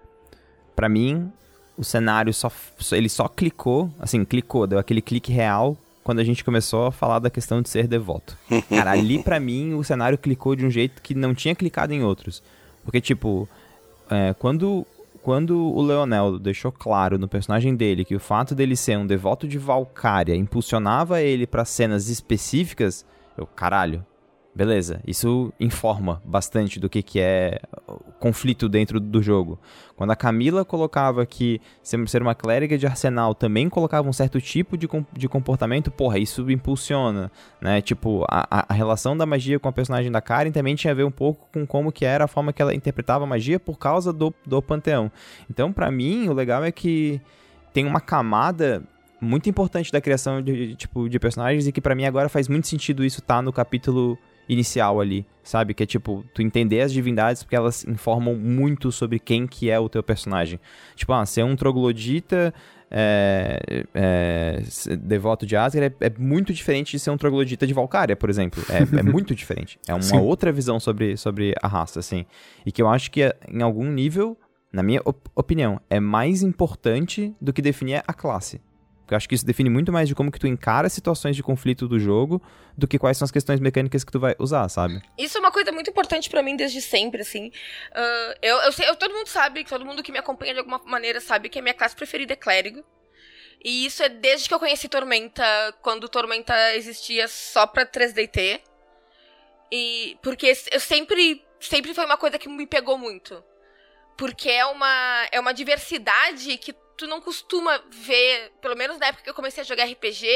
[0.75, 1.31] Para mim,
[1.77, 2.51] o cenário só,
[2.91, 7.19] ele só clicou, assim, clicou, deu aquele clique real quando a gente começou a falar
[7.19, 8.35] da questão de ser devoto.
[8.67, 12.03] Cara, ali para mim o cenário clicou de um jeito que não tinha clicado em
[12.03, 12.41] outros.
[12.83, 13.47] Porque, tipo,
[14.09, 14.87] é, quando
[15.21, 19.47] quando o Leonel deixou claro no personagem dele que o fato dele ser um devoto
[19.47, 23.05] de Valkyria impulsionava ele para cenas específicas,
[23.37, 24.05] eu, caralho,
[24.53, 29.59] Beleza, isso informa bastante do que, que é o conflito dentro do jogo.
[29.95, 34.75] Quando a Camila colocava que ser uma clériga de arsenal também colocava um certo tipo
[34.75, 37.31] de, de comportamento, porra, isso impulsiona,
[37.61, 37.79] né?
[37.79, 41.03] Tipo, a, a relação da magia com a personagem da Karen também tinha a ver
[41.03, 44.11] um pouco com como que era a forma que ela interpretava a magia por causa
[44.11, 45.11] do, do panteão.
[45.49, 47.21] Então, para mim, o legal é que
[47.71, 48.83] tem uma camada
[49.21, 52.67] muito importante da criação de, tipo, de personagens e que para mim agora faz muito
[52.67, 54.17] sentido isso estar tá no capítulo
[54.49, 55.75] inicial ali, sabe?
[55.75, 59.79] Que é tipo, tu entender as divindades porque elas informam muito sobre quem que é
[59.79, 60.59] o teu personagem.
[60.95, 62.51] Tipo, ah, ser um troglodita
[62.91, 64.63] é, é,
[64.99, 68.63] devoto de Asgard é, é, muito diferente de ser um troglodita de Valkyria, por exemplo.
[68.69, 69.79] É, é muito diferente.
[69.87, 70.17] É uma Sim.
[70.17, 72.25] outra visão sobre, sobre a raça, assim.
[72.65, 74.35] E que eu acho que em algum nível,
[74.73, 78.59] na minha op opinião, é mais importante do que definir a classe.
[79.09, 81.41] Porque eu acho que isso define muito mais de como que tu encara situações de
[81.41, 82.39] conflito do jogo
[82.77, 85.01] do que quais são as questões mecânicas que tu vai usar, sabe?
[85.17, 87.47] Isso é uma coisa muito importante para mim desde sempre, assim.
[87.47, 90.79] Uh, eu, eu, sei, eu, todo mundo sabe, todo mundo que me acompanha de alguma
[90.85, 92.83] maneira sabe que a minha classe preferida é clérigo.
[93.65, 95.43] E isso é desde que eu conheci Tormenta,
[95.81, 98.61] quando Tormenta existia só pra 3DT.
[99.71, 103.43] E porque eu sempre, sempre foi uma coisa que me pegou muito.
[104.15, 109.23] Porque é uma, é uma diversidade que tu não costuma ver, pelo menos na época
[109.23, 110.27] que eu comecei a jogar RPG,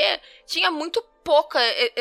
[0.47, 1.59] tinha muito pouca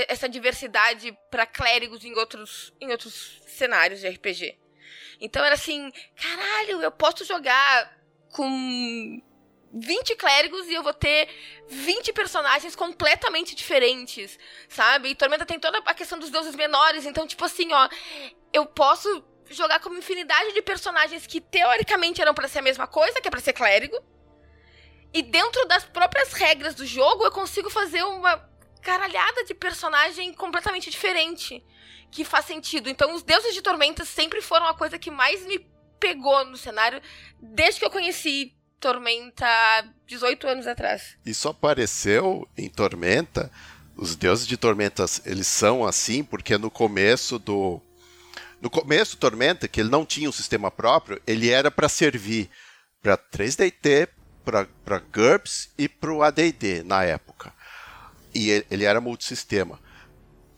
[0.09, 4.57] essa diversidade para clérigos em outros, em outros cenários de RPG.
[5.21, 8.01] Então era assim, caralho, eu posso jogar
[8.31, 9.21] com
[9.75, 11.29] 20 clérigos e eu vou ter
[11.69, 14.39] 20 personagens completamente diferentes,
[14.69, 15.09] sabe?
[15.09, 17.89] E Tormenta tem toda a questão dos deuses menores, então, tipo assim, ó,
[18.53, 22.87] eu posso jogar com uma infinidade de personagens que teoricamente eram para ser a mesma
[22.87, 24.01] coisa, que é pra ser clérigo,
[25.13, 28.37] e dentro das próprias regras do jogo, eu consigo fazer uma
[28.81, 31.63] caralhada de personagem completamente diferente
[32.11, 32.89] que faz sentido.
[32.89, 35.67] Então, os deuses de Tormenta sempre foram a coisa que mais me
[35.99, 37.01] pegou no cenário
[37.41, 39.47] desde que eu conheci Tormenta
[40.07, 41.17] 18 anos atrás.
[41.25, 43.51] Isso apareceu em Tormenta.
[43.97, 47.81] Os deuses de Tormentas, eles são assim porque no começo do
[48.61, 52.49] no começo Tormenta, que ele não tinha um sistema próprio, ele era para servir
[53.03, 54.09] para 3DT,
[54.45, 57.53] para GURPS e para o AD&D na época.
[58.34, 59.78] E ele, ele era multissistema.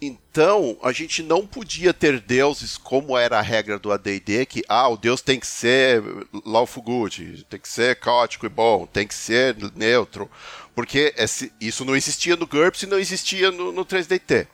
[0.00, 4.88] Então, a gente não podia ter deuses como era a regra do AD&D, que ah,
[4.88, 6.02] o deus tem que ser
[6.44, 10.30] lawful good, tem que ser caótico e bom, tem que ser neutro,
[10.74, 14.46] porque esse, isso não existia no GURPS e não existia no, no 3DT.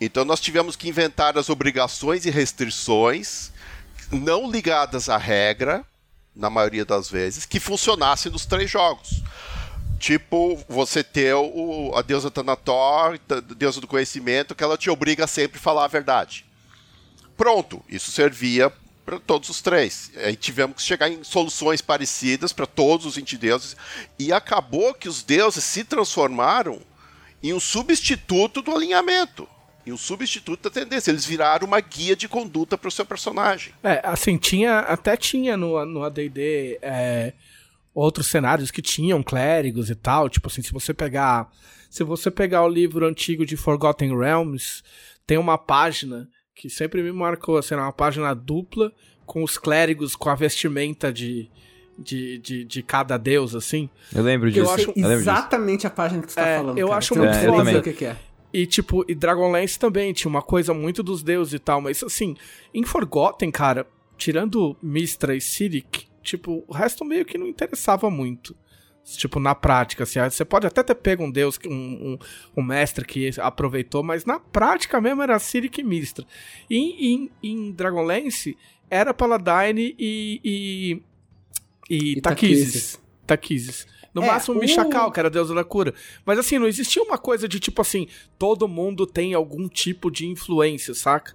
[0.00, 3.52] Então nós tivemos que inventar as obrigações e restrições
[4.10, 5.84] não ligadas à regra,
[6.36, 9.22] na maioria das vezes, que funcionassem nos três jogos.
[9.98, 15.24] Tipo, você ter o, a deusa Thanator, a deusa do conhecimento, que ela te obriga
[15.24, 16.44] a sempre falar a verdade.
[17.36, 18.70] Pronto, isso servia
[19.04, 20.10] para todos os três.
[20.16, 23.76] Aí tivemos que chegar em soluções parecidas para todos os 20 deuses.
[24.18, 26.80] E acabou que os deuses se transformaram
[27.42, 29.48] em um substituto do alinhamento
[29.86, 31.12] e um substituto da tendência.
[31.12, 33.72] Eles viraram uma guia de conduta para o seu personagem.
[33.84, 34.80] É, assim, tinha.
[34.80, 37.32] Até tinha no, no ADD é,
[37.94, 40.28] outros cenários que tinham clérigos e tal.
[40.28, 41.48] Tipo assim, se você pegar.
[41.88, 44.82] Se você pegar o livro antigo de Forgotten Realms,
[45.24, 48.92] tem uma página que sempre me marcou, assim, uma página dupla
[49.24, 51.48] com os clérigos com a vestimenta de,
[51.96, 53.88] de, de, de cada deus, assim.
[54.14, 54.66] Eu lembro disso.
[54.66, 55.86] Eu acho eu exatamente disso.
[55.86, 56.78] a página que você tá é, falando.
[56.78, 56.98] Eu cara.
[56.98, 57.70] acho muito não foda.
[57.70, 58.16] Eu o que, que é.
[58.52, 62.36] E, tipo, e Dragonlance também tinha uma coisa muito dos deuses e tal, mas, assim,
[62.72, 63.86] em Forgotten, cara,
[64.16, 68.56] tirando Mistra e Sirik, tipo, o resto meio que não interessava muito.
[69.04, 72.18] Tipo, na prática, assim, você pode até ter pego um deus, um, um,
[72.56, 76.26] um mestre que aproveitou, mas na prática mesmo era Sirik e Mistra.
[76.68, 78.58] E em, em Dragonlance
[78.90, 80.40] era Paladine e.
[80.44, 81.02] e.
[81.88, 83.00] e, E Taquises.
[83.24, 83.86] Taquises.
[84.16, 85.92] No É, máximo, o- Mishakal, que era a deusa da cura.
[86.24, 88.08] Mas assim, não existia uma coisa de tipo assim,
[88.38, 91.34] todo mundo tem algum tipo de influência, saca?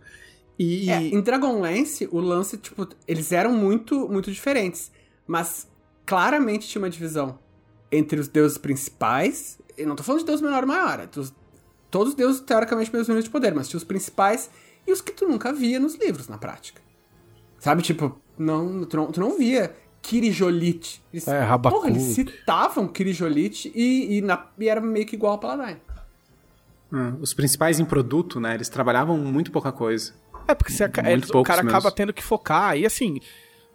[0.57, 0.89] E.
[0.89, 4.91] É, em Dragonlance, o lance, tipo, eles eram muito, muito diferentes.
[5.27, 5.69] Mas
[6.05, 7.37] claramente tinha uma divisão
[7.91, 9.59] entre os deuses principais.
[9.77, 10.99] Eu não tô falando de deus menor ou maior.
[11.01, 11.33] é dos-
[11.91, 14.49] todos os deuses, teoricamente, mesmo nível de poder, mas tinha os principais
[14.87, 16.81] e os que tu nunca via nos livros, na prática.
[17.59, 21.01] Sabe, tipo, não, tu, não, tu não via Kirijolite.
[21.13, 21.75] Eles, É, Rabacu.
[21.75, 25.79] porra, eles citavam Kirijolite e, e, na- e era meio que igual ao Paladine.
[26.91, 28.55] Hum, os principais em produto, né?
[28.55, 30.13] Eles trabalhavam muito pouca coisa.
[30.47, 31.77] É, porque você, Muito eles- o cara mesmo.
[31.77, 32.77] acaba tendo que focar.
[32.77, 33.21] E assim.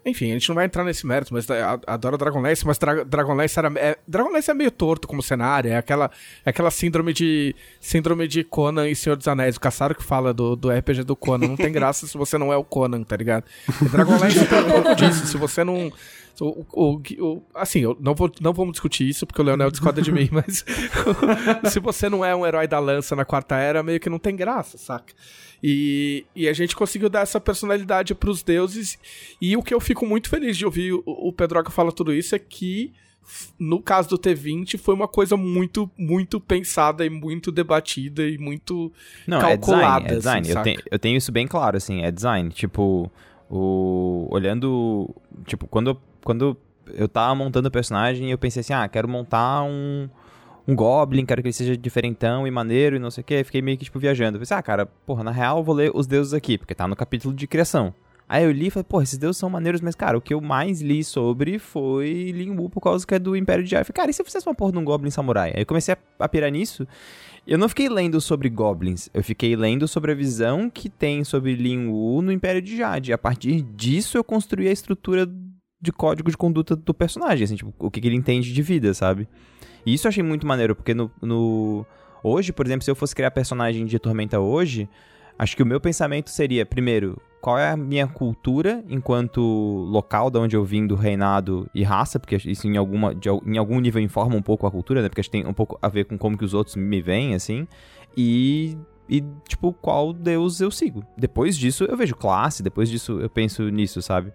[0.08, 1.46] Enfim, a gente não vai entrar nesse mérito, mas
[1.84, 3.72] adoro Dragonlance, mas Dra Dragonlance era.
[3.76, 6.10] É, Dragonlance é meio torto como cenário, é aquela,
[6.44, 7.54] é aquela síndrome de.
[7.80, 9.56] Síndrome de Conan e Senhor dos Anéis.
[9.56, 11.48] O Caçaro que fala do, do RPG do Conan.
[11.48, 13.44] Não tem graça se você não é o Conan, tá ligado?
[13.90, 15.26] Dragonlance tem um pouco disso.
[15.26, 15.92] Se você não.
[16.38, 20.02] O, o, o- assim, eu não, vou, não vamos discutir isso, porque o Leonel discorda
[20.02, 20.64] de mim, mas
[21.72, 24.36] se você não é um herói da lança na quarta era, meio que não tem
[24.36, 25.14] graça, saca?
[25.62, 28.98] E, e a gente conseguiu dar essa personalidade pros deuses.
[29.40, 32.34] E o que eu fico muito feliz de ouvir o, o Pedroca falar tudo isso
[32.34, 32.92] é que,
[33.58, 38.92] no caso do T20, foi uma coisa muito, muito pensada e muito debatida e muito
[39.26, 40.12] Não, calculada.
[40.12, 40.38] é design.
[40.38, 40.48] É design.
[40.48, 42.50] assim, eu, tenho, eu tenho isso bem claro, assim, é design.
[42.50, 43.10] Tipo,
[43.50, 44.28] o.
[44.30, 45.14] Olhando.
[45.46, 46.56] Tipo, quando, quando
[46.94, 50.08] eu tava montando o personagem, eu pensei assim, ah, quero montar um.
[50.66, 53.44] Um Goblin, quero que ele seja diferentão e maneiro e não sei o que.
[53.44, 54.38] Fiquei meio que, tipo, viajando.
[54.38, 56.96] Pensei, ah, cara, porra, na real eu vou ler os deuses aqui, porque tá no
[56.96, 57.94] capítulo de criação.
[58.28, 60.40] Aí eu li e falei, porra, esses deuses são maneiros, mas, cara, o que eu
[60.40, 64.14] mais li sobre foi Lingu por causa que é do Império de falei, cara, e
[64.14, 65.52] se eu fizesse uma porra de um Goblin Samurai?
[65.54, 66.86] Aí eu comecei a, a pirar nisso.
[67.46, 71.54] Eu não fiquei lendo sobre goblins, eu fiquei lendo sobre a visão que tem sobre
[71.54, 73.12] Lin Wu no Império de Jade.
[73.12, 75.30] A partir disso eu construí a estrutura
[75.80, 78.92] de código de conduta do personagem, assim, tipo, o que, que ele entende de vida,
[78.94, 79.28] sabe?
[79.84, 81.86] E isso eu achei muito maneiro, porque no, no-
[82.22, 84.88] Hoje, por exemplo, se eu fosse criar personagem de Tormenta hoje,
[85.38, 89.40] acho que o meu pensamento seria, primeiro, qual é a minha cultura enquanto
[89.88, 93.56] local da onde eu vim do reinado e raça, porque isso em, alguma, de em
[93.58, 95.08] algum nível informa um pouco a cultura, né?
[95.08, 97.34] Porque acho que tem um pouco a ver com como que os outros me veem,
[97.34, 97.68] assim.
[98.16, 98.76] E,
[99.08, 101.04] e tipo, qual deus eu sigo.
[101.16, 104.32] Depois disso eu vejo classe, depois disso eu penso nisso, sabe?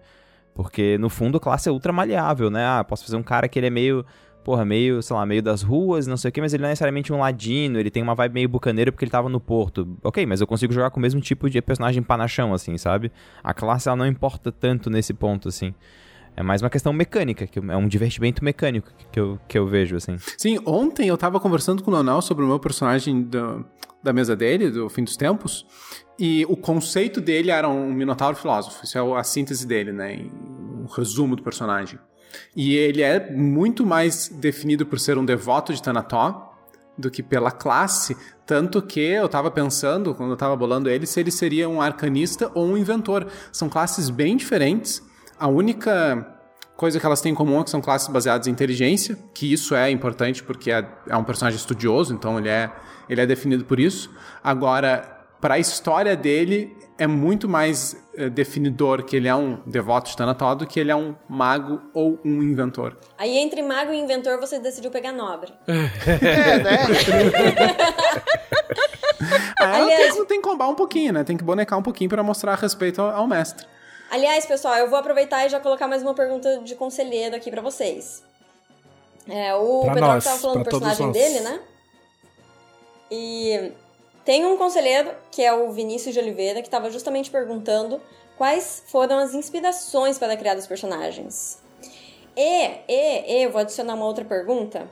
[0.53, 2.65] Porque no fundo classe é ultra maleável, né?
[2.65, 4.05] Ah, posso fazer um cara que ele é meio
[4.43, 6.71] porra, meio, sei lá, meio das ruas, não sei o que, mas ele não é
[6.71, 9.97] necessariamente um ladino, ele tem uma vibe meio bucaneiro porque ele tava no porto.
[10.03, 13.11] Ok, mas eu consigo jogar com o mesmo tipo de personagem panachão, assim, sabe?
[13.43, 15.73] A classe, ela não importa tanto nesse ponto, assim.
[16.35, 19.97] É mais uma questão mecânica, que é um divertimento mecânico que eu, que eu vejo,
[19.97, 20.17] assim.
[20.37, 23.59] Sim, ontem eu tava conversando com o Leonel sobre o meu personagem da,
[24.01, 25.65] da mesa dele, do Fim dos Tempos,
[26.23, 28.85] e o conceito dele era um Minotauro filósofo.
[28.85, 30.23] Isso é a síntese dele, né?
[30.39, 31.97] Um resumo do personagem.
[32.55, 36.55] E ele é muito mais definido por ser um devoto de Tanató
[36.95, 38.15] do que pela classe,
[38.45, 42.51] tanto que eu tava pensando, quando eu tava bolando ele, se ele seria um arcanista
[42.53, 43.25] ou um inventor.
[43.51, 45.01] São classes bem diferentes.
[45.39, 46.37] A única
[46.77, 49.73] coisa que elas têm em comum é que são classes baseadas em inteligência, que isso
[49.73, 52.71] é importante porque é, é um personagem estudioso, então ele é,
[53.09, 54.11] ele é definido por isso.
[54.43, 60.11] Agora, para a história dele, é muito mais eh, definidor que ele é um devoto
[60.11, 62.95] de Tanató do que ele é um mago ou um inventor.
[63.17, 65.51] Aí entre mago e inventor você decidiu pegar nobre.
[65.67, 66.77] É, né?
[69.59, 71.23] Aí Aliás- tem, tem que combar um pouquinho, né?
[71.23, 73.65] Tem que bonecar um pouquinho para mostrar respeito ao, ao mestre.
[74.09, 77.61] Aliás, pessoal, eu vou aproveitar e já colocar mais uma pergunta de conselheiro aqui pra
[77.61, 78.23] vocês.
[79.27, 81.59] É, o Pra Pedro nós, tava falando do personagem dele, né?
[83.09, 83.71] E
[84.23, 88.01] tem um conselheiro, que é o Vinícius de Oliveira, que tava justamente perguntando
[88.37, 91.59] quais foram as inspirações para criar os personagens.
[92.35, 94.87] E, e, e, eu vou adicionar uma outra pergunta,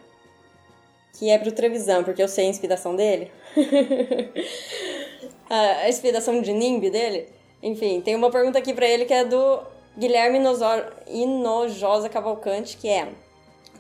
[1.18, 3.32] que é pro Trevisan, porque eu sei a inspiração dele.
[5.50, 7.30] a inspiração de Nimbi dele.
[7.62, 9.62] Enfim, tem uma pergunta aqui pra ele que é do
[9.98, 10.40] Guilherme
[11.08, 13.10] Inojosa Cavalcante, que é...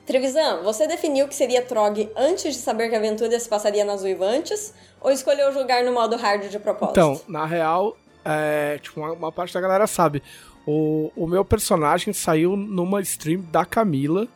[0.10, 4.01] Trevisan, você definiu que seria Trog antes de saber que a aventura se passaria nas
[4.01, 4.74] Uivantes?
[4.99, 6.99] Ou escolheu jogar no modo hard de propósito?
[6.99, 7.95] Então, na real,
[8.26, 10.24] é, tipo, uma, uma parte da galera sabe.
[10.66, 14.28] O, o meu personagem saiu numa stream da Camila.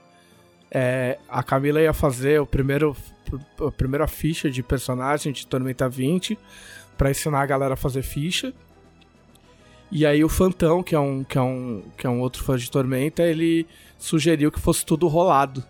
[0.70, 2.96] É, a Camila ia fazer o primeiro,
[3.60, 6.38] a primeira ficha de personagem de Tormenta 20
[6.96, 8.54] pra ensinar a galera a fazer ficha.
[9.92, 12.58] E aí o Fantão, que é um, que é um, que é um outro fã
[12.58, 13.68] de Tormenta, ele
[13.98, 15.64] sugeriu que fosse tudo rolado.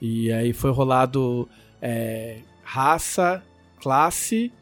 [0.00, 1.48] E aí foi rolado
[1.80, 3.42] é, raça,
[3.80, 4.52] classe,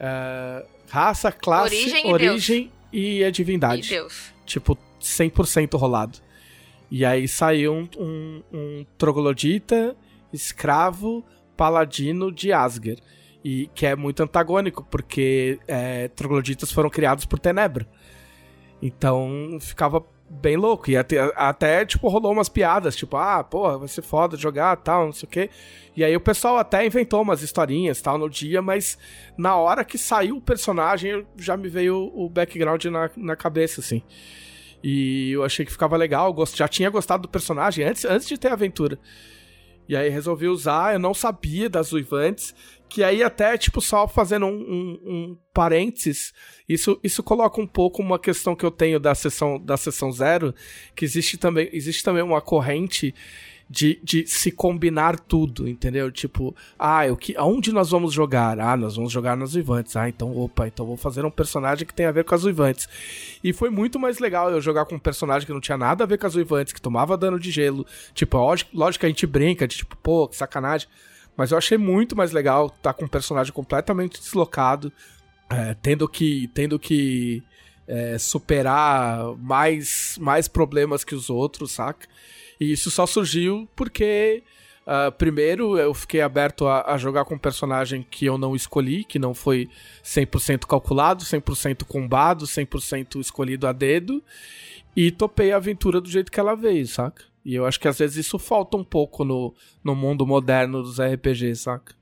[0.00, 3.86] é, raça, classe, Origem e origem e a divindade.
[3.86, 4.32] E Deus.
[4.44, 6.18] Tipo, 100% rolado.
[6.90, 9.96] E aí saiu um, um, um troglodita,
[10.32, 11.24] escravo,
[11.56, 12.98] paladino de Asger.
[13.44, 17.86] E que é muito antagônico, porque é, trogloditas foram criados por Tenebra.
[18.82, 20.90] Então ficava bem louco.
[20.90, 25.06] E até, até, tipo, rolou umas piadas, tipo, ah, porra, vai ser foda jogar tal,
[25.06, 25.50] não sei o quê.
[25.96, 28.98] E aí o pessoal até inventou umas historinhas tal no dia, mas
[29.36, 34.02] na hora que saiu o personagem, já me veio o background na, na cabeça, assim.
[34.82, 38.48] E eu achei que ficava legal, já tinha gostado do personagem antes, antes de ter
[38.48, 38.98] a aventura.
[39.88, 42.54] E aí resolvi usar, eu não sabia das uivantes,
[42.88, 46.32] que aí até, tipo, só fazendo um, um, um parênteses,
[46.68, 50.54] isso, isso coloca um pouco uma questão que eu tenho da sessão, da sessão zero,
[50.94, 53.14] que existe também, existe também uma corrente
[53.68, 56.10] de, de se combinar tudo, entendeu?
[56.10, 58.60] Tipo, ah, o que, aonde nós vamos jogar?
[58.60, 59.96] Ah, nós vamos jogar nas Uivantes.
[59.96, 62.88] Ah, então, opa, então vou fazer um personagem que tem a ver com as Uivantes.
[63.42, 66.06] E foi muito mais legal eu jogar com um personagem que não tinha nada a
[66.06, 67.86] ver com as Uivantes, que tomava dano de gelo.
[68.12, 70.88] Tipo, lógico, lógico que a gente brinca de tipo, pô, que sacanagem.
[71.36, 74.92] Mas eu achei muito mais legal estar com um personagem completamente deslocado,
[75.50, 77.42] é, tendo que, tendo que
[77.86, 82.06] é, superar mais, mais problemas que os outros, saca?
[82.58, 84.42] E isso só surgiu porque,
[84.86, 89.04] ah, primeiro, eu fiquei aberto a, a jogar com um personagem que eu não escolhi,
[89.04, 89.68] que não foi
[90.04, 94.22] 100% calculado, 100% combado, 100% escolhido a dedo,
[94.96, 97.24] e topei a aventura do jeito que ela veio, saca?
[97.44, 100.98] E eu acho que às vezes isso falta um pouco no, no mundo moderno dos
[100.98, 101.94] RPGs, saca?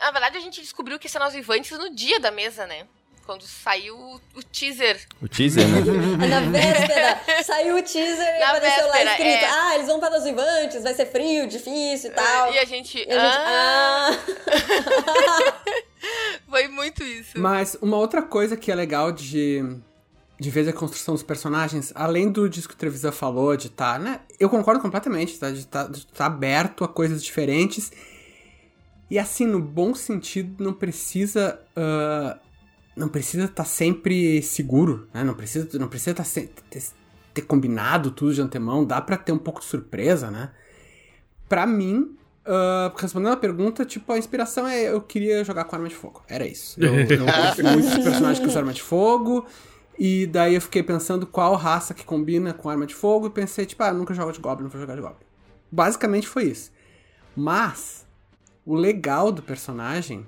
[0.00, 2.86] Na verdade, a gente descobriu que são os vivantes no dia da mesa, né?
[3.26, 3.96] Quando saiu
[4.34, 5.06] o, teaser.
[5.22, 5.80] O teaser, né?
[6.26, 9.50] Na véspera, saiu o teaser e Na apareceu lá véspera, escrito: é.
[9.50, 12.52] Ah, eles vão para os Vivantes, vai ser frio, difícil e tal.
[12.52, 12.98] E a gente.
[12.98, 14.10] E a gente, ah,
[14.48, 15.62] ah.
[16.48, 17.38] Foi muito isso.
[17.38, 19.62] Mas uma outra coisa que é legal de,
[20.40, 24.00] de ver a construção dos personagens, além do disco que o Trevisan falou, de estar,
[24.00, 24.20] né?
[24.38, 25.50] Eu concordo completamente, tá?
[25.50, 27.92] De estar aberto a coisas diferentes.
[29.10, 31.60] E assim, no bom sentido, não precisa.
[31.76, 32.38] ah,
[32.96, 35.22] não precisa estar sempre seguro, né?
[35.22, 36.82] Não precisa, não precisa tá ter,
[37.34, 38.82] ter combinado tudo de antemão.
[38.86, 40.52] Dá pra ter um pouco de surpresa, né?
[41.50, 42.16] Pra mim,
[42.46, 46.22] ah, respondendo a pergunta, tipo, a inspiração é eu queria jogar com arma de fogo.
[46.26, 46.82] Era isso.
[46.82, 49.46] Eu, eu gosto muito de personagens que usam arma de fogo.
[50.02, 53.26] E daí eu fiquei pensando qual raça que combina com arma de fogo.
[53.26, 55.18] E pensei, tipo, ah, nunca jogo de Goblin, vou jogar de Goblin.
[55.70, 56.72] Basicamente foi isso.
[57.36, 58.06] Mas,
[58.64, 60.24] o legal do personagem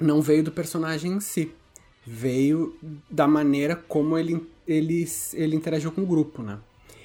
[0.00, 1.52] não veio do personagem em si.
[2.04, 2.76] Veio
[3.08, 6.58] da maneira como ele, ele, ele interagiu com o grupo, né?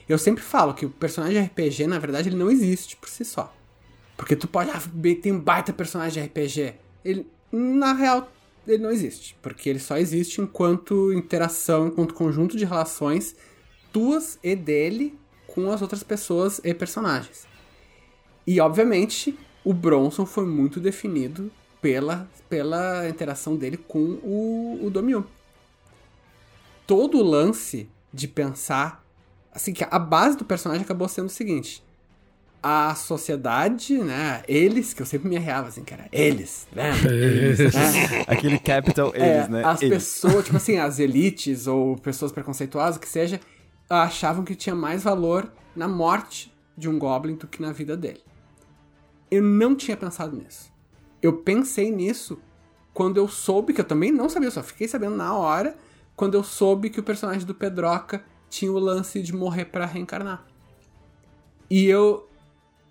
[0.10, 3.54] Eu sempre falo que o personagem RPG, na verdade, ele não existe por si só.
[4.18, 4.82] Porque tu pode, ah,
[5.22, 6.74] tem um baita personagem de RPG.
[7.04, 8.32] Ele, na real,
[8.68, 9.38] ele não existe.
[9.42, 13.36] Porque ele só existe enquanto interação, enquanto conjunto de relações
[13.92, 17.48] tuas e dele com as outras pessoas e personagens.
[18.46, 21.50] E, obviamente, o Bronson foi muito definido
[21.82, 25.26] pela, pela interação dele com o, o Domio.
[26.86, 29.04] Todo o lance de pensar.
[29.52, 31.82] Assim, que a base do personagem acabou sendo o seguinte:
[32.68, 34.42] a sociedade, né?
[34.48, 36.94] Eles, que eu sempre me arreava assim, cara, eles, né?
[37.06, 37.60] Eles.
[37.60, 38.26] né?
[38.26, 39.64] Aquele capital eles, é, né?
[39.64, 39.94] As eles.
[39.96, 43.40] pessoas, tipo assim, as elites ou pessoas preconceituosas, que seja,
[43.88, 48.24] achavam que tinha mais valor na morte de um Goblin do que na vida dele.
[49.30, 50.74] Eu não tinha pensado nisso.
[51.22, 52.40] Eu pensei nisso
[52.96, 55.78] quando eu soube, que eu também não sabia, só fiquei sabendo na hora,
[56.16, 60.48] quando eu soube que o personagem do Pedroca tinha o lance de morrer para reencarnar.
[61.70, 62.28] E eu,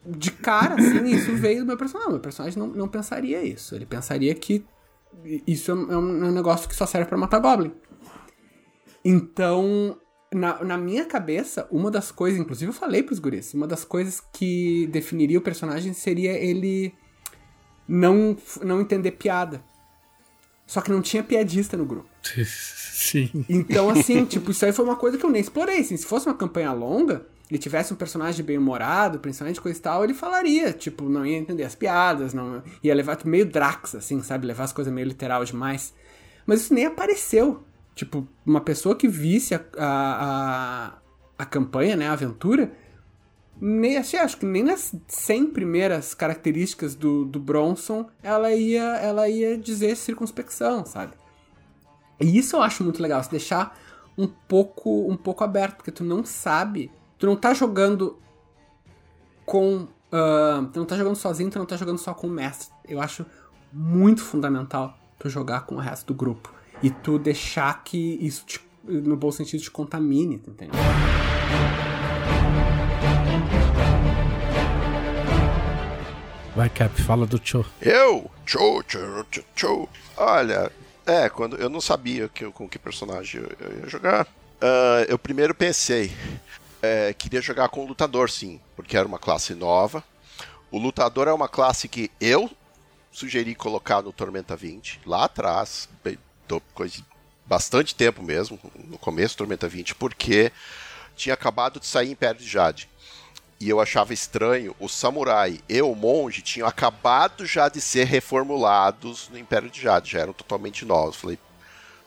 [0.07, 2.13] de cara, assim, isso veio do meu personagem.
[2.13, 3.75] Meu personagem não, não pensaria isso.
[3.75, 4.65] Ele pensaria que
[5.47, 7.73] isso é um, é um negócio que só serve para matar Goblin.
[9.05, 9.99] Então,
[10.33, 14.21] na, na minha cabeça, uma das coisas, inclusive eu falei pros guris, uma das coisas
[14.33, 16.95] que definiria o personagem seria ele
[17.87, 19.63] não, não entender piada.
[20.67, 22.09] Só que não tinha piadista no grupo.
[22.45, 23.45] Sim.
[23.49, 25.81] Então, assim, tipo, isso aí foi uma coisa que eu nem explorei.
[25.81, 29.81] Assim, se fosse uma campanha longa, ele tivesse um personagem bem humorado, principalmente coisa e
[29.81, 34.21] tal, ele falaria, tipo, não ia entender as piadas, não ia levar meio Drax, assim,
[34.23, 34.45] sabe?
[34.45, 35.95] Levar as coisas meio literal demais.
[36.45, 37.63] Mas isso nem apareceu.
[37.95, 40.93] Tipo, uma pessoa que visse a, a, a,
[41.39, 42.73] a campanha, né, a aventura,
[43.61, 49.29] nem, achei, acho que nem nas 100 primeiras características do, do Bronson ela ia, ela
[49.29, 51.13] ia dizer circunspecção, sabe?
[52.21, 53.79] E isso eu acho muito legal, se deixar
[54.19, 58.19] um pouco, um pouco aberto, porque tu não sabe, tu não tá jogando
[59.45, 59.87] com.
[60.13, 62.69] Uh, tu não tá jogando sozinho, tu não tá jogando só com o mestre.
[62.87, 63.27] Eu acho
[63.73, 66.53] muito fundamental tu jogar com o resto do grupo
[66.83, 70.75] e tu deixar que isso, te, no bom sentido, te contamine, entendeu?
[76.55, 77.65] Vai, Cap, fala do Cho.
[77.81, 78.31] Eu?
[78.47, 79.89] Cho, cho, cho, cho.
[80.17, 80.71] Olha,
[81.05, 84.25] é, quando eu não sabia que, com que personagem eu, eu ia jogar.
[84.25, 86.13] Uh, eu primeiro pensei,
[86.85, 90.05] é, queria jogar com o lutador, sim, porque era uma classe nova.
[90.71, 92.51] O lutador é uma classe que eu
[93.11, 95.89] sugeri colocar no Tormenta 20, lá atrás,
[96.75, 97.03] coisa
[97.47, 100.51] bastante tempo mesmo, no começo do Tormenta 20, porque
[101.15, 102.89] tinha acabado de sair Império de Jade.
[103.61, 109.29] E eu achava estranho, o samurai e o monge tinham acabado já de ser reformulados
[109.29, 111.17] no Império de Jade, já eram totalmente novos.
[111.17, 111.39] Falei,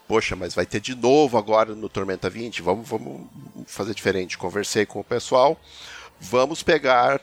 [0.07, 3.27] poxa, mas vai ter de novo agora no Tormenta 20, vamos, vamos
[3.65, 4.37] fazer diferente.
[4.37, 5.59] Conversei com o pessoal,
[6.19, 7.21] vamos pegar,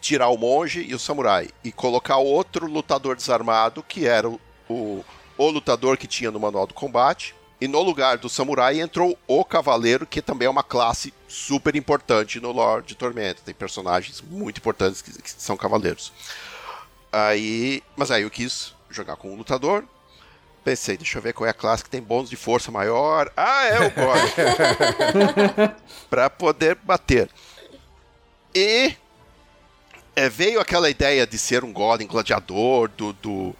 [0.00, 5.04] tirar o monge e o samurai e colocar outro lutador desarmado, que era o, o,
[5.38, 7.34] o lutador que tinha no manual do combate.
[7.60, 12.40] E no lugar do samurai entrou o cavaleiro, que também é uma classe super importante
[12.40, 13.42] no lore de Tormenta.
[13.44, 16.10] Tem personagens muito importantes que, que são cavaleiros.
[17.12, 19.84] Aí, mas aí eu quis jogar com um lutador.
[20.64, 23.32] Pensei, deixa eu ver qual é a classe que tem bônus de força maior.
[23.36, 25.74] Ah, é o God.
[26.10, 27.30] para poder bater.
[28.54, 28.94] E
[30.14, 33.56] é, veio aquela ideia de ser um Golem gladiador do, do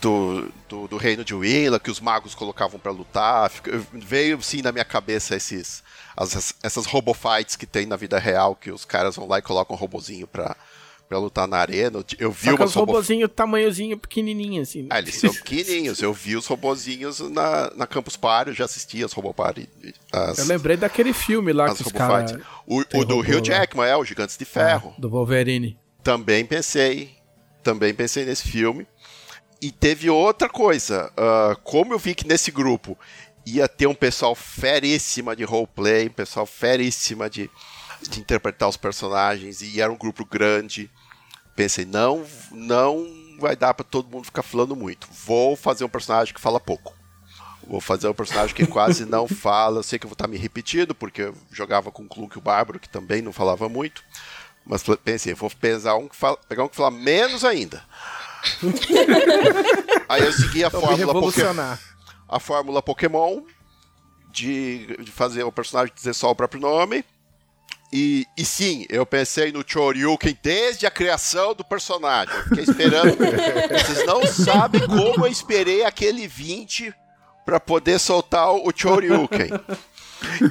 [0.00, 3.50] do, do, do, reino de Willa, que os magos colocavam para lutar.
[3.92, 5.82] Veio sim na minha cabeça esses
[6.16, 9.76] as, essas robofights que tem na vida real, que os caras vão lá e colocam
[9.76, 10.56] um robozinho pra,
[11.08, 12.04] pra lutar na arena.
[12.18, 12.92] Eu vi Só os robo...
[12.92, 14.82] robozinho tamanhozinho pequenininho, assim.
[14.82, 14.88] Né?
[14.90, 16.02] Ah, eles são pequenininhos.
[16.02, 19.68] Eu vi os robozinhos na, na Campus Party, eu já assisti as Roboparty.
[20.12, 22.36] As, eu lembrei daquele filme lá que os caras...
[22.66, 24.94] O, o do Hugh Jackman, é, o Gigantes de Ferro.
[24.96, 25.78] É, do Wolverine.
[26.02, 27.16] Também pensei.
[27.62, 28.86] Também pensei nesse filme.
[29.60, 31.10] E teve outra coisa.
[31.16, 32.96] Uh, como eu vi que nesse grupo
[33.44, 37.50] ia ter um pessoal feríssima de roleplay, um pessoal feríssima de,
[38.08, 40.90] de interpretar os personagens, e era um grupo grande.
[41.54, 43.06] Pensei, não, não
[43.38, 45.08] vai dar para todo mundo ficar falando muito.
[45.24, 46.94] Vou fazer um personagem que fala pouco.
[47.66, 49.78] Vou fazer um personagem que quase não fala.
[49.78, 52.40] Eu sei que eu vou estar me repetindo, porque eu jogava com o Clunk o
[52.40, 54.02] Bárbaro, que também não falava muito.
[54.64, 57.82] Mas pensei, vou pesar um que fala, pegar um que fala menos ainda.
[60.08, 61.76] Aí eu segui a fórmula Pokémon.
[62.28, 63.42] A fórmula Pokémon
[64.30, 67.04] de, de fazer o personagem dizer só o próprio nome.
[67.92, 72.34] E, e sim, eu pensei no Choryuken desde a criação do personagem.
[72.44, 73.16] Fiquei esperando.
[73.16, 76.94] Vocês não sabem como eu esperei aquele 20
[77.46, 79.48] para poder soltar o Choryuken.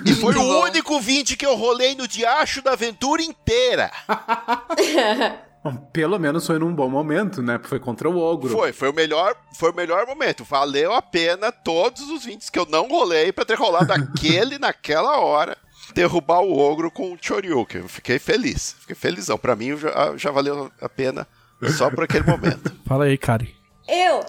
[0.06, 3.92] E foi o único 20 que eu rolei no diacho da aventura inteira.
[5.92, 7.60] Pelo menos foi num bom momento, né?
[7.62, 8.50] Foi contra o ogro.
[8.50, 10.44] Foi, foi o melhor, foi o melhor momento.
[10.44, 15.20] Valeu a pena todos os 20 que eu não rolei pra ter rolado aquele naquela
[15.20, 15.58] hora.
[15.94, 17.82] Derrubar o ogro com o Choryuken.
[17.82, 18.76] Eu fiquei feliz.
[18.80, 19.38] Fiquei felizão.
[19.38, 21.28] Pra mim já, já valeu a pena
[21.78, 22.76] só por aquele momento.
[22.86, 23.56] Fala aí, Kari.
[23.88, 24.24] Eu,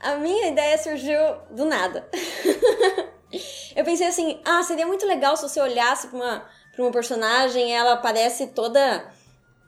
[0.00, 1.18] a minha ideia surgiu
[1.50, 2.08] do nada.
[3.76, 6.44] eu pensei assim, ah, seria muito legal se você olhasse pra uma,
[6.74, 9.12] pra uma personagem, ela parece toda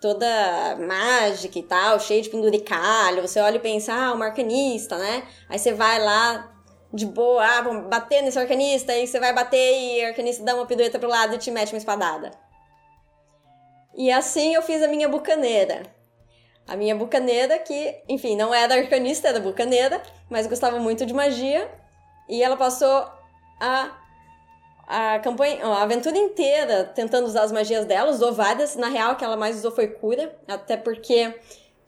[0.01, 3.22] toda mágica e tal, cheia de penduricalho.
[3.22, 5.22] Você olha e pensa, ah, uma arcanista, né?
[5.49, 6.55] Aí você vai lá
[6.97, 10.55] de boa, ah, vamos bater nesse arcanista, aí você vai bater e o arcanista dá
[10.55, 12.30] uma pirueta pro lado e te mete uma espadada.
[13.94, 15.82] E assim eu fiz a minha bucaneira.
[16.66, 21.70] A minha bucaneira, que, enfim, não era arcanista, era bucaneira, mas gostava muito de magia.
[22.28, 23.09] E ela passou
[23.61, 23.97] a,
[24.86, 28.74] a campanha, a aventura inteira tentando usar as magias dela, usou várias.
[28.74, 31.38] Na real, que ela mais usou foi cura, até porque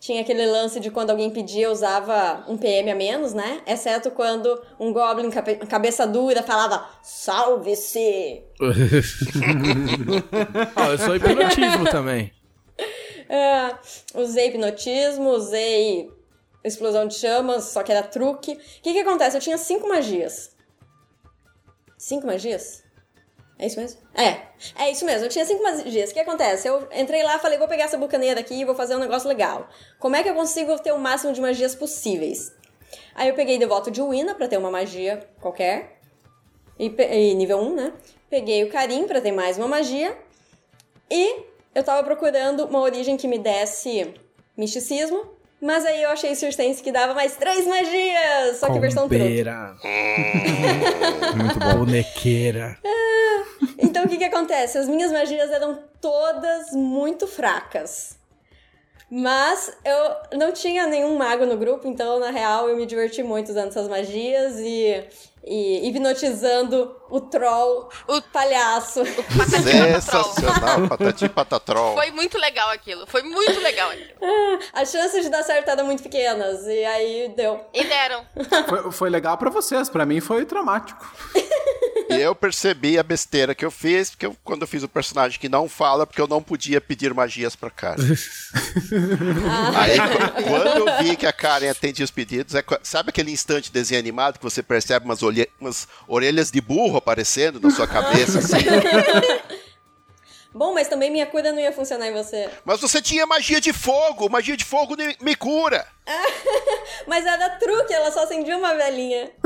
[0.00, 3.60] tinha aquele lance de quando alguém pedia, usava um PM a menos, né?
[3.66, 8.42] Exceto quando um Goblin cabe- cabeça dura falava, salve-se!
[10.76, 12.32] Ah, eu sou hipnotismo também.
[13.28, 13.74] É,
[14.14, 16.10] usei hipnotismo, usei
[16.64, 18.52] explosão de chamas, só que era truque.
[18.52, 19.36] O que que acontece?
[19.36, 20.56] Eu tinha cinco magias.
[21.96, 22.82] Cinco magias?
[23.58, 24.00] É isso mesmo?
[24.14, 24.40] É,
[24.84, 25.26] é isso mesmo.
[25.26, 26.10] Eu tinha cinco magias.
[26.10, 26.68] O que acontece?
[26.68, 29.68] Eu entrei lá falei, vou pegar essa bucaneira aqui e vou fazer um negócio legal.
[29.98, 32.52] Como é que eu consigo ter o máximo de magias possíveis?
[33.14, 35.98] Aí eu peguei Devoto de Wina pra ter uma magia qualquer.
[36.78, 37.92] E, e nível 1, né?
[38.30, 40.16] Peguei o Karim pra ter mais uma magia.
[41.10, 41.42] E
[41.74, 44.14] eu tava procurando uma origem que me desse
[44.56, 45.37] misticismo.
[45.60, 48.58] Mas aí eu achei Circense que dava mais três magias!
[48.58, 49.24] Só que versão truque.
[51.36, 51.84] Muito bom.
[51.84, 52.78] bonequeira.
[53.76, 54.78] Então o que que acontece?
[54.78, 58.16] As minhas magias eram todas muito fracas.
[59.10, 63.48] Mas eu não tinha nenhum mago no grupo, então na real eu me diverti muito
[63.48, 65.02] usando essas magias e,
[65.44, 69.00] e hipnotizando o troll, o palhaço.
[69.04, 69.92] Patati patatron.
[69.94, 71.94] Sensacional, patati patatrol.
[71.94, 73.06] Foi muito legal aquilo.
[73.06, 74.08] Foi muito legal aquilo.
[74.72, 77.60] As chances de dar certo eram muito pequenas, e aí deu.
[77.72, 78.24] E deram.
[78.68, 81.06] Foi, foi legal pra vocês, pra mim foi traumático.
[82.10, 85.38] E eu percebi a besteira que eu fiz, porque eu- quando eu fiz o personagem
[85.38, 88.02] que não fala, porque eu não podia pedir magias pra Karen.
[89.76, 93.70] Aí, qu- quando eu vi que a Karen atendia os pedidos, é sabe aquele instante
[93.70, 98.38] desenho animado que você percebe umas, olhe- umas orelhas de burro aparecendo na sua cabeça,
[98.38, 98.56] assim?
[100.54, 102.48] Bom, mas também minha cura não ia funcionar em você.
[102.64, 105.86] Mas você tinha magia de fogo, magia de fogo me- me cura.
[107.06, 109.30] Mas era truque, ela só acendia uma velhinha.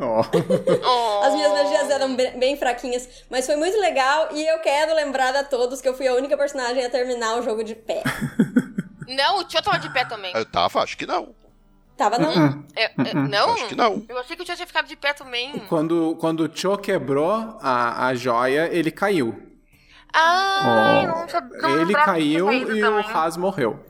[0.00, 1.22] Oh.
[1.24, 5.34] As minhas magias eram be- bem fraquinhas, mas foi muito legal e eu quero lembrar
[5.36, 8.02] a todos que eu fui a única personagem a terminar o jogo de pé.
[9.06, 10.32] Não, o Tio tava de pé também.
[10.34, 11.34] Eu tava, acho que não.
[11.98, 12.64] Tava não?
[12.76, 13.54] É, é, não?
[13.54, 14.06] Acho que não.
[14.08, 15.58] Eu achei que o Tio tinha ficado de pé também.
[15.68, 19.42] Quando, quando o Cho quebrou a, a joia, ele caiu.
[20.14, 21.58] Ah, eu não sabia.
[21.58, 22.84] não ele caiu e também.
[22.84, 23.84] o Haas morreu.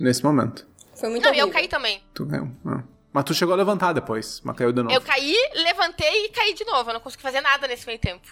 [0.00, 0.66] Nesse momento.
[0.96, 1.46] Foi muito Não, horrível.
[1.46, 2.02] eu caí também.
[2.12, 2.50] Tu caiu.
[2.66, 2.82] Ah.
[3.12, 4.94] Mas tu chegou a levantar depois, mas caiu de novo.
[4.94, 6.90] Eu caí, levantei e caí de novo.
[6.90, 8.26] Eu não consegui fazer nada nesse meio tempo.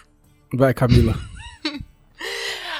[0.53, 1.13] Vai, Camila.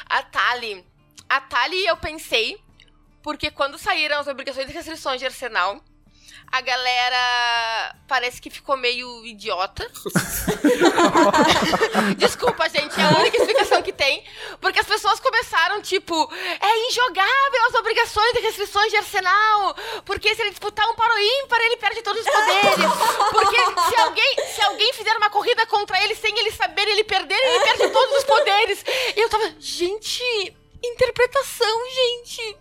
[0.05, 0.86] A Tali.
[1.30, 2.57] A Tali eu pensei,
[3.24, 5.82] porque quando saíram as obrigações e restrições de arsenal,
[6.52, 9.89] a galera parece que ficou meio idiota.
[12.18, 14.24] Desculpa, gente, é a única explicação que tem.
[14.60, 16.16] Porque as pessoas começaram, tipo,
[16.60, 19.76] é injogável as obrigações e restrições de arsenal.
[20.06, 22.76] Porque se ele disputar um para o ímpar, ele perde todos os poderes.
[23.32, 23.58] Porque
[23.89, 27.64] se alguém, se alguém fizer uma corrida contra ele sem ele saber ele perder, ele
[27.64, 28.84] perde todos os poderes.
[29.16, 30.24] E eu tava, gente,
[30.84, 32.58] interpretação, gente.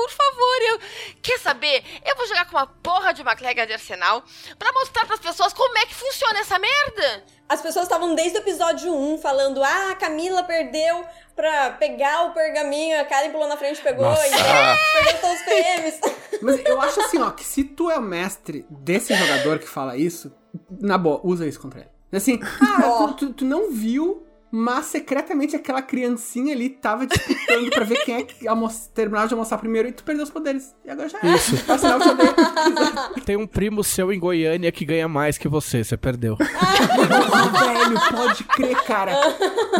[0.00, 0.78] Por favor, eu.
[1.22, 1.82] Quer saber?
[2.04, 4.22] Eu vou jogar com uma porra de uma clega de arsenal
[4.58, 7.24] pra mostrar pras pessoas como é que funciona essa merda.
[7.48, 12.32] As pessoas estavam desde o episódio 1 falando: ah, a Camila perdeu pra pegar o
[12.32, 14.26] pergaminho, a Karen pulou na frente e pegou, Nossa.
[14.26, 16.00] e perdeu todos os PMs.
[16.42, 19.96] Mas eu acho assim, ó, que se tu é o mestre desse jogador que fala
[19.96, 20.32] isso,
[20.80, 21.90] na boa, usa isso contra ele.
[22.12, 27.84] Assim, ah, tu, tu- tu não viu, mas secretamente aquela criancinha ali tava disputando pra
[27.84, 28.46] ver quem é que
[28.94, 30.74] terminava de almoçar primeiro e tu perdeu os poderes.
[30.84, 31.34] E agora já é.
[31.34, 31.56] Isso.
[33.24, 36.36] Tem um primo seu em Goiânia que ganha mais que você, você perdeu.
[36.40, 39.12] Velho, pode crer, cara.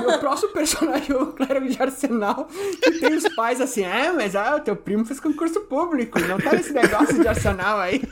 [0.00, 2.48] Meu próximo personagem é o clérigo de arsenal,
[2.82, 6.38] que tem os pais assim, é, mas ah, o teu primo fez concurso público, não
[6.38, 8.02] tá nesse negócio de arsenal aí.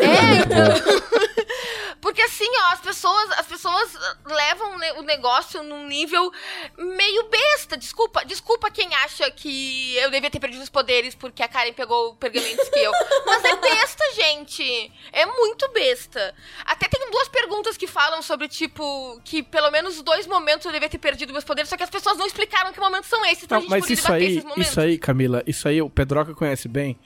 [0.00, 1.06] É, então.
[2.00, 6.30] Porque assim, ó, as pessoas, as pessoas levam o negócio num nível
[6.76, 7.76] meio besta.
[7.76, 12.14] Desculpa, desculpa quem acha que eu devia ter perdido os poderes porque a Karen pegou
[12.16, 12.92] pergaminhos que eu.
[13.26, 14.92] Mas é besta, gente.
[15.12, 16.34] É muito besta.
[16.64, 20.88] Até tem duas perguntas que falam sobre, tipo, que pelo menos dois momentos eu devia
[20.88, 23.44] ter perdido meus poderes, só que as pessoas não explicaram que momentos são esses.
[23.44, 26.98] Então não, mas isso aí, isso aí, Camila, isso aí o Pedroca conhece bem.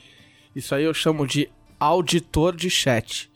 [0.54, 3.30] Isso aí eu chamo de auditor de chat.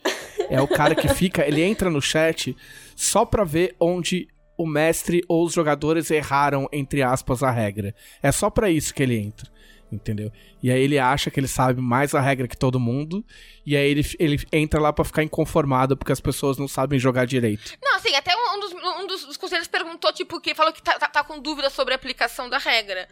[0.51, 2.57] É o cara que fica, ele entra no chat
[2.97, 7.95] só pra ver onde o mestre ou os jogadores erraram, entre aspas, a regra.
[8.23, 9.53] É só para isso que ele entra.
[9.93, 10.33] Entendeu?
[10.61, 13.25] E aí ele acha que ele sabe mais a regra que todo mundo.
[13.65, 17.27] E aí ele, ele entra lá para ficar inconformado porque as pessoas não sabem jogar
[17.27, 17.77] direito.
[17.83, 21.09] Não, assim, até um dos, um dos, conselheiros perguntou, tipo, que falou que tá, tá,
[21.09, 23.09] tá com dúvida sobre a aplicação da regra.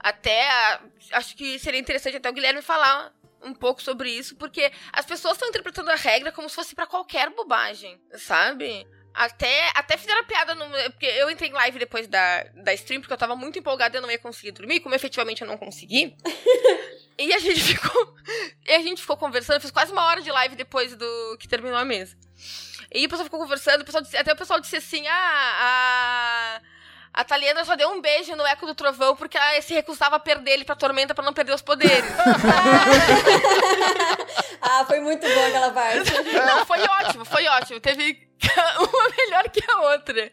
[0.00, 0.48] Até
[1.12, 3.12] acho que seria interessante até o Guilherme falar
[3.44, 6.86] um pouco sobre isso, porque as pessoas estão interpretando a regra como se fosse para
[6.86, 8.86] qualquer bobagem, sabe?
[9.14, 10.64] Até, até fizeram piada no.
[10.90, 13.98] Porque eu entrei em live depois da, da stream, porque eu tava muito empolgada e
[13.98, 16.16] eu não ia conseguir dormir, como efetivamente eu não consegui.
[17.16, 18.16] e a gente ficou.
[18.66, 21.78] E a gente ficou conversando, fiz quase uma hora de live depois do que terminou
[21.78, 22.16] a mesa.
[22.92, 26.60] E o pessoal ficou conversando, o pessoal disse, até o pessoal disse assim: ah, a.
[27.14, 30.20] A Taliana só deu um beijo no Eco do Trovão porque ela se recusava a
[30.20, 32.04] perder ele pra Tormenta pra não perder os poderes.
[34.60, 36.12] ah, foi muito boa aquela parte.
[36.12, 37.78] Não, foi ótimo, foi ótimo.
[37.78, 38.26] Teve
[38.78, 40.32] uma melhor que a outra.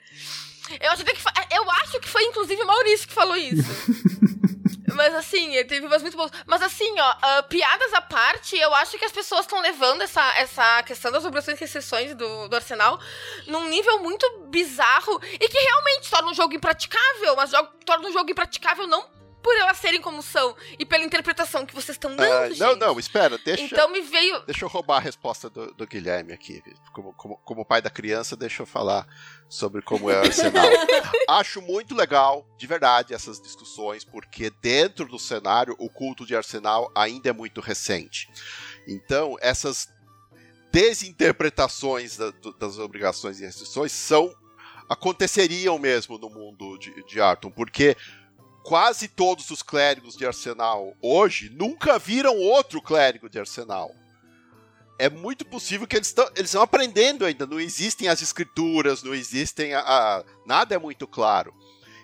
[0.80, 3.70] Eu acho, que foi, eu acho que foi, inclusive, o Maurício que falou isso.
[4.96, 6.32] Mas assim, teve umas muito boas.
[6.46, 10.22] Mas assim, ó, uh, piadas à parte, eu acho que as pessoas estão levando essa,
[10.38, 13.00] essa questão das obrigações e restrições do, do Arsenal
[13.48, 18.12] num nível muito bizarro e que realmente torna um jogo impraticável, mas jogo, torna um
[18.12, 22.54] jogo impraticável não por elas serem como são e pela interpretação que vocês estão dando,
[22.54, 23.64] uh, Não, não, espera, deixa.
[23.64, 24.40] Então me veio.
[24.42, 26.64] Deixa eu roubar a resposta do, do Guilherme aqui.
[26.94, 29.08] Como, como, como pai da criança, deixa eu falar
[29.52, 30.66] sobre como é o Arsenal.
[31.28, 36.90] Acho muito legal, de verdade, essas discussões, porque dentro do cenário o culto de Arsenal
[36.96, 38.30] ainda é muito recente.
[38.88, 39.90] Então, essas
[40.72, 44.34] desinterpretações da, das obrigações e restrições são
[44.88, 47.98] aconteceriam mesmo no mundo de, de Arton, porque
[48.64, 53.94] quase todos os clérigos de Arsenal hoje nunca viram outro clérigo de Arsenal.
[55.02, 59.74] É muito possível que eles estão eles aprendendo ainda, não existem as escrituras, não existem
[59.74, 61.52] a, a nada é muito claro.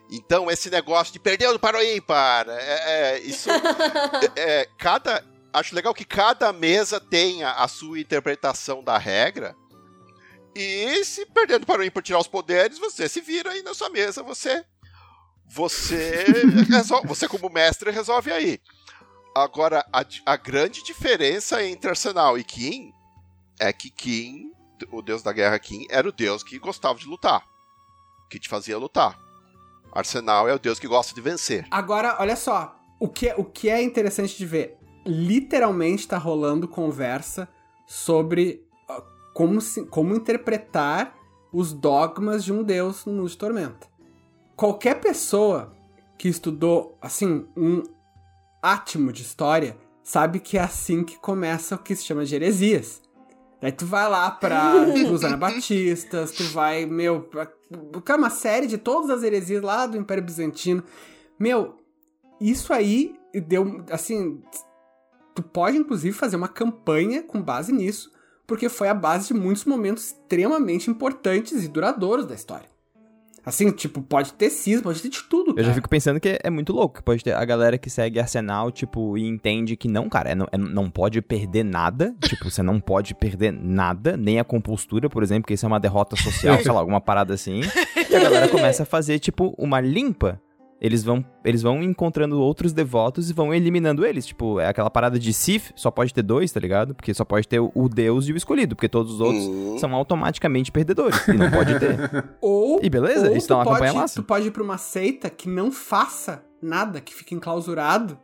[0.10, 3.52] Então esse negócio de perder para o ímpar, é, é isso
[4.36, 5.24] é, é, cada
[5.54, 9.56] acho legal que cada mesa tenha a sua interpretação da regra.
[10.56, 13.92] E se perdendo para o ímpar tirar os poderes, você se vira aí na sua
[13.92, 14.66] mesa, você
[15.48, 16.26] você
[16.68, 18.60] resolve, você como mestre resolve aí.
[19.44, 22.94] Agora, a, a, grande diferença entre Arsenal e Kim
[23.60, 24.52] é que Kim,
[24.92, 27.46] o deus da guerra Kim, era o deus que gostava de lutar.
[28.30, 29.18] Que te fazia lutar.
[29.92, 31.66] Arsenal é o deus que gosta de vencer.
[31.72, 32.76] Agora, olha só.
[33.00, 34.78] O que, o que é interessante de ver?
[35.06, 37.48] Literalmente tá rolando conversa
[37.86, 38.66] sobre
[39.34, 41.16] como, se, como interpretar
[41.54, 43.98] os dogmas de um deus no Mundo de Tormenta
[44.58, 45.72] qualquer pessoa
[46.18, 47.84] que estudou, assim, um
[48.62, 53.02] átimo de história, sabe que é assim que começa o que se chama de heresias.
[53.62, 54.74] Daí tu vai lá pra
[55.12, 57.52] os anabatistas, tu vai, meu, pra,
[58.16, 60.84] uma série de todas as heresias lá do Império Bizantino.
[61.40, 61.78] Meu,
[62.40, 63.16] isso aí
[63.48, 64.42] deu, assim,
[65.34, 68.12] tu pode inclusive fazer uma campanha com base nisso,
[68.46, 72.70] porque foi a base de muitos momentos extremamente importantes e duradouros da história.
[73.48, 75.62] Assim, tipo, pode ter cisma, pode ter de tudo, cara.
[75.62, 77.02] Eu já fico pensando que é muito louco.
[77.02, 80.48] Pode ter a galera que segue Arsenal, tipo, e entende que não, cara, é, não,
[80.52, 82.14] é, não pode perder nada.
[82.28, 85.80] tipo, você não pode perder nada, nem a compostura, por exemplo, que isso é uma
[85.80, 87.62] derrota social, sei lá, alguma parada assim.
[88.10, 90.42] E a galera começa a fazer, tipo, uma limpa
[90.80, 94.28] eles vão, eles vão encontrando outros devotos e vão eliminando eles.
[94.28, 96.94] Tipo, é aquela parada de Sif, só pode ter dois, tá ligado?
[96.94, 99.78] Porque só pode ter o, Deus e o escolhido, porque todos os outros uhum.
[99.80, 101.28] são automaticamente perdedores.
[101.28, 102.26] E não pode ter.
[102.40, 102.80] ou.
[102.84, 104.22] E beleza, ou isso dá uma pode, campanha massa.
[104.22, 108.20] Tu pode ir pra uma seita que não faça nada, que fique enclausurado.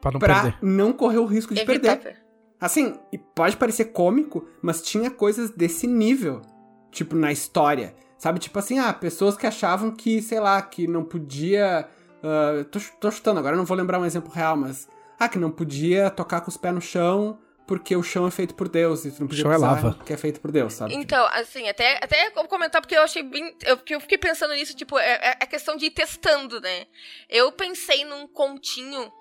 [0.00, 0.58] Pra não pra perder.
[0.62, 2.18] não correr o risco de perder.
[2.60, 2.94] Assim,
[3.34, 6.42] pode parecer cômico, mas tinha coisas desse nível,
[6.90, 7.94] tipo, na história.
[8.18, 11.88] Sabe, tipo assim, ah, pessoas que achavam que, sei lá, que não podia.
[12.18, 14.88] Uh, tô, tô chutando agora, não vou lembrar um exemplo real, mas.
[15.18, 17.38] Ah, que não podia tocar com os pés no chão
[17.68, 19.98] porque o chão é feito por Deus e tu não podia o chão é lava.
[20.02, 20.94] que é feito por Deus, sabe?
[20.94, 23.54] Então, assim, até, até comentar, porque eu achei bem.
[23.62, 26.86] Eu, porque eu fiquei pensando nisso, tipo, é, é a questão de ir testando, né?
[27.28, 29.12] Eu pensei num continho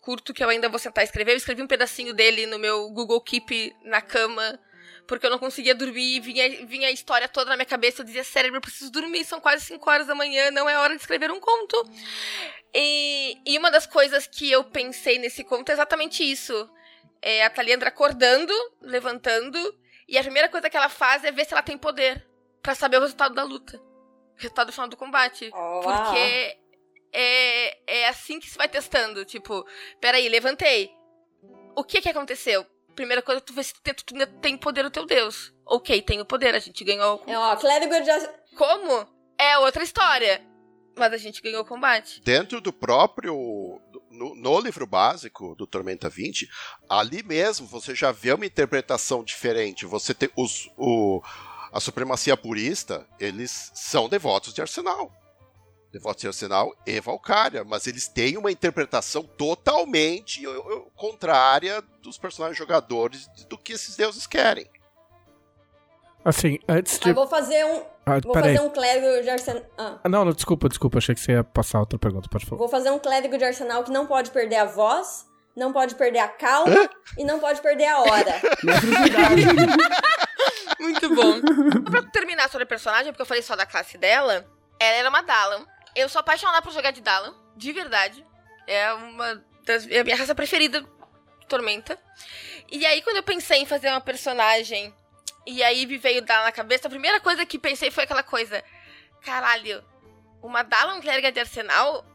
[0.00, 1.32] curto que eu ainda vou sentar e escrever.
[1.32, 4.56] Eu escrevi um pedacinho dele no meu Google Keep na cama
[5.10, 8.00] Porque eu não conseguia dormir e vinha, vinha a história toda na minha cabeça.
[8.00, 10.94] Eu dizia, cérebro, eu preciso dormir, são quase 5 horas da manhã, não é hora
[10.94, 11.90] de escrever um conto.
[12.72, 16.70] E, e uma das coisas que eu pensei nesse conto é exatamente isso.
[17.20, 19.58] É a Taliandra acordando, levantando,
[20.06, 22.24] e a primeira coisa que ela faz é ver se ela tem poder
[22.62, 23.78] para saber o resultado da luta.
[23.78, 25.50] O resultado final do combate.
[25.82, 26.56] Porque
[27.12, 29.24] é, é assim que se vai testando.
[29.24, 29.66] Tipo,
[30.00, 30.94] peraí, levantei.
[31.74, 32.64] O que que aconteceu?
[32.94, 35.52] Primeira coisa, tu vê se tu tem, tu tem poder o teu Deus.
[35.66, 37.22] Ok, tenho poder, a gente ganhou.
[37.26, 38.10] É, ó, clérigo de...
[38.56, 39.06] Como?
[39.38, 40.42] É outra história.
[40.96, 42.20] Mas a gente ganhou o combate.
[42.22, 43.80] Dentro do próprio.
[44.10, 46.48] No, no, livro básico do Tormenta 20,
[46.88, 49.86] ali mesmo você já vê uma interpretação diferente.
[49.86, 50.68] Você tem os.
[50.76, 51.22] O,
[51.72, 55.10] a supremacia purista, eles são devotos de Arsenal.
[55.92, 60.42] Devotos de Arsenal e Valkyria, mas eles têm uma interpretação totalmente
[60.94, 64.70] contrária dos personagens jogadores do que esses deuses querem.
[66.24, 67.08] Assim, antes de.
[67.08, 67.82] Eu vou fazer um.
[68.06, 68.56] Ah, vou peraí.
[68.56, 69.62] fazer um clérigo de arsenal.
[69.76, 70.08] Ah.
[70.08, 70.98] Não, não, desculpa, desculpa.
[70.98, 72.58] Achei que você ia passar outra pergunta, pode falar.
[72.58, 75.26] Vou fazer um clérigo de arsenal que não pode perder a voz,
[75.56, 76.88] não pode perder a calma
[77.18, 78.40] e não pode perder a hora.
[80.78, 81.40] Muito bom.
[81.90, 84.46] pra terminar sobre a personagem, porque eu falei só da classe dela,
[84.78, 85.66] ela era uma Dalan.
[85.94, 88.24] Eu sou apaixonada por jogar de Dalan, de verdade.
[88.66, 90.84] É uma das é a minha raça preferida
[91.48, 91.98] Tormenta.
[92.70, 94.94] E aí, quando eu pensei em fazer uma personagem,
[95.46, 98.62] e aí me veio Dalan na cabeça, a primeira coisa que pensei foi aquela coisa:
[99.22, 99.84] caralho,
[100.42, 102.06] uma Dalan clériga de Arsenal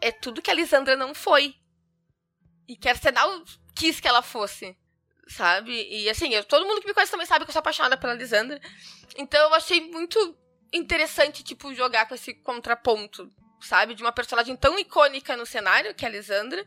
[0.00, 1.54] é tudo que a Lisandra não foi.
[2.66, 3.42] E que Arsenal
[3.74, 4.76] quis que ela fosse
[5.32, 5.88] sabe?
[5.90, 8.14] E assim, eu, todo mundo que me conhece também sabe que eu sou apaixonada pela
[8.14, 8.60] Lisandra.
[9.16, 10.36] Então eu achei muito
[10.72, 13.94] interessante, tipo, jogar com esse contraponto, sabe?
[13.94, 16.64] De uma personagem tão icônica no cenário, que é a Lisandra.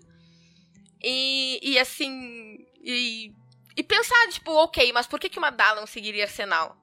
[1.02, 2.66] E, e assim.
[2.82, 3.34] E,
[3.76, 6.78] e pensar, tipo, ok, mas por que, que uma Dalan seguiria Arsenal?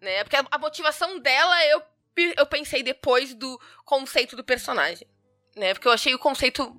[0.00, 0.24] Né?
[0.24, 1.82] Porque a, a motivação dela eu,
[2.36, 5.06] eu pensei depois do conceito do personagem.
[5.54, 5.74] Né?
[5.74, 6.74] Porque eu achei o conceito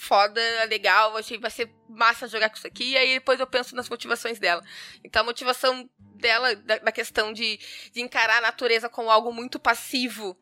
[0.00, 3.76] foda, legal, achei vai ser massa jogar com isso aqui, e aí depois eu penso
[3.76, 4.64] nas motivações dela.
[5.04, 5.88] Então a motivação
[6.20, 7.58] dela, da, da questão de,
[7.92, 10.38] de encarar a natureza como algo muito passivo,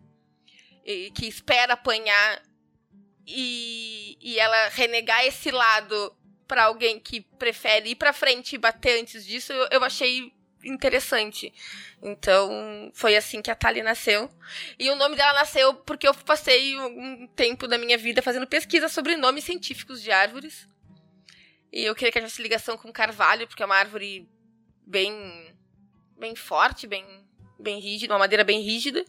[0.85, 2.43] e, que espera apanhar,
[3.27, 6.17] e, e ela renegar esse lado
[6.47, 10.33] para alguém que prefere ir pra frente e bater antes disso, eu, eu achei
[10.65, 11.53] interessante.
[12.03, 14.31] Então, foi assim que a Tali nasceu.
[14.79, 18.89] E o nome dela nasceu porque eu passei um tempo da minha vida fazendo pesquisa
[18.89, 20.67] sobre nomes científicos de árvores.
[21.73, 24.29] E eu queria que tivesse ligação com carvalho, porque é uma árvore
[24.87, 25.55] bem
[26.19, 27.05] bem forte, bem
[27.59, 29.05] bem rígida, uma madeira bem rígida.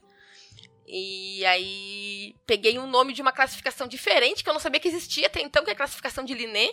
[0.88, 5.28] E aí peguei um nome de uma classificação diferente que eu não sabia que existia
[5.28, 6.72] até então, que é a classificação de Linné,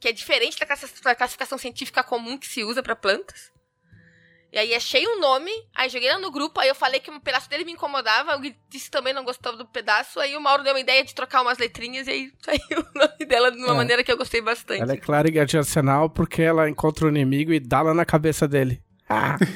[0.00, 0.58] que é diferente
[1.04, 3.52] da classificação científica comum que se usa para plantas.
[4.50, 7.20] E aí achei um nome, aí joguei lá no grupo, aí eu falei que um
[7.20, 8.40] pedaço dele me incomodava, o
[8.70, 11.58] disse também não gostava do pedaço, aí o Mauro deu uma ideia de trocar umas
[11.58, 13.76] letrinhas e aí saiu o nome dela de uma É.
[13.76, 14.80] maneira que eu gostei bastante.
[14.80, 18.48] Ela é clériga de arsenal porque ela encontra o inimigo e dá lá na cabeça
[18.48, 18.82] dele.
[19.08, 19.36] Ah.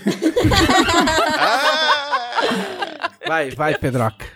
[3.26, 4.26] Vai, vai, Pedroca.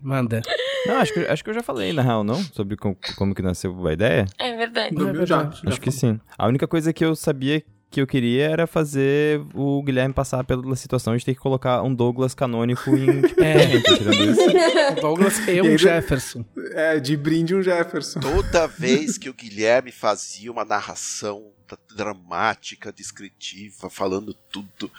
[0.00, 0.40] Manda.
[0.86, 2.42] Não, acho que, acho que eu já falei, na real, não?
[2.42, 4.24] Sobre como, como que nasceu a ideia.
[4.38, 4.94] É verdade.
[4.96, 5.38] No É meu já.
[5.38, 5.60] verdade.
[5.62, 6.18] já Acho que sim.
[6.38, 10.74] A única coisa que eu sabia que eu queria era fazer o Guilherme passar pela
[10.76, 13.74] situação de ter que colocar um Douglas canônico em tipo, É.
[13.74, 14.96] Isso.
[14.96, 16.44] O Douglas e E um aí, Jefferson.
[16.72, 18.20] É, de brinde um Jefferson.
[18.20, 24.90] Toda vez que o Guilherme fazia uma narração d- dramática, descritiva, falando tudo,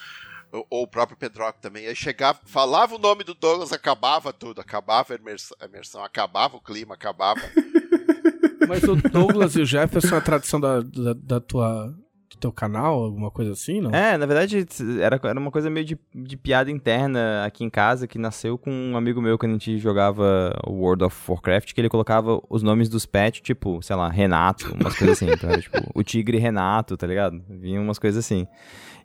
[0.51, 5.13] ou, o próprio Pedroco também, aí chegava, falava o nome do Douglas, acabava tudo, acabava
[5.13, 7.41] a imersão, a imersão, acabava o clima, acabava.
[8.67, 11.93] Mas o Douglas e o Jefferson é a tradição da, da, da tua,
[12.41, 13.91] teu canal, alguma coisa assim, não?
[13.91, 14.65] É, na verdade,
[14.99, 18.71] era, era uma coisa meio de, de piada interna aqui em casa que nasceu com
[18.71, 22.89] um amigo meu quando a gente jogava World of Warcraft, que ele colocava os nomes
[22.89, 25.29] dos pets, tipo, sei lá, Renato, umas coisas assim.
[25.29, 27.41] Era, tipo, o tigre Renato, tá ligado?
[27.47, 28.47] Vinha umas coisas assim.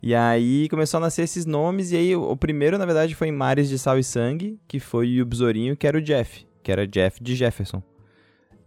[0.03, 3.29] E aí começou a nascer esses nomes, e aí o, o primeiro, na verdade, foi
[3.29, 6.73] em Mares de Sal e Sangue, que foi o besourinho, que era o Jeff, que
[6.73, 7.83] era Jeff de Jefferson.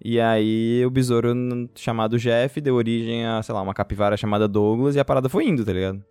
[0.03, 1.33] E aí o besouro
[1.75, 5.45] chamado Jeff deu origem a, sei lá, uma capivara chamada Douglas e a parada foi
[5.47, 6.03] indo, tá ligado?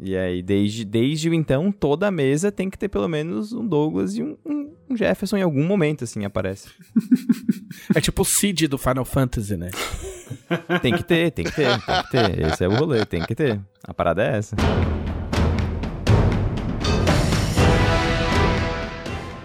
[0.00, 4.16] E aí, desde, desde então, toda a mesa tem que ter pelo menos um Douglas
[4.16, 6.68] e um, um- um Jefferson em algum momento, assim, aparece.
[7.94, 9.70] É tipo o Cid do Final Fantasy, né?
[10.82, 12.46] Tem que ter, tem que ter, tem que ter.
[12.46, 13.60] Esse é o rolê, tem que ter.
[13.84, 14.56] A parada é essa.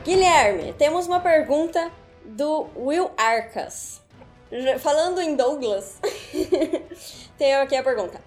[0.06, 1.90] Guilherme, temos uma pergunta
[2.36, 4.02] do Will Arcas.
[4.80, 6.00] Falando em Douglas,
[7.38, 8.20] tem aqui a pergunta.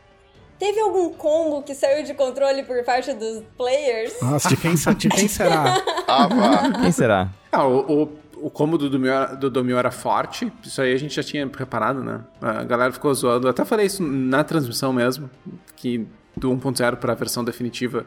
[0.58, 4.14] Teve algum combo que saiu de controle por parte dos players?
[4.22, 5.82] Nossa, de quem, de quem será?
[6.08, 6.80] Ah, vá.
[6.80, 7.28] Quem será?
[7.52, 10.96] Ah, o, o, o combo do Domio, era- do Domio era forte, isso aí a
[10.96, 12.20] gente já tinha preparado, né?
[12.40, 15.28] A galera ficou zoando, eu até falei isso na transmissão mesmo,
[15.74, 16.06] que
[16.36, 18.06] do 1.0 para a versão definitiva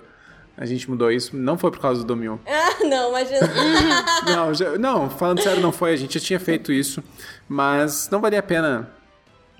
[0.59, 2.39] a gente mudou isso, não foi por causa do Domio.
[2.47, 3.39] Ah, não, imagina.
[4.35, 5.91] Não, já- não, falando sério, não foi.
[5.93, 7.03] A gente já tinha feito isso,
[7.47, 8.89] mas não valia a pena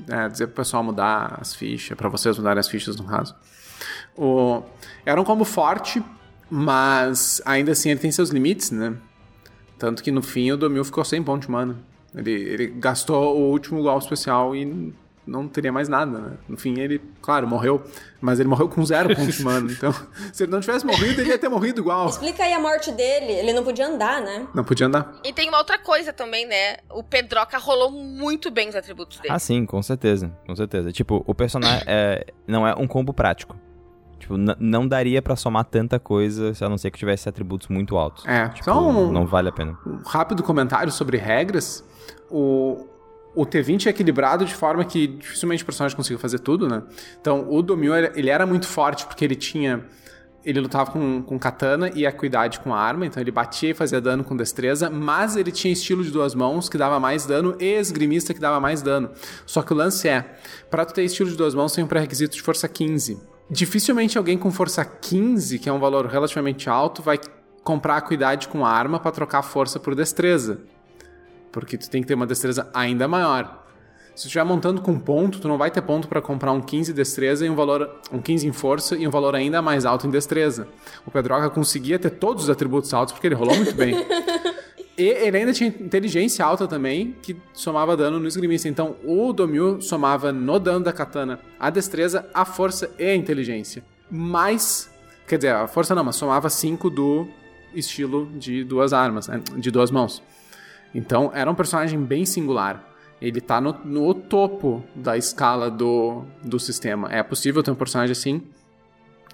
[0.07, 3.35] é, dizer pro pessoal mudar as fichas, pra vocês mudarem as fichas no caso.
[4.17, 4.61] O,
[5.05, 6.01] era um combo forte,
[6.49, 8.93] mas ainda assim ele tem seus limites, né?
[9.77, 11.75] Tanto que no fim o Domil ficou sem ponto de mana.
[12.15, 14.93] Ele, ele gastou o último golpe especial e
[15.29, 16.31] não teria mais nada, né?
[16.47, 17.83] No fim ele, claro, morreu,
[18.19, 19.71] mas ele morreu com zero ponto de mana.
[19.71, 19.93] Então,
[20.33, 22.09] se ele não tivesse morrido, ele ia ter morrido igual.
[22.09, 23.31] Explica aí a morte dele.
[23.31, 24.47] Ele não podia andar, né?
[24.53, 25.13] Não podia andar.
[25.23, 26.77] E tem uma outra coisa também, né?
[26.89, 29.33] O Pedroca rolou muito bem os atributos dele.
[29.33, 30.31] Ah, sim, com certeza.
[30.47, 30.91] Com certeza.
[30.91, 33.55] Tipo, o personagem é, não é um combo prático.
[34.19, 38.25] Tipo, não daria pra somar tanta coisa, a não ser que tivesse atributos muito altos.
[38.25, 39.77] É, Tipo, um, não vale a pena.
[39.87, 41.83] um rápido comentário sobre regras.
[42.29, 42.85] O,
[43.39, 46.83] o T20 é equilibrado de forma que dificilmente o personagem consiga fazer tudo, né?
[47.21, 49.85] Então, o Domil, ele era muito forte porque ele tinha...
[50.43, 54.23] Ele lutava com, com katana e acuidade com arma, então ele batia e fazia dano
[54.23, 58.33] com destreza, mas ele tinha estilo de duas mãos que dava mais dano e esgrimista
[58.33, 59.09] que dava mais dano.
[59.45, 60.37] Só que o lance é,
[60.69, 63.21] pra tu ter estilo de duas mãos tem um pré-requisito de força 15.
[63.49, 67.19] Dificilmente alguém com força 15, que é um valor relativamente alto, vai
[67.63, 70.61] comprar acuidade com arma pra trocar força por destreza.
[71.51, 73.65] Porque tu tem que ter uma destreza ainda maior.
[74.15, 76.91] Se tu estiver montando com ponto, tu não vai ter ponto pra comprar um 15
[76.91, 80.09] destreza e um valor um 15 em força e um valor ainda mais alto em
[80.09, 80.67] destreza.
[81.05, 83.95] O Pedroca conseguia ter todos os atributos altos porque ele rolou muito bem.
[84.99, 88.67] E ele ainda tinha inteligência alta também, que somava dano no esgrimista.
[88.67, 93.81] Então, o Domil somava no dano da katana a destreza, a força e a inteligência.
[94.11, 94.91] Mais.
[95.25, 97.25] Quer dizer, a força não, mas somava 5 do
[97.73, 99.41] estilo de duas armas, né?
[99.55, 100.21] de duas mãos.
[100.93, 102.85] Então, era um personagem bem singular.
[103.21, 107.09] Ele tá no, no topo da escala do, do sistema.
[107.11, 108.41] É possível ter um personagem assim?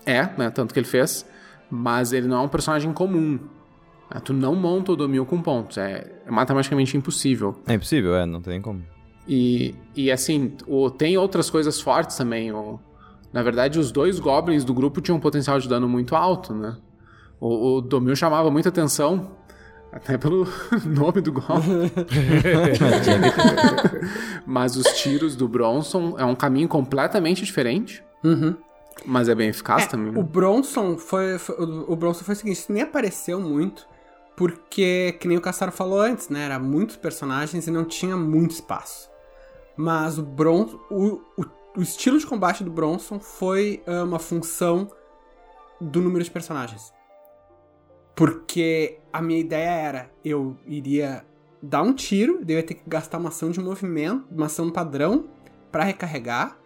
[0.05, 0.49] É, né?
[0.49, 1.25] Tanto que ele fez.
[1.69, 3.39] Mas ele não é um personagem comum.
[4.11, 4.19] né?
[4.23, 5.77] Tu não monta o Domil com pontos.
[5.77, 7.55] É, é matematicamente impossível.
[7.67, 8.83] É impossível, é, não tem como.
[9.27, 12.51] E, e assim, o, tem outras coisas fortes também.
[12.51, 12.79] O,
[13.31, 16.77] na verdade, os dois goblins do grupo tinham um potencial de dano muito alto, né?
[17.39, 19.31] O, o Domil chamava muita atenção,
[19.95, 20.45] até pelo
[20.85, 21.89] nome do goblin.
[24.45, 28.55] mas os tiros do Bronson é um caminho completamente diferente, Uhum.
[29.05, 30.17] mas é bem eficaz É, também.
[30.17, 33.87] O Bronson foi, foi- o Bronson foi o seguinte, isso nem apareceu muito,
[34.35, 36.43] porque, que nem o Cassaro falou antes, né?
[36.43, 39.09] Era muitos personagens e não tinha muito espaço.
[39.77, 41.45] Mas o Bronson, o, o,
[41.77, 44.89] o estilo de combate do Bronson foi ah, uma função
[45.79, 46.91] do número de personagens.
[48.15, 51.25] Porque a minha ideia era, eu iria
[51.61, 54.69] dar um tiro, daí eu ia ter que gastar uma ação de movimento, uma ação
[54.71, 55.25] padrão
[55.71, 56.57] pra recarregar,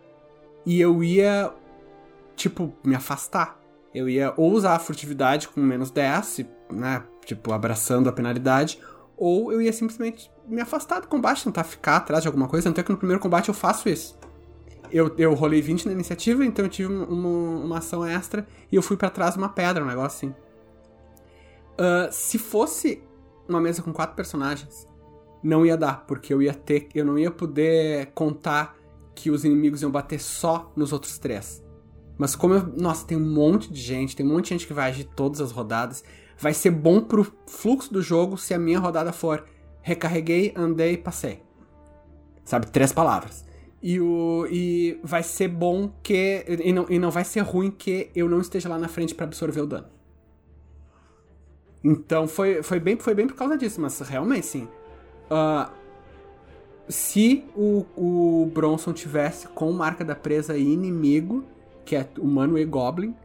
[0.66, 1.52] e eu ia
[2.36, 3.60] tipo, me afastar.
[3.94, 7.04] Eu ia ou usar a furtividade com menos 10, né?
[7.26, 8.80] Tipo, abraçando a penalidade,
[9.18, 12.70] ou eu ia simplesmente me afastar do combate, tentar ficar atrás de alguma coisa.
[12.70, 14.18] Tanto é que no primeiro combate eu faço isso.
[14.92, 17.06] Eu, eu rolei 20 na iniciativa, então eu tive uma,
[17.66, 20.36] uma ação extra e eu fui pra trás de uma pedra, um negócio assim.
[21.80, 23.02] Ah, se fosse
[23.48, 24.86] uma mesa com quatro personagens,
[25.42, 26.90] não ia dar, porque eu ia ter.
[26.94, 28.76] Eu não ia poder contar
[29.16, 31.64] que os inimigos iam bater só nos outros três.
[32.18, 34.74] Mas como eu, nossa, tem um monte de gente, tem um monte de gente que
[34.74, 36.04] vai agir todas as rodadas,
[36.38, 39.46] vai ser bom pro fluxo do jogo se a minha rodada for
[39.82, 41.42] recarreguei, andei, passei.
[42.44, 43.46] Sabe, três palavras.
[43.82, 46.46] E, o, e vai ser bom que.
[46.48, 49.26] E não, e não vai ser ruim que eu não esteja lá na frente pra
[49.26, 49.99] absorver o dano.
[51.84, 54.68] Então foi, foi, bem, foi bem por causa disso, mas realmente sim.
[55.30, 55.70] Ah,
[56.88, 61.46] se o, o Bronson tivesse com marca da presa e inimigo,
[61.86, 63.16] que é humano e goblin,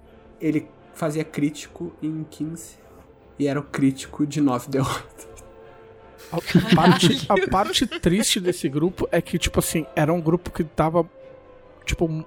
[0.40, 2.76] ele fazia crítico em 15
[3.38, 5.34] e era o crítico de 9 de 8.
[6.32, 10.64] A parte, a parte triste desse grupo é que, tipo assim, era um grupo que
[10.64, 11.08] tava,
[11.84, 12.26] tipo,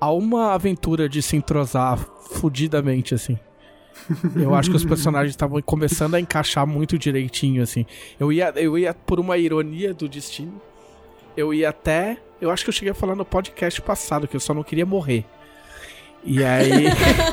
[0.00, 3.38] a uma aventura de se entrosar fudidamente, assim.
[4.36, 7.86] Eu acho que os personagens estavam começando a encaixar muito direitinho, assim.
[8.18, 10.60] Eu ia, eu ia, por uma ironia do destino,
[11.36, 12.18] eu ia até.
[12.40, 14.86] Eu acho que eu cheguei a falar no podcast passado que eu só não queria
[14.86, 15.24] morrer.
[16.24, 16.86] E aí.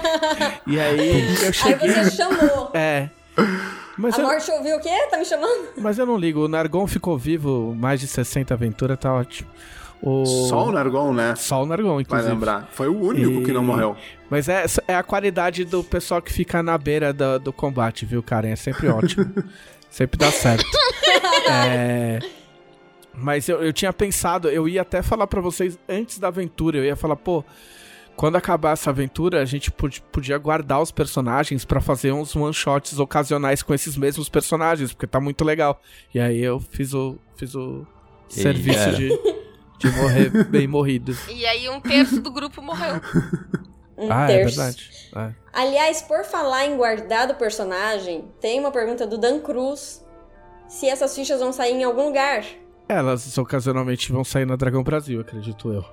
[0.68, 1.90] e aí eu Aí cheguei.
[1.92, 2.72] você chamou.
[2.74, 3.10] É.
[3.98, 5.08] Mas a eu, morte ouviu o quê?
[5.10, 5.70] Tá me chamando?
[5.78, 9.50] mas eu não ligo, o Nargon ficou vivo mais de 60 aventuras, tá ótimo.
[10.02, 10.26] O...
[10.26, 11.36] Só o Nargon, né?
[11.36, 12.30] Só o Nargon, Vai inclusive.
[12.32, 12.70] lembrar.
[12.72, 13.96] Foi o único E- que não morreu.
[14.30, 18.24] Mas é, é a qualidade do pessoal que fica na beira do, do combate, viu,
[18.24, 18.52] Karen?
[18.52, 19.26] É sempre ótimo.
[19.90, 20.66] sempre dá certo.
[21.52, 22.20] É,
[23.14, 26.86] Mas eu, eu tinha pensado, eu ia até falar pra vocês antes da aventura, eu
[26.86, 27.44] ia falar, pô,
[28.16, 33.00] quando acabar essa aventura, a gente pod- podia guardar os personagens pra fazer uns one-shots
[33.00, 35.82] ocasionais com esses mesmos personagens, porque tá muito legal.
[36.14, 37.86] E aí eu fiz o, fiz o
[38.30, 38.92] E serviço era.
[38.96, 39.10] de,
[39.80, 41.18] de morrer bem morrido.
[41.30, 43.02] E aí um terço do grupo morreu.
[44.02, 44.56] Um ah, é terço.
[44.56, 44.90] verdade.
[45.14, 45.34] É.
[45.52, 50.06] Aliás, por falar em guardar do personagem, tem uma pergunta do Dan Cruz.
[50.70, 52.46] Se essas fichas vão sair em algum lugar.
[52.88, 55.84] Elas ocasionalmente vão sair na Dragão Brasil, acredito eu.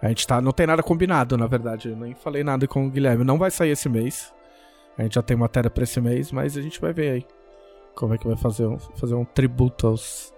[0.00, 0.40] A gente tá.
[0.40, 1.90] Não tem nada combinado, na verdade.
[1.90, 3.24] Eu nem falei nada com o Guilherme.
[3.24, 4.32] Não vai sair esse mês.
[4.96, 7.26] A gente já tem matéria pra esse mês, mas a gente vai ver aí.
[7.94, 10.32] Como é que vai fazer um, fazer um tributo aos,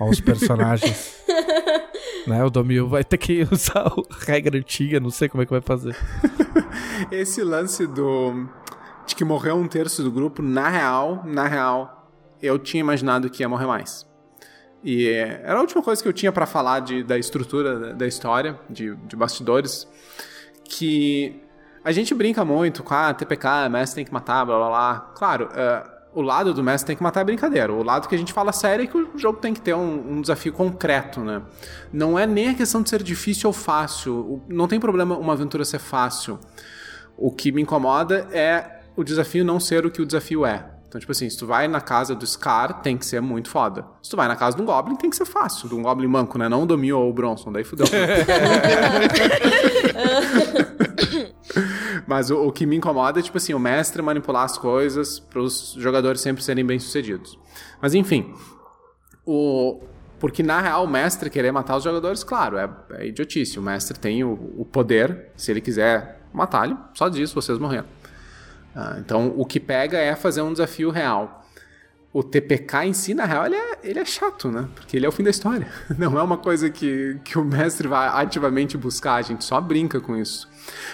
[0.00, 1.22] aos personagens.
[2.26, 2.42] né?
[2.42, 5.60] O Domil vai ter que usar a regra antiga, não sei como é que vai
[5.60, 5.94] fazer.
[7.12, 8.48] Esse lance do.
[9.06, 12.10] de que morreu um terço do grupo, na real, na real,
[12.42, 14.08] eu tinha imaginado que ia morrer mais.
[14.82, 18.06] E é, era a última coisa que eu tinha pra falar de, da estrutura da,
[18.06, 19.86] história, de, de bastidores,
[20.64, 21.42] que
[21.84, 25.00] a gente brinca muito com ah, TPK, mestre tem que matar, blá blá blá.
[25.14, 27.72] Claro, é, o lado do mestre tem que matar é brincadeira.
[27.72, 30.16] O lado que a gente fala sério é que o jogo tem que ter um,
[30.16, 31.42] um desafio concreto, né?
[31.92, 34.42] Não é nem a questão de ser difícil ou fácil.
[34.48, 36.38] Não tem problema uma aventura ser fácil.
[37.16, 40.79] O que me incomoda é o desafio não ser o que o desafio é.
[40.90, 43.86] Então, tipo assim, se tu vai na casa do Scar, tem que ser muito foda.
[44.02, 45.68] Se tu vai na casa de um Goblin, tem que ser fácil.
[45.68, 46.48] De um Goblin manco, né?
[46.48, 47.86] Não o Domio ou o Bronson, daí fudeu.
[52.08, 55.40] Mas o, o que me incomoda é, tipo assim, o mestre manipular as coisas para
[55.40, 57.38] os jogadores sempre serem bem-sucedidos.
[57.80, 58.34] Mas, enfim,
[59.24, 59.80] o...
[60.18, 63.60] Porque, na real, o mestre querer matar os jogadores, claro, é, é idiotice.
[63.60, 67.86] O mestre tem o, o poder, se ele quiser matar ele, só diz vocês morreram.
[68.74, 71.44] Ah, então, o que pega é fazer um desafio real.
[72.12, 74.68] O TPK em si, na real, ele é, ele é chato, né?
[74.74, 75.68] Porque ele é o fim da história.
[75.96, 80.00] Não é uma coisa que, que o mestre vai ativamente buscar, a gente só brinca
[80.00, 80.48] com isso.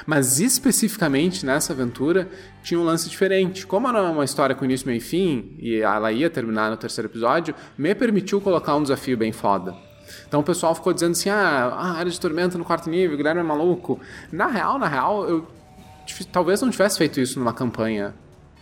[0.05, 2.28] Mas especificamente nessa aventura,
[2.62, 3.66] tinha um lance diferente.
[3.66, 7.09] Como era uma história com início, meio e fim, e ela ia terminar no terceiro
[7.09, 9.74] episódio, me permitiu colocar um desafio bem foda.
[10.28, 13.16] Então o pessoal ficou dizendo assim: ah, a área de tormenta no quarto nível, o
[13.16, 13.98] Guilherme é maluco.
[14.31, 15.47] Na real, na real, eu
[16.31, 18.15] talvez não tivesse feito isso numa campanha,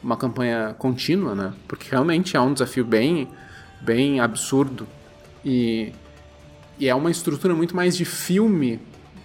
[0.03, 1.53] uma campanha contínua, né?
[1.66, 3.29] Porque realmente é um desafio bem,
[3.81, 4.87] bem absurdo
[5.45, 5.93] e,
[6.79, 8.81] e é uma estrutura muito mais de filme,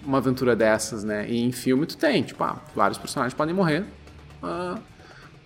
[0.05, 1.29] uma aventura dessas, né?
[1.29, 3.85] E em filme tu tem, tipo, ah, vários personagens podem morrer,
[4.41, 4.77] ah,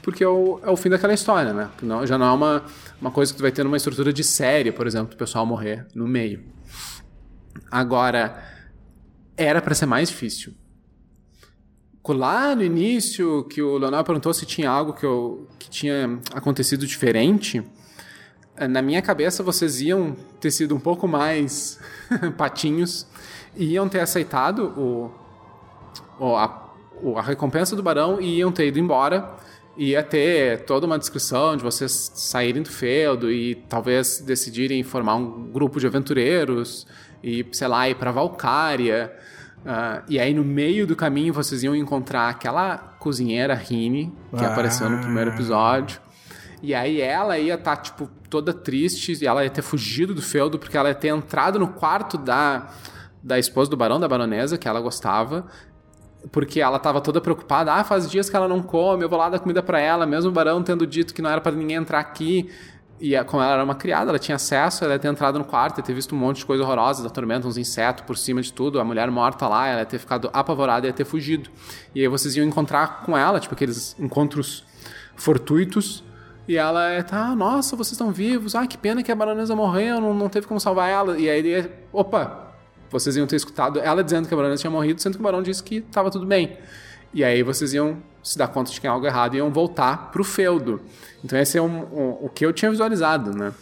[0.01, 1.69] porque é o, é o fim daquela história, né?
[1.81, 2.63] Não, já não é uma,
[2.99, 5.87] uma coisa que tu vai ter numa estrutura de série, por exemplo, o pessoal morrer
[5.95, 6.43] no meio.
[7.71, 8.43] Agora,
[9.37, 10.53] era pra ser mais difícil.
[12.07, 16.85] Lá no início, que o Leonel perguntou se tinha algo que, eu, que tinha acontecido
[16.85, 17.63] diferente,
[18.57, 21.79] eh, na minha cabeça vocês iam ter sido um pouco mais
[22.37, 23.07] patinhos
[23.55, 25.11] e iam ter aceitado o,
[26.19, 29.35] o, a, o- a recompensa do barão e iam ter ido embora.
[29.77, 35.51] Ia ter toda uma descrição de vocês saírem do feudo e talvez decidirem formar um
[35.51, 36.85] grupo de aventureiros
[37.23, 39.11] e, sei lá, ir pra Valcária.
[39.65, 44.49] Ah, e aí no meio do caminho vocês iam encontrar aquela cozinheira Rini, que Ah.
[44.51, 46.01] apareceu no primeiro episódio.
[46.61, 50.57] E aí ela ia estar, tipo, toda triste, e ela ia ter fugido do feudo,
[50.57, 52.69] porque ela ia ter entrado no quarto da,
[53.21, 55.45] da esposa do barão, da baronesa, que ela gostava,
[56.31, 59.29] porque ela tava toda preocupada, ah, faz dias que ela não come, eu vou lá
[59.29, 61.99] dar comida pra ela, mesmo o barão tendo dito que não era pra ninguém entrar
[61.99, 62.49] aqui.
[63.05, 65.43] E a- como ela era uma criada, ela tinha acesso, ela ia ter entrado no
[65.43, 68.41] quarto, ia ter visto um monte de coisa horrorosa da tormenta, uns insetos por cima
[68.41, 71.49] de tudo, a mulher morta lá, ela ia ter ficado apavorada e ia ter fugido.
[71.93, 74.63] E aí vocês iam encontrar com ela, tipo aqueles encontros
[75.17, 76.01] fortuitos,
[76.47, 79.99] e ela é, tá, nossa, vocês estão vivos, ah, que pena que a baronesa morreu,
[79.99, 81.17] não, não teve como salvar ela.
[81.17, 82.51] E aí ele, opa,
[82.89, 85.41] vocês iam ter escutado ela dizendo que a baronesa tinha morrido, sendo que o barão
[85.43, 86.57] disse que estava tudo bem.
[87.13, 90.11] E aí vocês iam se dar conta de que tinha algo errado e iam voltar
[90.11, 90.81] pro feudo.
[91.23, 93.53] Então esse é um, um- o que eu tinha visualizado, né?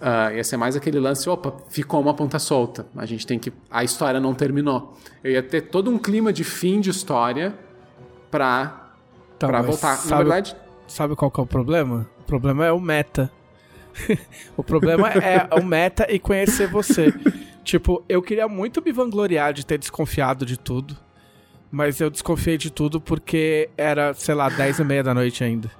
[0.00, 2.86] Ah, ia ser mais aquele lance, opa, ficou uma ponta solta.
[2.96, 3.50] A gente tem que.
[3.70, 4.96] A história não terminou.
[5.24, 7.54] Eu ia ter todo um clima de fim de história
[8.30, 8.90] pra,
[9.38, 9.90] Tá, pra voltar.
[9.92, 10.56] Na sabe- verdade,
[10.86, 12.06] Sabe qual que é o problema?
[12.20, 13.30] O problema é o meta.
[14.56, 17.12] o problema é o meta e conhecer você.
[17.64, 20.96] tipo, eu queria muito me vangloriar de ter desconfiado de tudo.
[21.70, 25.70] Mas eu desconfiei de tudo porque era, sei lá, 10 e meia da noite ainda.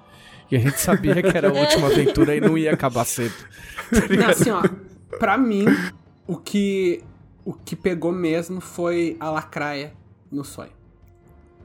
[0.51, 3.35] E a gente sabia que era a última aventura e não ia acabar cedo.
[4.19, 4.63] Não, assim, ó,
[5.19, 5.65] pra mim,
[6.27, 7.03] o que,
[7.45, 9.93] o que pegou mesmo foi a lacraia
[10.31, 10.71] no sonho.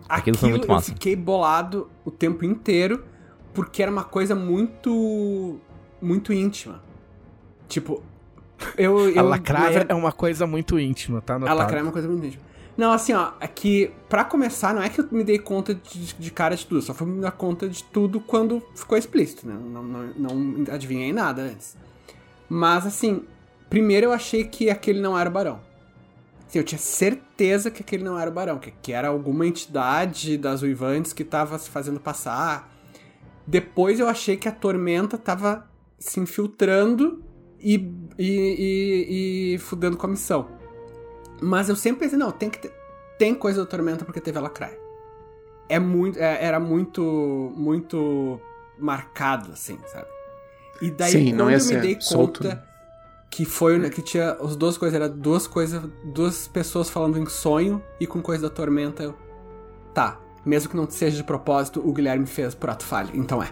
[0.08, 0.92] Aquilo foi muito massa.
[0.92, 3.04] Eu fiquei bolado o tempo inteiro,
[3.54, 5.60] porque era uma coisa muito.
[6.02, 6.82] muito íntima.
[7.68, 8.04] Tipo,
[8.78, 9.10] eu.
[9.10, 11.34] eu a lacraia verdade- é uma coisa muito íntima, tá?
[11.34, 11.60] a Anotado.
[11.60, 12.44] lacraia é uma coisa muito íntima.
[12.78, 16.14] Não, assim, ó, é que, pra começar, não é que eu me dei conta de,
[16.14, 19.54] de cara de tudo, só fui me dar conta de tudo quando ficou explícito, né?
[19.54, 21.76] Não, não, não adivinhei nada antes.
[22.48, 23.24] Mas, assim,
[23.70, 25.60] primeiro eu achei que aquele não era o barão.
[26.48, 30.38] Assim, eu tinha certeza que aquele não era o barão, que, que era alguma entidade
[30.38, 32.70] das uivantes que tava se fazendo passar.
[33.46, 37.24] Depois eu achei que a tormenta tava se infiltrando
[37.60, 37.76] e,
[38.18, 40.61] e, e, e fudendo com a missão.
[41.42, 42.72] Mas eu sempre pensei, não, tem que ter,
[43.18, 44.80] tem coisa da Tormenta porque teve a Lacraia.
[45.68, 48.40] É muito, é- era muito, muito
[48.78, 50.08] marcado, assim, sabe?
[50.82, 52.64] E daí Sim, quando eu me dei conta né?
[53.30, 57.82] que foi, que tinha as duas coisas, era duas coisas, duas pessoas falando em sonho
[58.00, 59.16] e com coisa da Tormenta, eu,
[59.94, 63.52] tá, mesmo que não seja de propósito, o Guilherme fez por ato falho, então é.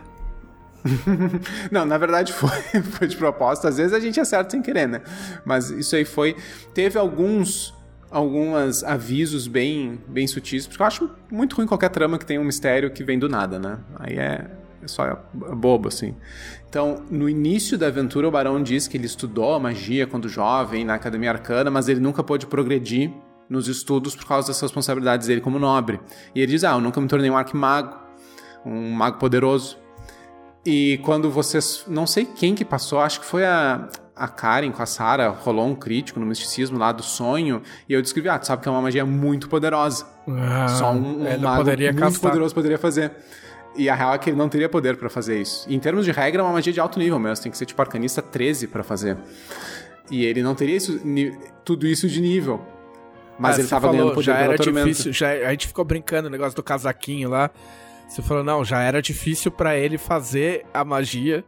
[1.71, 2.49] Não, na verdade foi,
[2.83, 3.67] foi de propósito.
[3.67, 5.01] Às vezes a gente acerta sem querer, né?
[5.45, 6.35] Mas isso aí foi.
[6.73, 7.73] Teve alguns.
[8.11, 12.43] Alguns avisos bem, bem sutis, porque eu acho muito ruim qualquer trama que tenha um
[12.43, 13.77] mistério que vem do nada, né?
[13.99, 14.49] Aí é,
[14.81, 16.15] é só bobo, assim.
[16.67, 20.95] Então, no início da aventura, o Barão diz que ele estudou magia quando jovem na
[20.95, 23.11] Academia Arcana, mas ele nunca pôde progredir
[23.49, 25.99] nos estudos por causa das responsabilidades dele como nobre.
[26.33, 27.97] E ele diz: Ah, eu nunca me tornei um arquimago,
[28.65, 29.77] um mago poderoso.
[30.65, 31.83] E quando vocês.
[31.87, 33.89] Não sei quem que passou, acho que foi a,
[34.19, 37.61] a Karen com a Sarah, rolou um crítico no misticismo lá do sonho.
[37.87, 40.05] E eu descrevi: ah, tu sabe que é uma magia muito poderosa.
[40.27, 42.29] Ah, Só um, um mago poderia muito castar.
[42.31, 43.11] poderoso poderia fazer.
[43.75, 45.65] E a real é que ele não teria poder pra fazer isso.
[45.69, 47.43] E em termos de regra, é uma magia de alto nível mesmo.
[47.43, 49.15] Tem que ser tipo arcanista 13 pra fazer.
[50.11, 50.99] E ele não teria isso,
[51.63, 52.59] tudo isso de nível.
[53.37, 56.27] Mas Ah, ele tava falou, ganhando poder já era difícil, já, a gente ficou brincando
[56.27, 57.49] o negócio do casaquinho lá.
[58.07, 61.45] Você falou, não, já era difícil pra ele fazer a magia.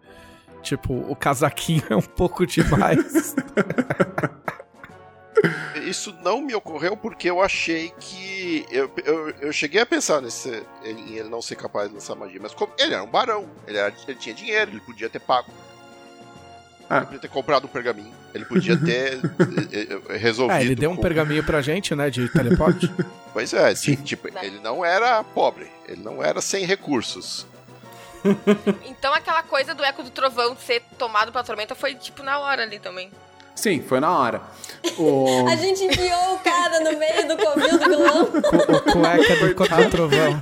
[0.61, 3.35] Tipo, o casaquinho é um pouco demais.
[5.83, 8.65] Isso não me ocorreu porque eu achei que.
[8.69, 12.39] Eu, eu, eu cheguei a pensar nesse, em ele não ser capaz de lançar magia,
[12.41, 15.51] mas como ele era um barão, ele, era- ele tinha dinheiro, ele podia ter pago.
[16.89, 16.97] Ah.
[16.97, 19.19] Ele podia ter comprado um pergaminho, ele podia ter
[19.71, 20.55] eh, eh, resolvido.
[20.57, 22.91] ah, ele deu um com- pergaminho pra gente, né, de teleporte.
[23.33, 27.47] Pois é, sim, tipo, ele não era pobre, ele não era sem recursos.
[28.85, 32.63] Então aquela coisa do eco do trovão ser tomado pela tormenta foi tipo na hora
[32.63, 33.11] ali também.
[33.55, 34.41] Sim, foi na hora.
[34.97, 35.25] O...
[35.49, 38.23] A gente enfiou o cara no meio do covil do vilão.
[38.23, 40.41] o, o cueca do contra o trovão.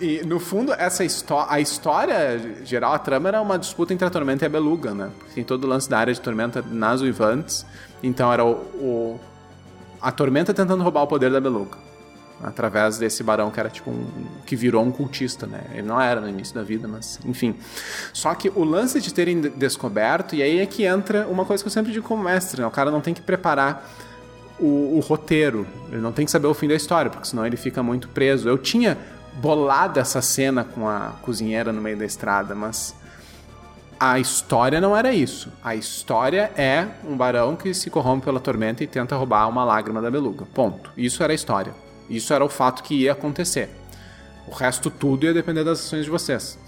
[0.00, 1.02] E no fundo, essa
[1.48, 5.10] a história geral, a trama era uma disputa entre a Tormenta e a Beluga, né?
[5.18, 7.64] Porque tem todo o lance da área de Tormenta nas Uivantes.
[8.02, 9.20] Então era o, o-
[10.00, 11.78] a Tormenta tentando roubar o poder da Beluga.
[12.42, 14.06] Através desse barão que era tipo um.
[14.44, 15.62] que virou um cultista, né?
[15.72, 17.54] Ele não era no início da vida, mas enfim.
[18.12, 21.62] Só que o lance de terem de- descoberto, e aí é que entra uma coisa
[21.64, 22.66] que eu sempre digo como mestre, né?
[22.66, 23.88] O cara não tem que preparar
[24.60, 25.66] o, o roteiro.
[25.90, 28.46] Ele não tem que saber o fim da história, porque senão ele fica muito preso.
[28.48, 28.98] Eu tinha
[29.40, 32.94] bolado essa cena com a cozinheira no meio da estrada, mas
[33.98, 35.50] a história não era isso.
[35.64, 40.02] A história é um barão que se corrompe pela tormenta e tenta roubar uma lágrima
[40.02, 40.44] da beluga.
[40.52, 40.90] Ponto.
[40.98, 41.72] Isso era a história.
[42.08, 43.68] Isso era o fato que ia acontecer.
[44.46, 46.58] O resto tudo ia depender das ações de vocês.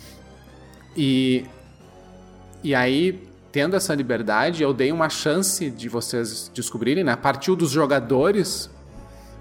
[0.96, 1.46] E
[2.62, 7.14] e aí, tendo essa liberdade, eu dei uma chance de vocês descobrirem, né?
[7.14, 8.68] Partiu dos jogadores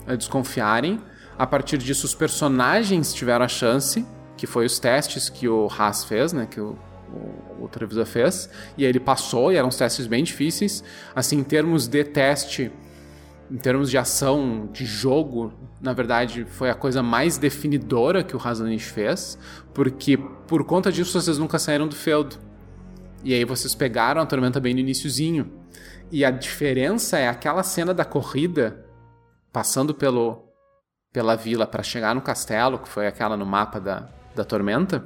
[0.05, 1.01] eh, desconfiarem.
[1.37, 4.05] A partir disso, os personagens tiveram a chance,
[4.35, 6.47] que foi os testes que o Haas fez, né?
[6.49, 6.77] Que o,
[7.59, 8.49] o, o fez.
[8.77, 10.83] E aí ele passou, e eram testes bem difíceis.
[11.15, 12.71] Assim, em termos de teste,
[13.49, 18.39] em termos de ação, de jogo, na verdade, foi a coisa mais definidora que o
[18.39, 19.37] Razanich fez,
[19.73, 22.37] porque por conta disso vocês nunca saíram do feudo.
[23.23, 25.51] E aí vocês pegaram a tormenta bem no iniciozinho.
[26.11, 28.85] E a diferença é aquela cena da corrida
[29.51, 30.45] passando pelo
[31.11, 35.03] pela vila para chegar no castelo, que foi aquela no mapa da, da tormenta.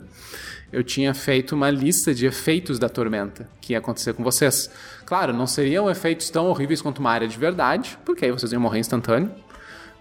[0.72, 4.70] Eu tinha feito uma lista de efeitos da tormenta que ia acontecer com vocês.
[5.06, 8.62] Claro, não seriam efeitos tão horríveis quanto uma área de verdade, porque aí vocês iam
[8.62, 9.32] morrer instantâneo.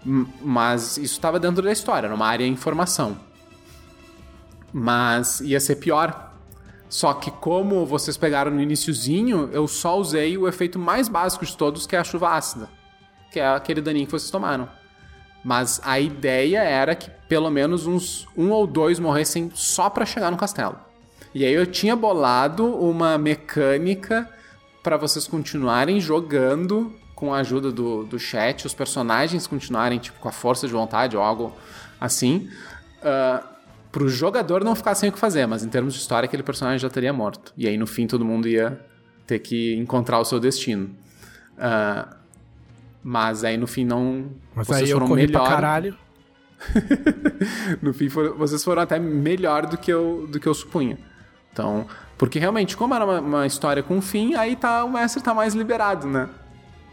[0.03, 3.17] Mas isso estava dentro da história, numa área informação.
[4.71, 6.31] Mas ia ser pior.
[6.87, 11.55] Só que como vocês pegaram no iniciozinho, eu só usei o efeito mais básico de
[11.55, 12.69] todos, que é a chuva ácida.
[13.31, 14.69] Que é aquele daninho que vocês tomaram.
[15.43, 20.29] Mas a ideia era que pelo menos uns um ou dois morressem só pra chegar
[20.29, 20.77] no castelo.
[21.33, 24.29] E aí eu tinha bolado uma mecânica
[24.83, 30.27] pra vocês continuarem jogando com a ajuda do, do chat, os personagens continuarem tipo com
[30.27, 31.55] a força de vontade ou algo
[31.99, 32.49] assim.
[32.97, 33.43] Uh,
[33.91, 36.79] pro jogador não ficar sem o que fazer, mas em termos de história aquele personagem
[36.79, 37.53] já teria morto.
[37.55, 38.79] E aí no fim todo mundo ia
[39.27, 40.95] ter que encontrar o seu destino.
[41.57, 42.20] Uh,
[43.03, 44.31] mas aí no fim não.
[44.55, 45.41] Mas vocês aí eu foram corri melhor.
[45.45, 45.97] pra caralho.
[47.81, 50.97] no fim, foram- vocês foram até melhor do que eu, do que eu supunha.
[51.51, 51.87] Então,
[52.17, 55.53] porque realmente, como era uma, uma história com fim, aí tá, o mestre tá mais
[55.53, 56.29] liberado, né?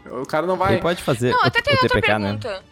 [0.09, 0.73] O cara não vai.
[0.73, 2.25] Ele pode fazer Não, o, até tem o outra TPK, né?
[2.39, 2.63] pergunta.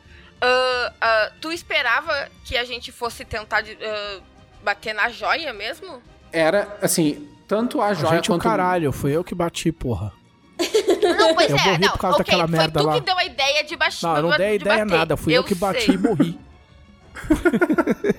[0.41, 4.19] Ah, ah, tu esperava que a gente fosse tentar de- ah,
[4.63, 6.01] bater na joia mesmo?
[6.31, 8.43] Era, assim, tanto a A joia gente, o quanto.
[8.43, 10.11] caralho, fui eu que bati, porra.
[11.17, 11.89] Não, pois Eu é, morri não.
[11.91, 12.93] por causa ok, daquela foi merda tu lá.
[12.95, 14.07] que deu a ideia de baixar.
[14.09, 16.39] Não, eu não dei a ideia nada, fui eu, que bati e morri.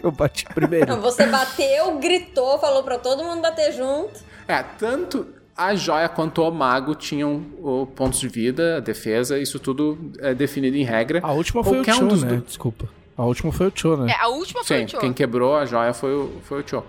[0.03, 0.85] eu bati primeiro.
[0.85, 4.21] Então, você bateu, gritou, falou pra todo mundo bater junto.
[4.47, 10.13] É, tanto a joia quanto o mago tinham o pontos de vida, defesa, isso tudo
[10.21, 11.21] é definido em regra.
[11.23, 12.37] A última foi Qualquer o um Cho, dos né?
[12.37, 12.89] do- Desculpa.
[13.17, 14.13] A última foi o Cho, né?
[14.13, 15.01] É, a última foi Sim, o Tio.
[15.01, 16.85] quem quebrou a joia foi o, foi o Cho.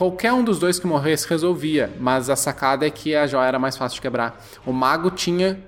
[0.00, 3.58] Qualquer um dos dois que morresse resolvia, mas a sacada é que a joia era
[3.58, 4.42] mais fácil de quebrar.
[4.64, 5.60] O mago tinha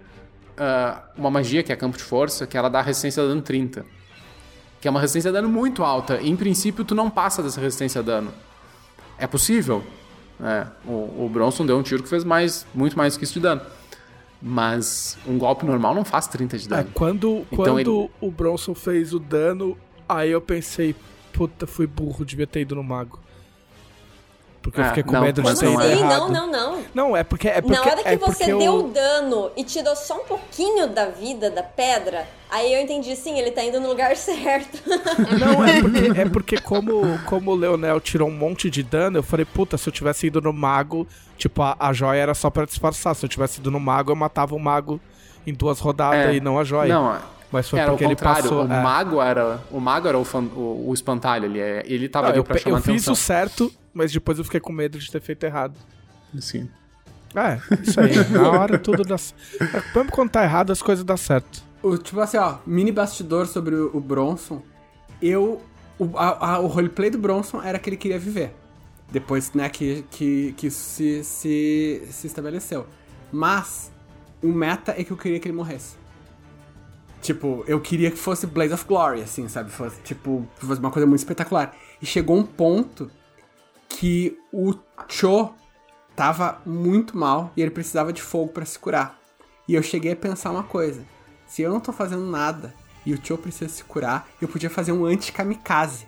[0.56, 3.84] ah, uma magia, que é campo de força, que ela dá resistência a dano 30.
[4.80, 6.18] Que é uma resistência a dano muito alta.
[6.18, 8.32] E, em princípio, tu não passa dessa resistência a dano.
[9.18, 9.84] É possível.
[10.42, 13.40] É, o, o Bronson deu um tiro que fez mais, muito mais que isso de
[13.40, 13.60] dano.
[14.40, 16.90] Mas um golpe normal não faz 30 de É, dano.
[16.94, 19.76] quando Então quando ele- o Bronson fez o dano,
[20.08, 20.96] aí eu pensei,
[21.34, 23.20] puta, fui burro, devia ter ido no mago.
[24.62, 25.92] Porque eu Ah, fiquei com não, medo de ter não ido é.
[25.92, 26.32] errado.
[26.32, 26.82] Não, não, não.
[26.94, 28.74] Não, é porque é porque Na hora que é você porque deu eu...
[28.76, 33.38] o dano e tirou só um pouquinho da vida da pedra, aí eu entendi, sim,
[33.38, 34.78] ele tá indo no lugar certo.
[35.38, 39.22] Não, é porque, é porque como, como o Leonel tirou um monte de dano, eu
[39.22, 41.06] falei, puta, se eu tivesse ido no mago,
[41.36, 43.14] tipo, a, a joia era só pra disfarçar.
[43.16, 45.00] Se eu tivesse ido no mago, eu matava o mago
[45.46, 46.34] em duas rodadas É.
[46.34, 46.94] e não a joia.
[46.94, 47.18] Não,
[47.52, 48.42] Mas foi era o porque ele contrário.
[48.42, 48.66] passou.
[48.66, 48.82] o é.
[48.82, 51.60] mago era o mago era o, fan- o, o espantalho ali.
[51.60, 53.12] é- Ele tava Não, ali eu, pra chamar eu fiz atenção.
[53.12, 55.74] o certo, mas depois eu fiquei com medo de ter feito errado.
[56.40, 56.68] Sim.
[57.34, 58.12] É, isso aí.
[58.32, 59.36] Na hora tudo dá certo.
[59.94, 61.62] Mesmo quando tá errado, as coisas dão certo.
[61.82, 64.62] O, tipo assim, ó, mini bastidor sobre o, o Bronson.
[65.20, 65.60] Eu.
[65.98, 68.54] O, a- a- o roleplay do Bronson era que ele queria viver.
[69.10, 72.86] Depois, né, que, que, que isso se, se, se estabeleceu.
[73.30, 73.92] Mas,
[74.42, 75.96] o meta é que eu queria que ele morresse.
[77.22, 79.70] Tipo, eu queria que fosse Blaze of Glory, assim, sabe?
[79.70, 81.72] Fosse, tipo, fosse uma coisa muito espetacular.
[82.00, 83.08] E chegou um ponto
[83.88, 84.74] que o
[85.08, 85.50] Cho
[86.16, 89.18] tava muito mal e ele precisava de fogo pra se curar.
[89.68, 91.04] E eu cheguei a pensar uma coisa:
[91.46, 92.74] se eu não tô fazendo nada
[93.06, 96.06] e o Cho precisa se curar, eu podia fazer um anti-kamikaze.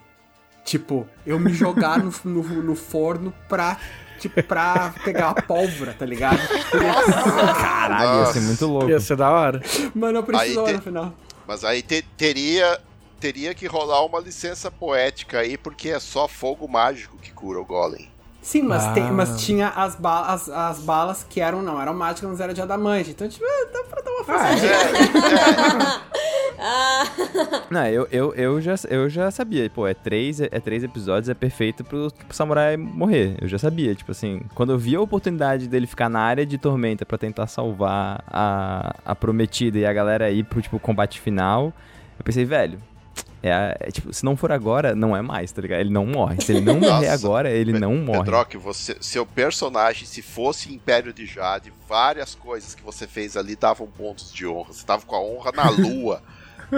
[0.64, 3.78] Tipo, eu me jogar no, no, no forno pra,
[4.18, 6.38] tipo, pra pegar a pólvora, tá ligado?
[6.70, 8.88] Caralho, ia ser muito louco.
[8.90, 9.60] Ia ser da hora.
[9.94, 11.14] Mas não precisou Aí te- no final.
[11.46, 12.80] Mas aí te- teria,
[13.20, 17.64] teria que rolar uma licença poética aí, porque é só fogo mágico que cura o
[17.64, 18.10] Golem.
[18.44, 18.92] Sim, mas, Ah.
[18.92, 22.52] tem, mas tinha as, ba as, as balas que eram, não, eram mágicas, mas era
[22.52, 23.10] de adamante.
[23.10, 23.42] Então, tipo,
[23.72, 24.70] dá pra dar uma forçadinha.
[27.70, 31.34] Não, eu, eu, eu, já, eu já sabia, pô, é três, é três episódios, é
[31.34, 33.36] perfeito pro, pro samurai morrer.
[33.40, 36.56] Eu já sabia, tipo assim, quando eu vi a oportunidade dele ficar na área de
[36.56, 41.72] tormenta pra tentar salvar a, a prometida e a galera ir pro, tipo, combate final,
[42.18, 42.78] eu pensei, velho,
[43.46, 45.80] é, a- é, tipo, se não for agora, não é mais, tá ligado?
[45.80, 46.40] Ele não morre.
[46.40, 48.18] Se ele não morrer Nossa, agora, ele Pe- não morre.
[48.20, 53.54] Pedrock, você, seu personagem, se fosse Império de Jade, várias coisas que você fez ali
[53.56, 54.72] davam pontos de honra.
[54.72, 56.22] Você tava com a honra na lua.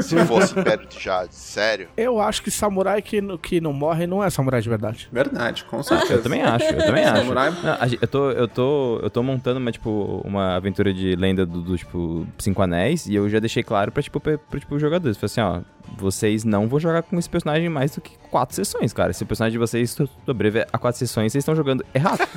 [0.02, 1.88] se fosse Império de Jade, sério.
[1.97, 5.09] Eu acho que samurai que, não- que não morre não é samurai de verdade.
[5.12, 6.14] Verdade, com certeza.
[6.14, 7.20] Eu também acho, eu também acho.
[7.22, 7.51] Samurai.
[7.62, 11.62] Não, eu, tô, eu, tô, eu tô montando uma, tipo, uma aventura de lenda do,
[11.62, 14.80] do, tipo, Cinco Anéis, e eu já deixei claro pra, tipo, pra, pra, tipo, os
[14.82, 15.16] jogadores.
[15.16, 15.60] Falei assim, ó,
[15.99, 19.13] vocês não vão jogar com esse personagem mais do que quatro sessões, cara.
[19.13, 22.21] Se o personagem de vocês so- sobreviver a quatro sessões, vocês estão jogando errado.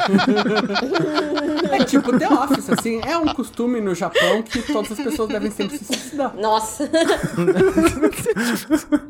[1.71, 2.99] É tipo The Office, assim.
[3.05, 6.33] É um costume no Japão que todas as pessoas devem sempre se suicidar.
[6.35, 6.89] Nossa.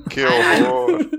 [0.09, 0.99] Que horror.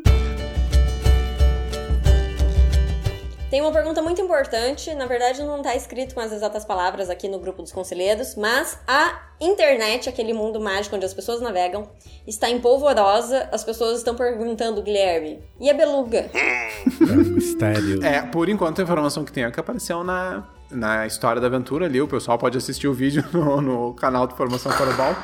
[3.51, 7.29] Tem uma pergunta muito importante, na verdade não tá escrito com as exatas palavras aqui
[7.29, 11.89] no grupo dos conselheiros, mas a internet, aquele mundo mágico onde as pessoas navegam,
[12.25, 16.31] está em polvorosa, as pessoas estão perguntando, Guilherme, e a beluga?
[16.33, 16.71] É
[17.13, 18.05] mistério.
[18.05, 21.87] É, por enquanto a informação que tem é que apareceu na, na história da aventura
[21.87, 22.01] ali.
[22.01, 25.15] O pessoal pode assistir o vídeo no, no canal de Formação Corobal.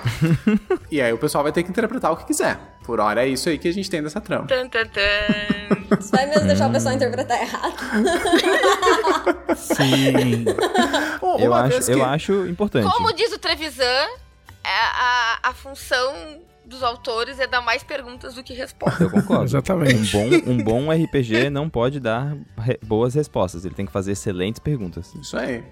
[0.91, 2.59] e aí o pessoal vai ter que interpretar o que quiser.
[2.87, 4.47] Por hora é isso aí que a gente tem dessa trama.
[4.47, 5.99] Tan, tan, tan.
[5.99, 7.75] Isso vai mesmo deixar o pessoal interpretar errado.
[9.57, 10.45] Sim.
[11.21, 12.89] Uma Eu acho, que- eu acho importante.
[12.91, 14.07] Como diz o Trevisan,
[14.65, 19.01] a, a, a função dos autores é dar mais perguntas do que respostas.
[19.01, 19.43] Eu concordo.
[19.43, 20.13] Um Exatamente.
[20.13, 23.65] bom, um bom RPG não pode dar re- boas respostas.
[23.65, 25.15] Ele tem que fazer excelentes perguntas.
[25.21, 25.63] Isso aí.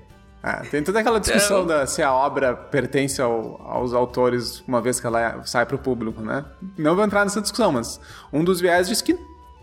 [0.47, 5.01] É, tem toda aquela discussão da se a obra pertence ao- aos autores uma vez
[5.01, 6.45] que ela sai para o público, né?
[6.77, 7.99] Não vou entrar nessa discussão, mas
[8.31, 9.19] um dos viés diz que,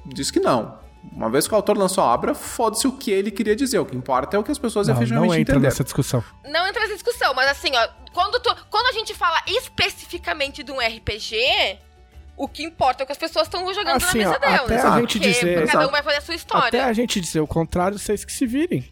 [0.07, 0.79] diz que não.
[1.11, 3.77] Uma vez que o autor lançou a obra, foda-se o que ele queria dizer.
[3.79, 5.61] O que importa é o que as pessoas Não, efetivamente não entra entenderam.
[5.61, 6.23] nessa discussão.
[6.45, 10.71] Não entra nessa discussão, mas assim, ó, quando, tu- quando a gente fala especificamente de
[10.71, 11.35] um RPG,
[12.37, 14.61] o que importa é o que as pessoas estão jogando Assim, na mesa ó, delas.
[14.71, 16.67] até a gente porque dizer- cada um vai fazer a sua história.
[16.67, 18.91] Até a gente dizer o contrário, vocês que se virem.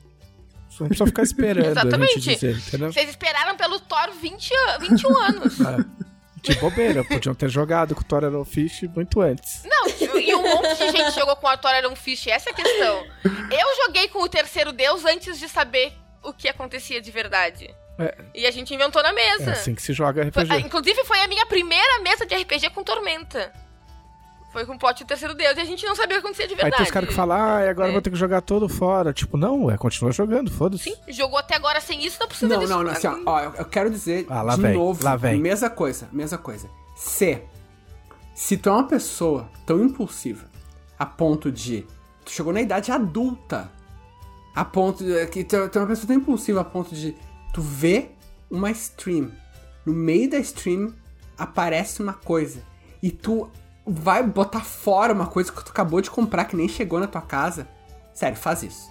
[0.79, 2.19] Não precisa ficar esperando Exatamente.
[2.19, 2.55] dizer?
[2.59, 5.59] Vocês esperaram pelo Thor 20, an- 21 anos.
[5.61, 6.09] É.
[6.41, 9.61] De bobeira, podiam ter jogado com o Thor Iron Fish muito antes.
[9.65, 9.87] Não,
[10.19, 13.05] e um monte de gente jogou com a Thor Iron Fish, essa é a questão.
[13.25, 15.91] Eu joguei com o terceiro deus antes de saber
[16.23, 17.69] o que acontecia de verdade.
[17.97, 18.15] É.
[18.33, 19.51] E a gente inventou na É mesa.
[19.51, 20.53] assim que se joga Foi- RPG.
[20.53, 23.51] ah, inclusive, foi a minha primeira mesa de RPG com Tormenta.
[24.51, 26.47] Foi com o plot do terceiro deus e a gente não sabia o que acontecia
[26.47, 26.77] de Aí verdade.
[26.77, 27.89] tem os caras que falam, ah, agora É.
[27.89, 29.13] eu vou ter que jogar todo fora.
[29.13, 30.85] Tipo, não, é, continua jogando, foda-se.
[30.85, 32.73] Sim, jogou até agora sem isso, não precisa Não, disso.
[32.73, 35.39] não, não, assim, ó, ó, eu, quero dizer Ah, lá de vem, novo, lá vem.
[35.39, 36.67] mesma coisa, mesma coisa.
[36.95, 37.41] Se,
[38.33, 40.45] se tu é uma pessoa tão impulsiva,
[40.97, 41.85] a ponto de,
[42.25, 43.71] tu chegou na idade adulta,
[44.55, 47.15] a ponto de, que tu, tu é uma pessoa tão impulsiva a ponto de,
[47.53, 48.09] tu vê
[48.49, 49.31] uma stream,
[49.85, 50.91] no meio da stream
[51.37, 52.61] aparece uma coisa,
[53.01, 53.47] e tu
[53.89, 57.21] vai botar fora uma coisa que tu acabou de comprar que nem chegou na tua
[57.21, 57.67] casa,
[58.13, 58.89] sério, faz isso.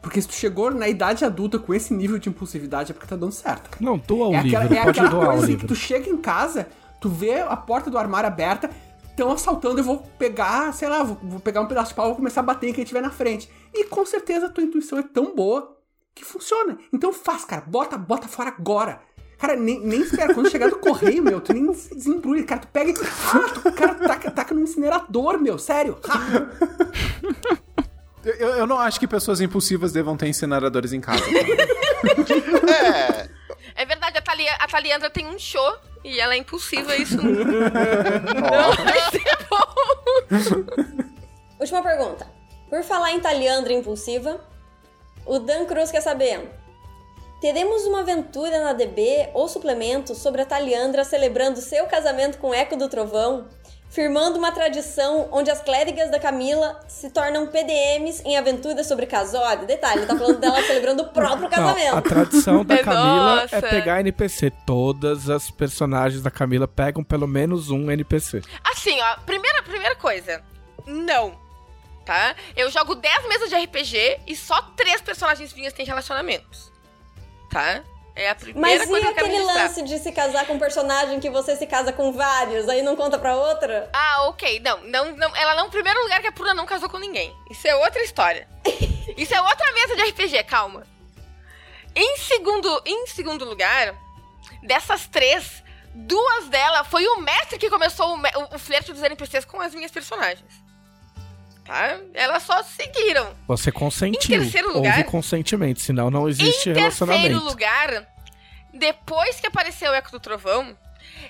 [0.00, 3.16] Porque se tu chegou na idade adulta com esse nível de impulsividade é porque tá
[3.16, 3.84] dando certo, cara.
[3.84, 5.60] Não, doa o é livro, aquela, é aquela coisa assim livro.
[5.60, 6.68] que tu chega em casa,
[7.00, 8.70] tu vê a porta do armário aberta,
[9.10, 12.08] estão assaltando, eu vou pegar, sei lá, vou, vou pegar um pedaço de pau e
[12.08, 13.50] vou começar a bater em quem tiver na frente.
[13.74, 15.76] E com certeza a tua intuição é tão boa
[16.14, 16.78] que funciona.
[16.92, 19.00] Então faz, cara, bota, bota fora agora.
[19.38, 20.34] Cara, nem, nem espera.
[20.34, 22.44] Quando chegar do correio, meu, tu nem desembrulha.
[22.44, 22.94] Cara, tu pega e.
[23.32, 25.58] Ah, tu, cara, taca, taca no incinerador, meu.
[25.58, 25.96] Sério.
[28.24, 31.24] Eu- eu não acho que pessoas impulsivas devam ter incineradores em casa.
[32.68, 33.28] É,
[33.82, 37.24] É verdade, a, Thalia, a Thaliandra tem um show e ela é impulsiva, isso não,
[37.24, 40.84] não vai ser bom.
[41.60, 42.26] Última pergunta.
[42.70, 44.40] Por falar em Taliandra impulsiva,
[45.26, 46.48] o Dan Cruz quer saber.
[47.40, 52.76] Teremos uma aventura na DB ou suplemento sobre a Taliandra celebrando seu casamento com Eco
[52.76, 53.46] do Trovão,
[53.88, 59.66] firmando uma tradição onde as clérigas da Camila se tornam PDMs em aventuras sobre casório.
[59.68, 62.02] Detalhe, tá falando dela celebrando o próprio Não, a casamento.
[62.02, 63.56] tradição da É, Camila nossa.
[63.56, 64.50] é pegar NPC.
[64.66, 68.42] Todas as personagens da Camila pegam pelo menos um NPC.
[68.64, 70.42] Assim, ó, primeira, primeira coisa,
[70.84, 71.38] não.
[72.04, 72.34] Tá?
[72.56, 76.72] Eu jogo 10 mesas de RPG e só três personagens minhas têm relacionamentos.
[77.50, 77.82] Tá?
[78.18, 80.54] É a primeira Mas e coisa que eu quero aquele lance de se casar com
[80.54, 83.88] um personagem que você se casa com vários, aí não conta pra outra?
[83.92, 84.58] Ah, ok.
[84.58, 85.36] Não, não, não.
[85.36, 85.70] Ela não.
[85.70, 87.32] Primeiro lugar que a Puna não casou com ninguém.
[87.48, 88.48] Isso é outra história.
[89.16, 90.84] Isso é outra mesa de RPG, calma.
[91.94, 93.94] Em segundo, em segundo lugar,
[94.64, 95.62] dessas três,
[95.94, 99.72] duas delas foi o mestre que começou o, o, o flerte dos NPCs com as
[99.72, 100.67] minhas personagens.
[101.68, 101.98] Tá?
[102.14, 103.32] Elas só seguiram.
[103.46, 104.36] Você consentiu.
[104.36, 107.44] Em terceiro lugar- Houve consentimento, senão não existe em terceiro relacionamento.
[107.44, 108.06] lugar,
[108.72, 110.76] depois que apareceu o Eco do Trovão,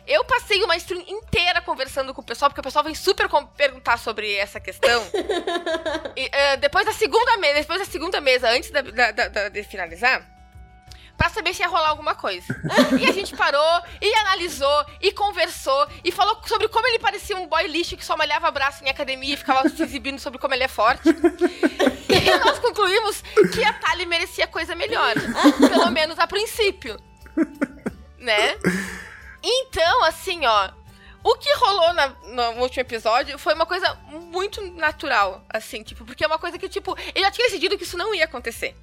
[0.07, 3.99] eu passei uma stream inteira conversando com o pessoal, porque o pessoal vem super perguntar
[3.99, 5.03] sobre essa questão.
[6.17, 8.81] E, eh, depois da segunda mesa, depois da segunda mesa, antes da-
[9.13, 10.27] da- da- de finalizar,
[11.19, 12.47] pra saber se ia rolar alguma coisa.
[12.99, 17.47] E a gente parou, e analisou, e conversou, e falou sobre como ele parecia um
[17.47, 20.63] boy lixo que só malhava braço em academia e ficava se exibindo sobre como ele
[20.65, 21.09] é forte.
[21.09, 23.21] E nós concluímos
[23.53, 25.15] que a Tali merecia coisa melhor.
[25.69, 26.97] Pelo menos a princípio.
[28.19, 28.57] Né?
[29.43, 30.71] Então, assim, ó.
[31.23, 36.23] O que rolou na- no último episódio foi uma coisa muito natural, assim, tipo, porque
[36.25, 38.75] é uma coisa que, tipo, eu já tinha decidido que isso não ia acontecer.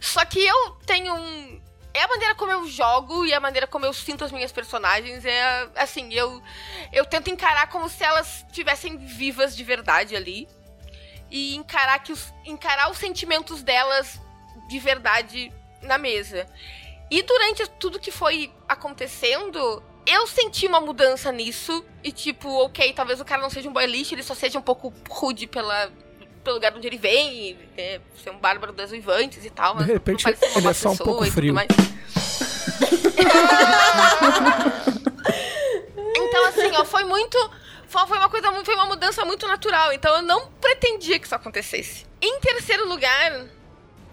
[0.00, 1.62] Só que eu tenho um.
[1.92, 5.24] É a maneira como eu jogo e a maneira como eu sinto as minhas personagens.
[5.24, 6.42] É assim, eu,
[6.92, 10.46] eu tento encarar como se elas estivessem vivas de verdade ali.
[11.30, 14.20] E encarar, que os, encarar os sentimentos delas
[14.68, 15.52] de verdade
[15.82, 16.46] na mesa.
[17.10, 21.84] E durante tudo que foi acontecendo, eu senti uma mudança nisso.
[22.02, 24.62] E tipo, ok, talvez o cara não seja um boy lixo, ele só seja um
[24.62, 25.90] pouco rude pela,
[26.46, 29.74] pelo lugar onde ele vem, é, ser um bárbaro das uivantes e tal.
[29.74, 31.52] Mas De repente, não parece ele é só um pouco frio.
[31.52, 31.66] mais.
[36.16, 37.36] então, assim, ó, foi muito.
[37.88, 41.34] foi uma coisa muito, foi uma mudança muito natural, então eu não pretendia que isso
[41.34, 42.06] acontecesse.
[42.22, 43.44] Em terceiro lugar,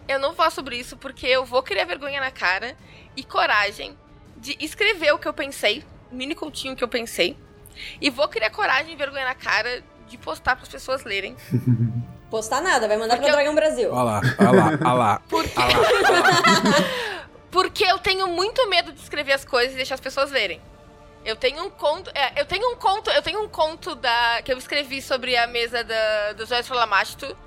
[0.07, 2.75] eu não vou falar sobre isso porque eu vou criar vergonha na cara
[3.15, 3.95] e coragem
[4.37, 7.37] de escrever o que eu pensei, mini continho que eu pensei,
[8.01, 11.37] e vou criar coragem e vergonha na cara de postar para as pessoas lerem.
[12.33, 13.93] Postar nada, vai mandar Porque pra eu- Dragão Brasil.
[13.93, 15.21] Olha lá, olha lá, olha lá.
[15.29, 15.53] Porque...
[17.51, 20.59] Porque eu tenho muito medo de escrever as coisas e deixar as pessoas lerem.
[21.23, 22.09] Eu tenho um conto.
[22.15, 23.11] é, eu tenho um conto.
[23.11, 24.41] Eu tenho um conto da.
[24.43, 27.37] que eu escrevi sobre a mesa da, do Joyce Flamasto.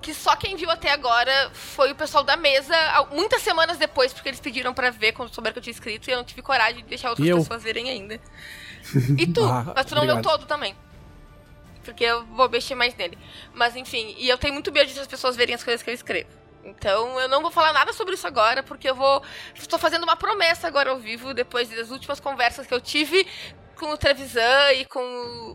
[0.00, 2.72] Que só quem viu até agora foi o pessoal da mesa,
[3.10, 6.12] muitas semanas depois, porque eles pediram pra ver quando souberam que eu tinha escrito e
[6.12, 7.38] eu não tive coragem de deixar outras E eu?
[7.38, 8.20] pessoas verem ainda.
[9.18, 9.44] E tu?
[9.44, 10.38] Ah, mas tu não leu obrigado.
[10.38, 10.76] todo também.
[11.88, 13.16] Porque eu vou mexer mais nele.
[13.54, 15.94] Mas enfim, e eu tenho muito medo de as pessoas verem as coisas que eu
[15.94, 16.28] escrevo.
[16.62, 19.22] Então eu não vou falar nada sobre isso agora, porque eu vou.
[19.54, 23.26] Estou fazendo uma promessa agora ao vivo, depois das últimas conversas que eu tive
[23.74, 25.00] com o Trevisan e com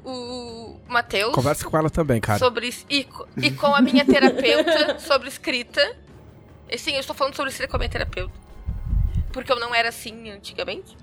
[0.03, 1.35] o, o Matheus.
[1.35, 2.39] Conversa com ela também, cara.
[2.39, 3.07] Sobre, e,
[3.38, 5.95] e com a minha terapeuta sobre escrita.
[6.68, 8.34] E, sim, eu estou falando sobre escrita com a minha terapeuta.
[9.31, 10.97] Porque eu não era assim antigamente.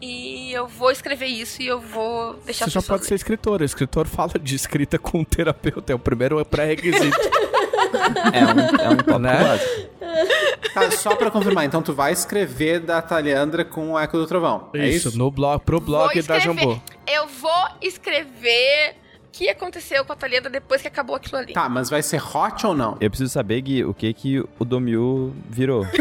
[0.00, 3.60] E eu vou escrever isso e eu vou deixar Você pessoas pode ser escritor.
[3.60, 5.92] O escritor fala de escrita com um terapeuta.
[5.92, 7.18] É o primeiro pré-requisito.
[8.32, 9.42] É um, é um Né?
[9.42, 9.86] básico.
[10.74, 14.68] Tá, só pra confirmar, então tu vai escrever da Taliandra com o Eco do Trovão.
[14.74, 15.16] É isso?
[15.16, 16.38] no blog, pro blog da.
[16.38, 16.78] Jambô.
[17.06, 21.52] Eu vou escrever o que aconteceu com a Thalita depois que acabou aquilo ali.
[21.54, 22.96] Tá, mas vai ser hot ou não?
[23.00, 25.86] Eu preciso saber, Gui, o que que o Domil virou.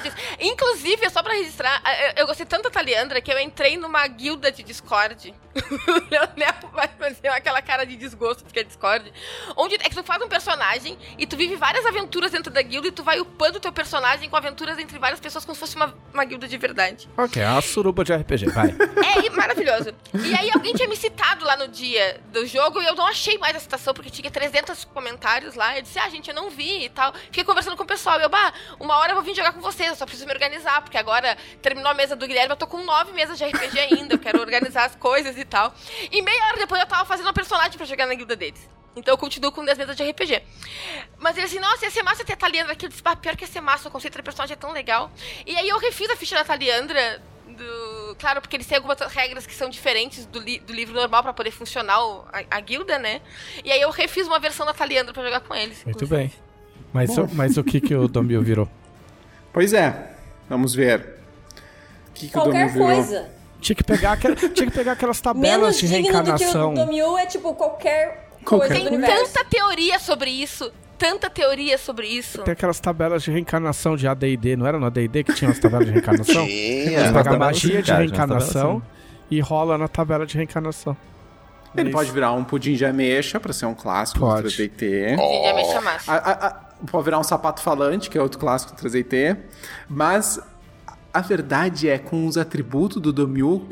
[0.00, 0.14] Seus personagens.
[0.40, 1.82] Inclusive, só pra registrar,
[2.16, 5.34] eu, eu gostei tanto da Taliandra que eu entrei numa guilda de Discord.
[5.54, 9.12] O Leonel vai fazer aquela cara de desgosto porque é Discord.
[9.56, 12.88] Onde é que tu faz um personagem e tu vive várias aventuras dentro da guilda
[12.88, 15.94] e tu vai upando teu personagem com aventuras entre várias pessoas como se fosse uma,
[16.12, 17.08] uma guilda de verdade.
[17.18, 18.74] Ok, é uma suruba de RPG, vai.
[19.12, 19.92] É e- maravilhoso.
[20.14, 23.36] E aí alguém tinha me citado lá no dia do jogo e eu não achei
[23.36, 25.76] mais a citação porque tinha 300 comentários lá.
[25.76, 27.12] Eu disse, ah, gente, eu não vi e tal.
[27.14, 28.18] Fiquei conversando com o pessoal.
[28.20, 30.80] Eu, bah, uma hora eu vou vir jogar com vocês, eu só preciso me organizar,
[30.82, 34.14] porque agora terminou a mesa do Guilherme, eu tô com nove mesas de RPG ainda,
[34.14, 35.74] eu quero organizar as coisas e tal.
[36.10, 38.68] E meia hora depois eu tava fazendo um personagem pra jogar na guilda deles.
[38.94, 40.42] Então eu continuo com 10 mesas de RPG.
[41.18, 42.84] Mas ele assim, nossa, ia ser massa ter a Taliandra aqui.
[42.84, 45.10] Eu disse, pior que ia ser massa, o conceito de personagem é tão legal.
[45.46, 48.14] E aí eu refiz a ficha da Taliandra do...
[48.18, 51.32] Claro, porque eles têm algumas regras que são diferentes do, li- do livro normal pra
[51.32, 53.22] poder funcionar o- a, a guilda, né?
[53.64, 55.82] E aí eu refiz uma versão da Taliandra pra jogar com eles.
[55.84, 56.14] Muito inclusive.
[56.28, 56.32] bem.
[56.92, 58.68] Mas, o- mas o que, que o Domil virou?
[59.52, 59.94] Pois é,
[60.48, 61.00] vamos ver.
[62.08, 62.86] O que, que o Qualquer virou?
[62.88, 63.28] coisa.
[63.60, 66.12] Tinha que pegar, aquela- tinha que pegar aquelas tabelas Menos de digno do que o
[66.36, 66.74] reencarnação.
[66.74, 69.24] Domiu é tipo qualquer Qualquer coisa Tem universo.
[69.34, 70.72] tanta teoria sobre isso.
[70.98, 72.42] Tanta teoria sobre isso.
[72.42, 75.86] Tem aquelas tabelas de reencarnação de AD&D, não era no AD&D que tinha as tabelas
[75.86, 76.44] de reencarnação?
[76.44, 76.98] Você Tinha.
[77.00, 78.82] Umas pega a tabelas magia de reencarnação
[79.30, 80.96] e rola na tabela de reencarnação.
[81.74, 81.96] Ele Isso.
[81.96, 84.42] pode virar um pudim de ameixa pra ser um clássico Pode.
[84.42, 85.16] do 3DT.
[85.16, 86.10] Gente, me chamasse.
[86.10, 86.60] A- a- a-
[86.90, 89.38] pode virar um sapato falante, que é outro clássico do 3DT.
[89.88, 90.40] Mas
[91.12, 93.68] a verdade é, com os atributos do Domil,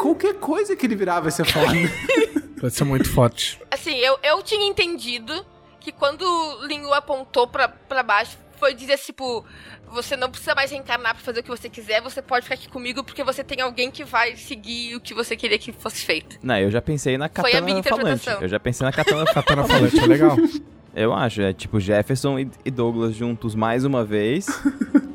[0.00, 1.72] qualquer coisa que ele virar vai ser foda.
[2.60, 3.60] Vai ser muito forte.
[3.72, 5.44] Assim, eu, eu tinha entendido
[5.80, 9.44] que quando o Linhu apontou pra, pra baixo, foi dizer, tipo,
[9.90, 12.68] você não precisa mais reencarnar pra fazer o que você quiser, você pode ficar aqui
[12.68, 16.38] comigo porque você tem alguém que vai seguir o que você queria que fosse feito.
[16.40, 18.20] Não, eu já pensei na Foi a minha katana falante.
[18.20, 18.42] interpretação.
[18.42, 20.36] Eu já pensei na katana Katana falante é legal.
[20.94, 24.46] Eu acho, é tipo Jefferson e Douglas juntos mais uma vez.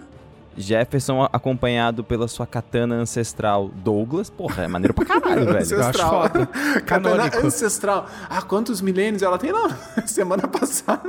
[0.58, 4.28] Jefferson acompanhado pela sua katana ancestral Douglas.
[4.28, 5.60] Porra, é maneiro pra caralho, velho.
[5.60, 6.10] ancestral.
[6.10, 6.46] foda.
[6.84, 8.08] Katana ancestral.
[8.28, 9.52] Ah, quantos milênios ela tem?
[9.52, 9.70] Não,
[10.08, 11.04] semana passada.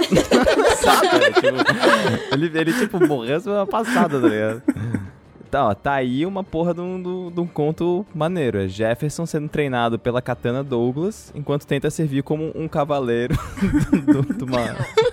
[0.77, 4.63] Sabe, tipo, ele, ele, tipo, morreu semana passada, tá ligado?
[5.51, 8.61] Tá, ó, tá aí uma porra de um, do- de um conto maneiro.
[8.61, 13.35] É Jefferson sendo treinado pela katana Douglas, enquanto tenta servir como um cavaleiro
[14.05, 14.61] do- de uma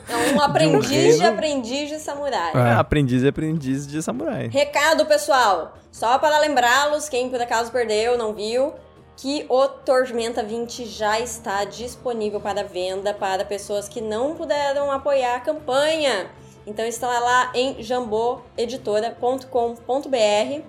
[0.10, 1.28] É um aprendiz de reino.
[1.28, 2.52] aprendiz de samurai.
[2.54, 2.74] É.
[2.74, 4.48] aprendiz e aprendiz de samurai.
[4.50, 5.78] Recado, pessoal.
[5.92, 8.74] Só para lembrá-los, quem por acaso perdeu, não viu,
[9.16, 15.38] que o Tormenta 20 já está disponível para venda para pessoas que não puderam apoiar
[15.38, 16.28] a campanha.
[16.66, 20.62] Então está lá em jamboeditora.com.br.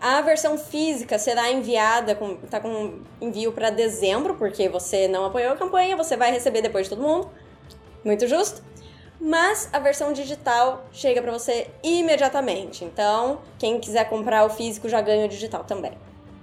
[0.00, 5.52] A versão física será enviada, com, tá com envio para dezembro, porque você não apoiou
[5.52, 7.30] a campanha, você vai receber depois de todo mundo.
[8.04, 8.62] Muito justo.
[9.20, 12.84] Mas a versão digital chega para você imediatamente.
[12.84, 15.92] Então, quem quiser comprar o físico já ganha o digital também.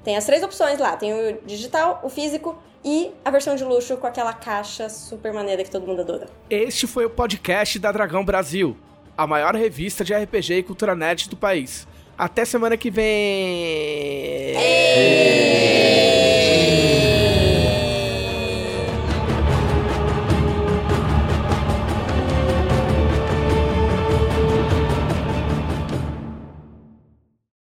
[0.04, 3.98] Tem as três opções lá: tem o digital, o físico e a versão de luxo
[3.98, 6.28] com aquela caixa super maneira que todo mundo adora.
[6.50, 8.78] Este foi o podcast da Dragão Brasil,
[9.18, 11.88] a maior revista de RPG e cultura nerd do país.
[12.18, 14.56] Até semana que vem.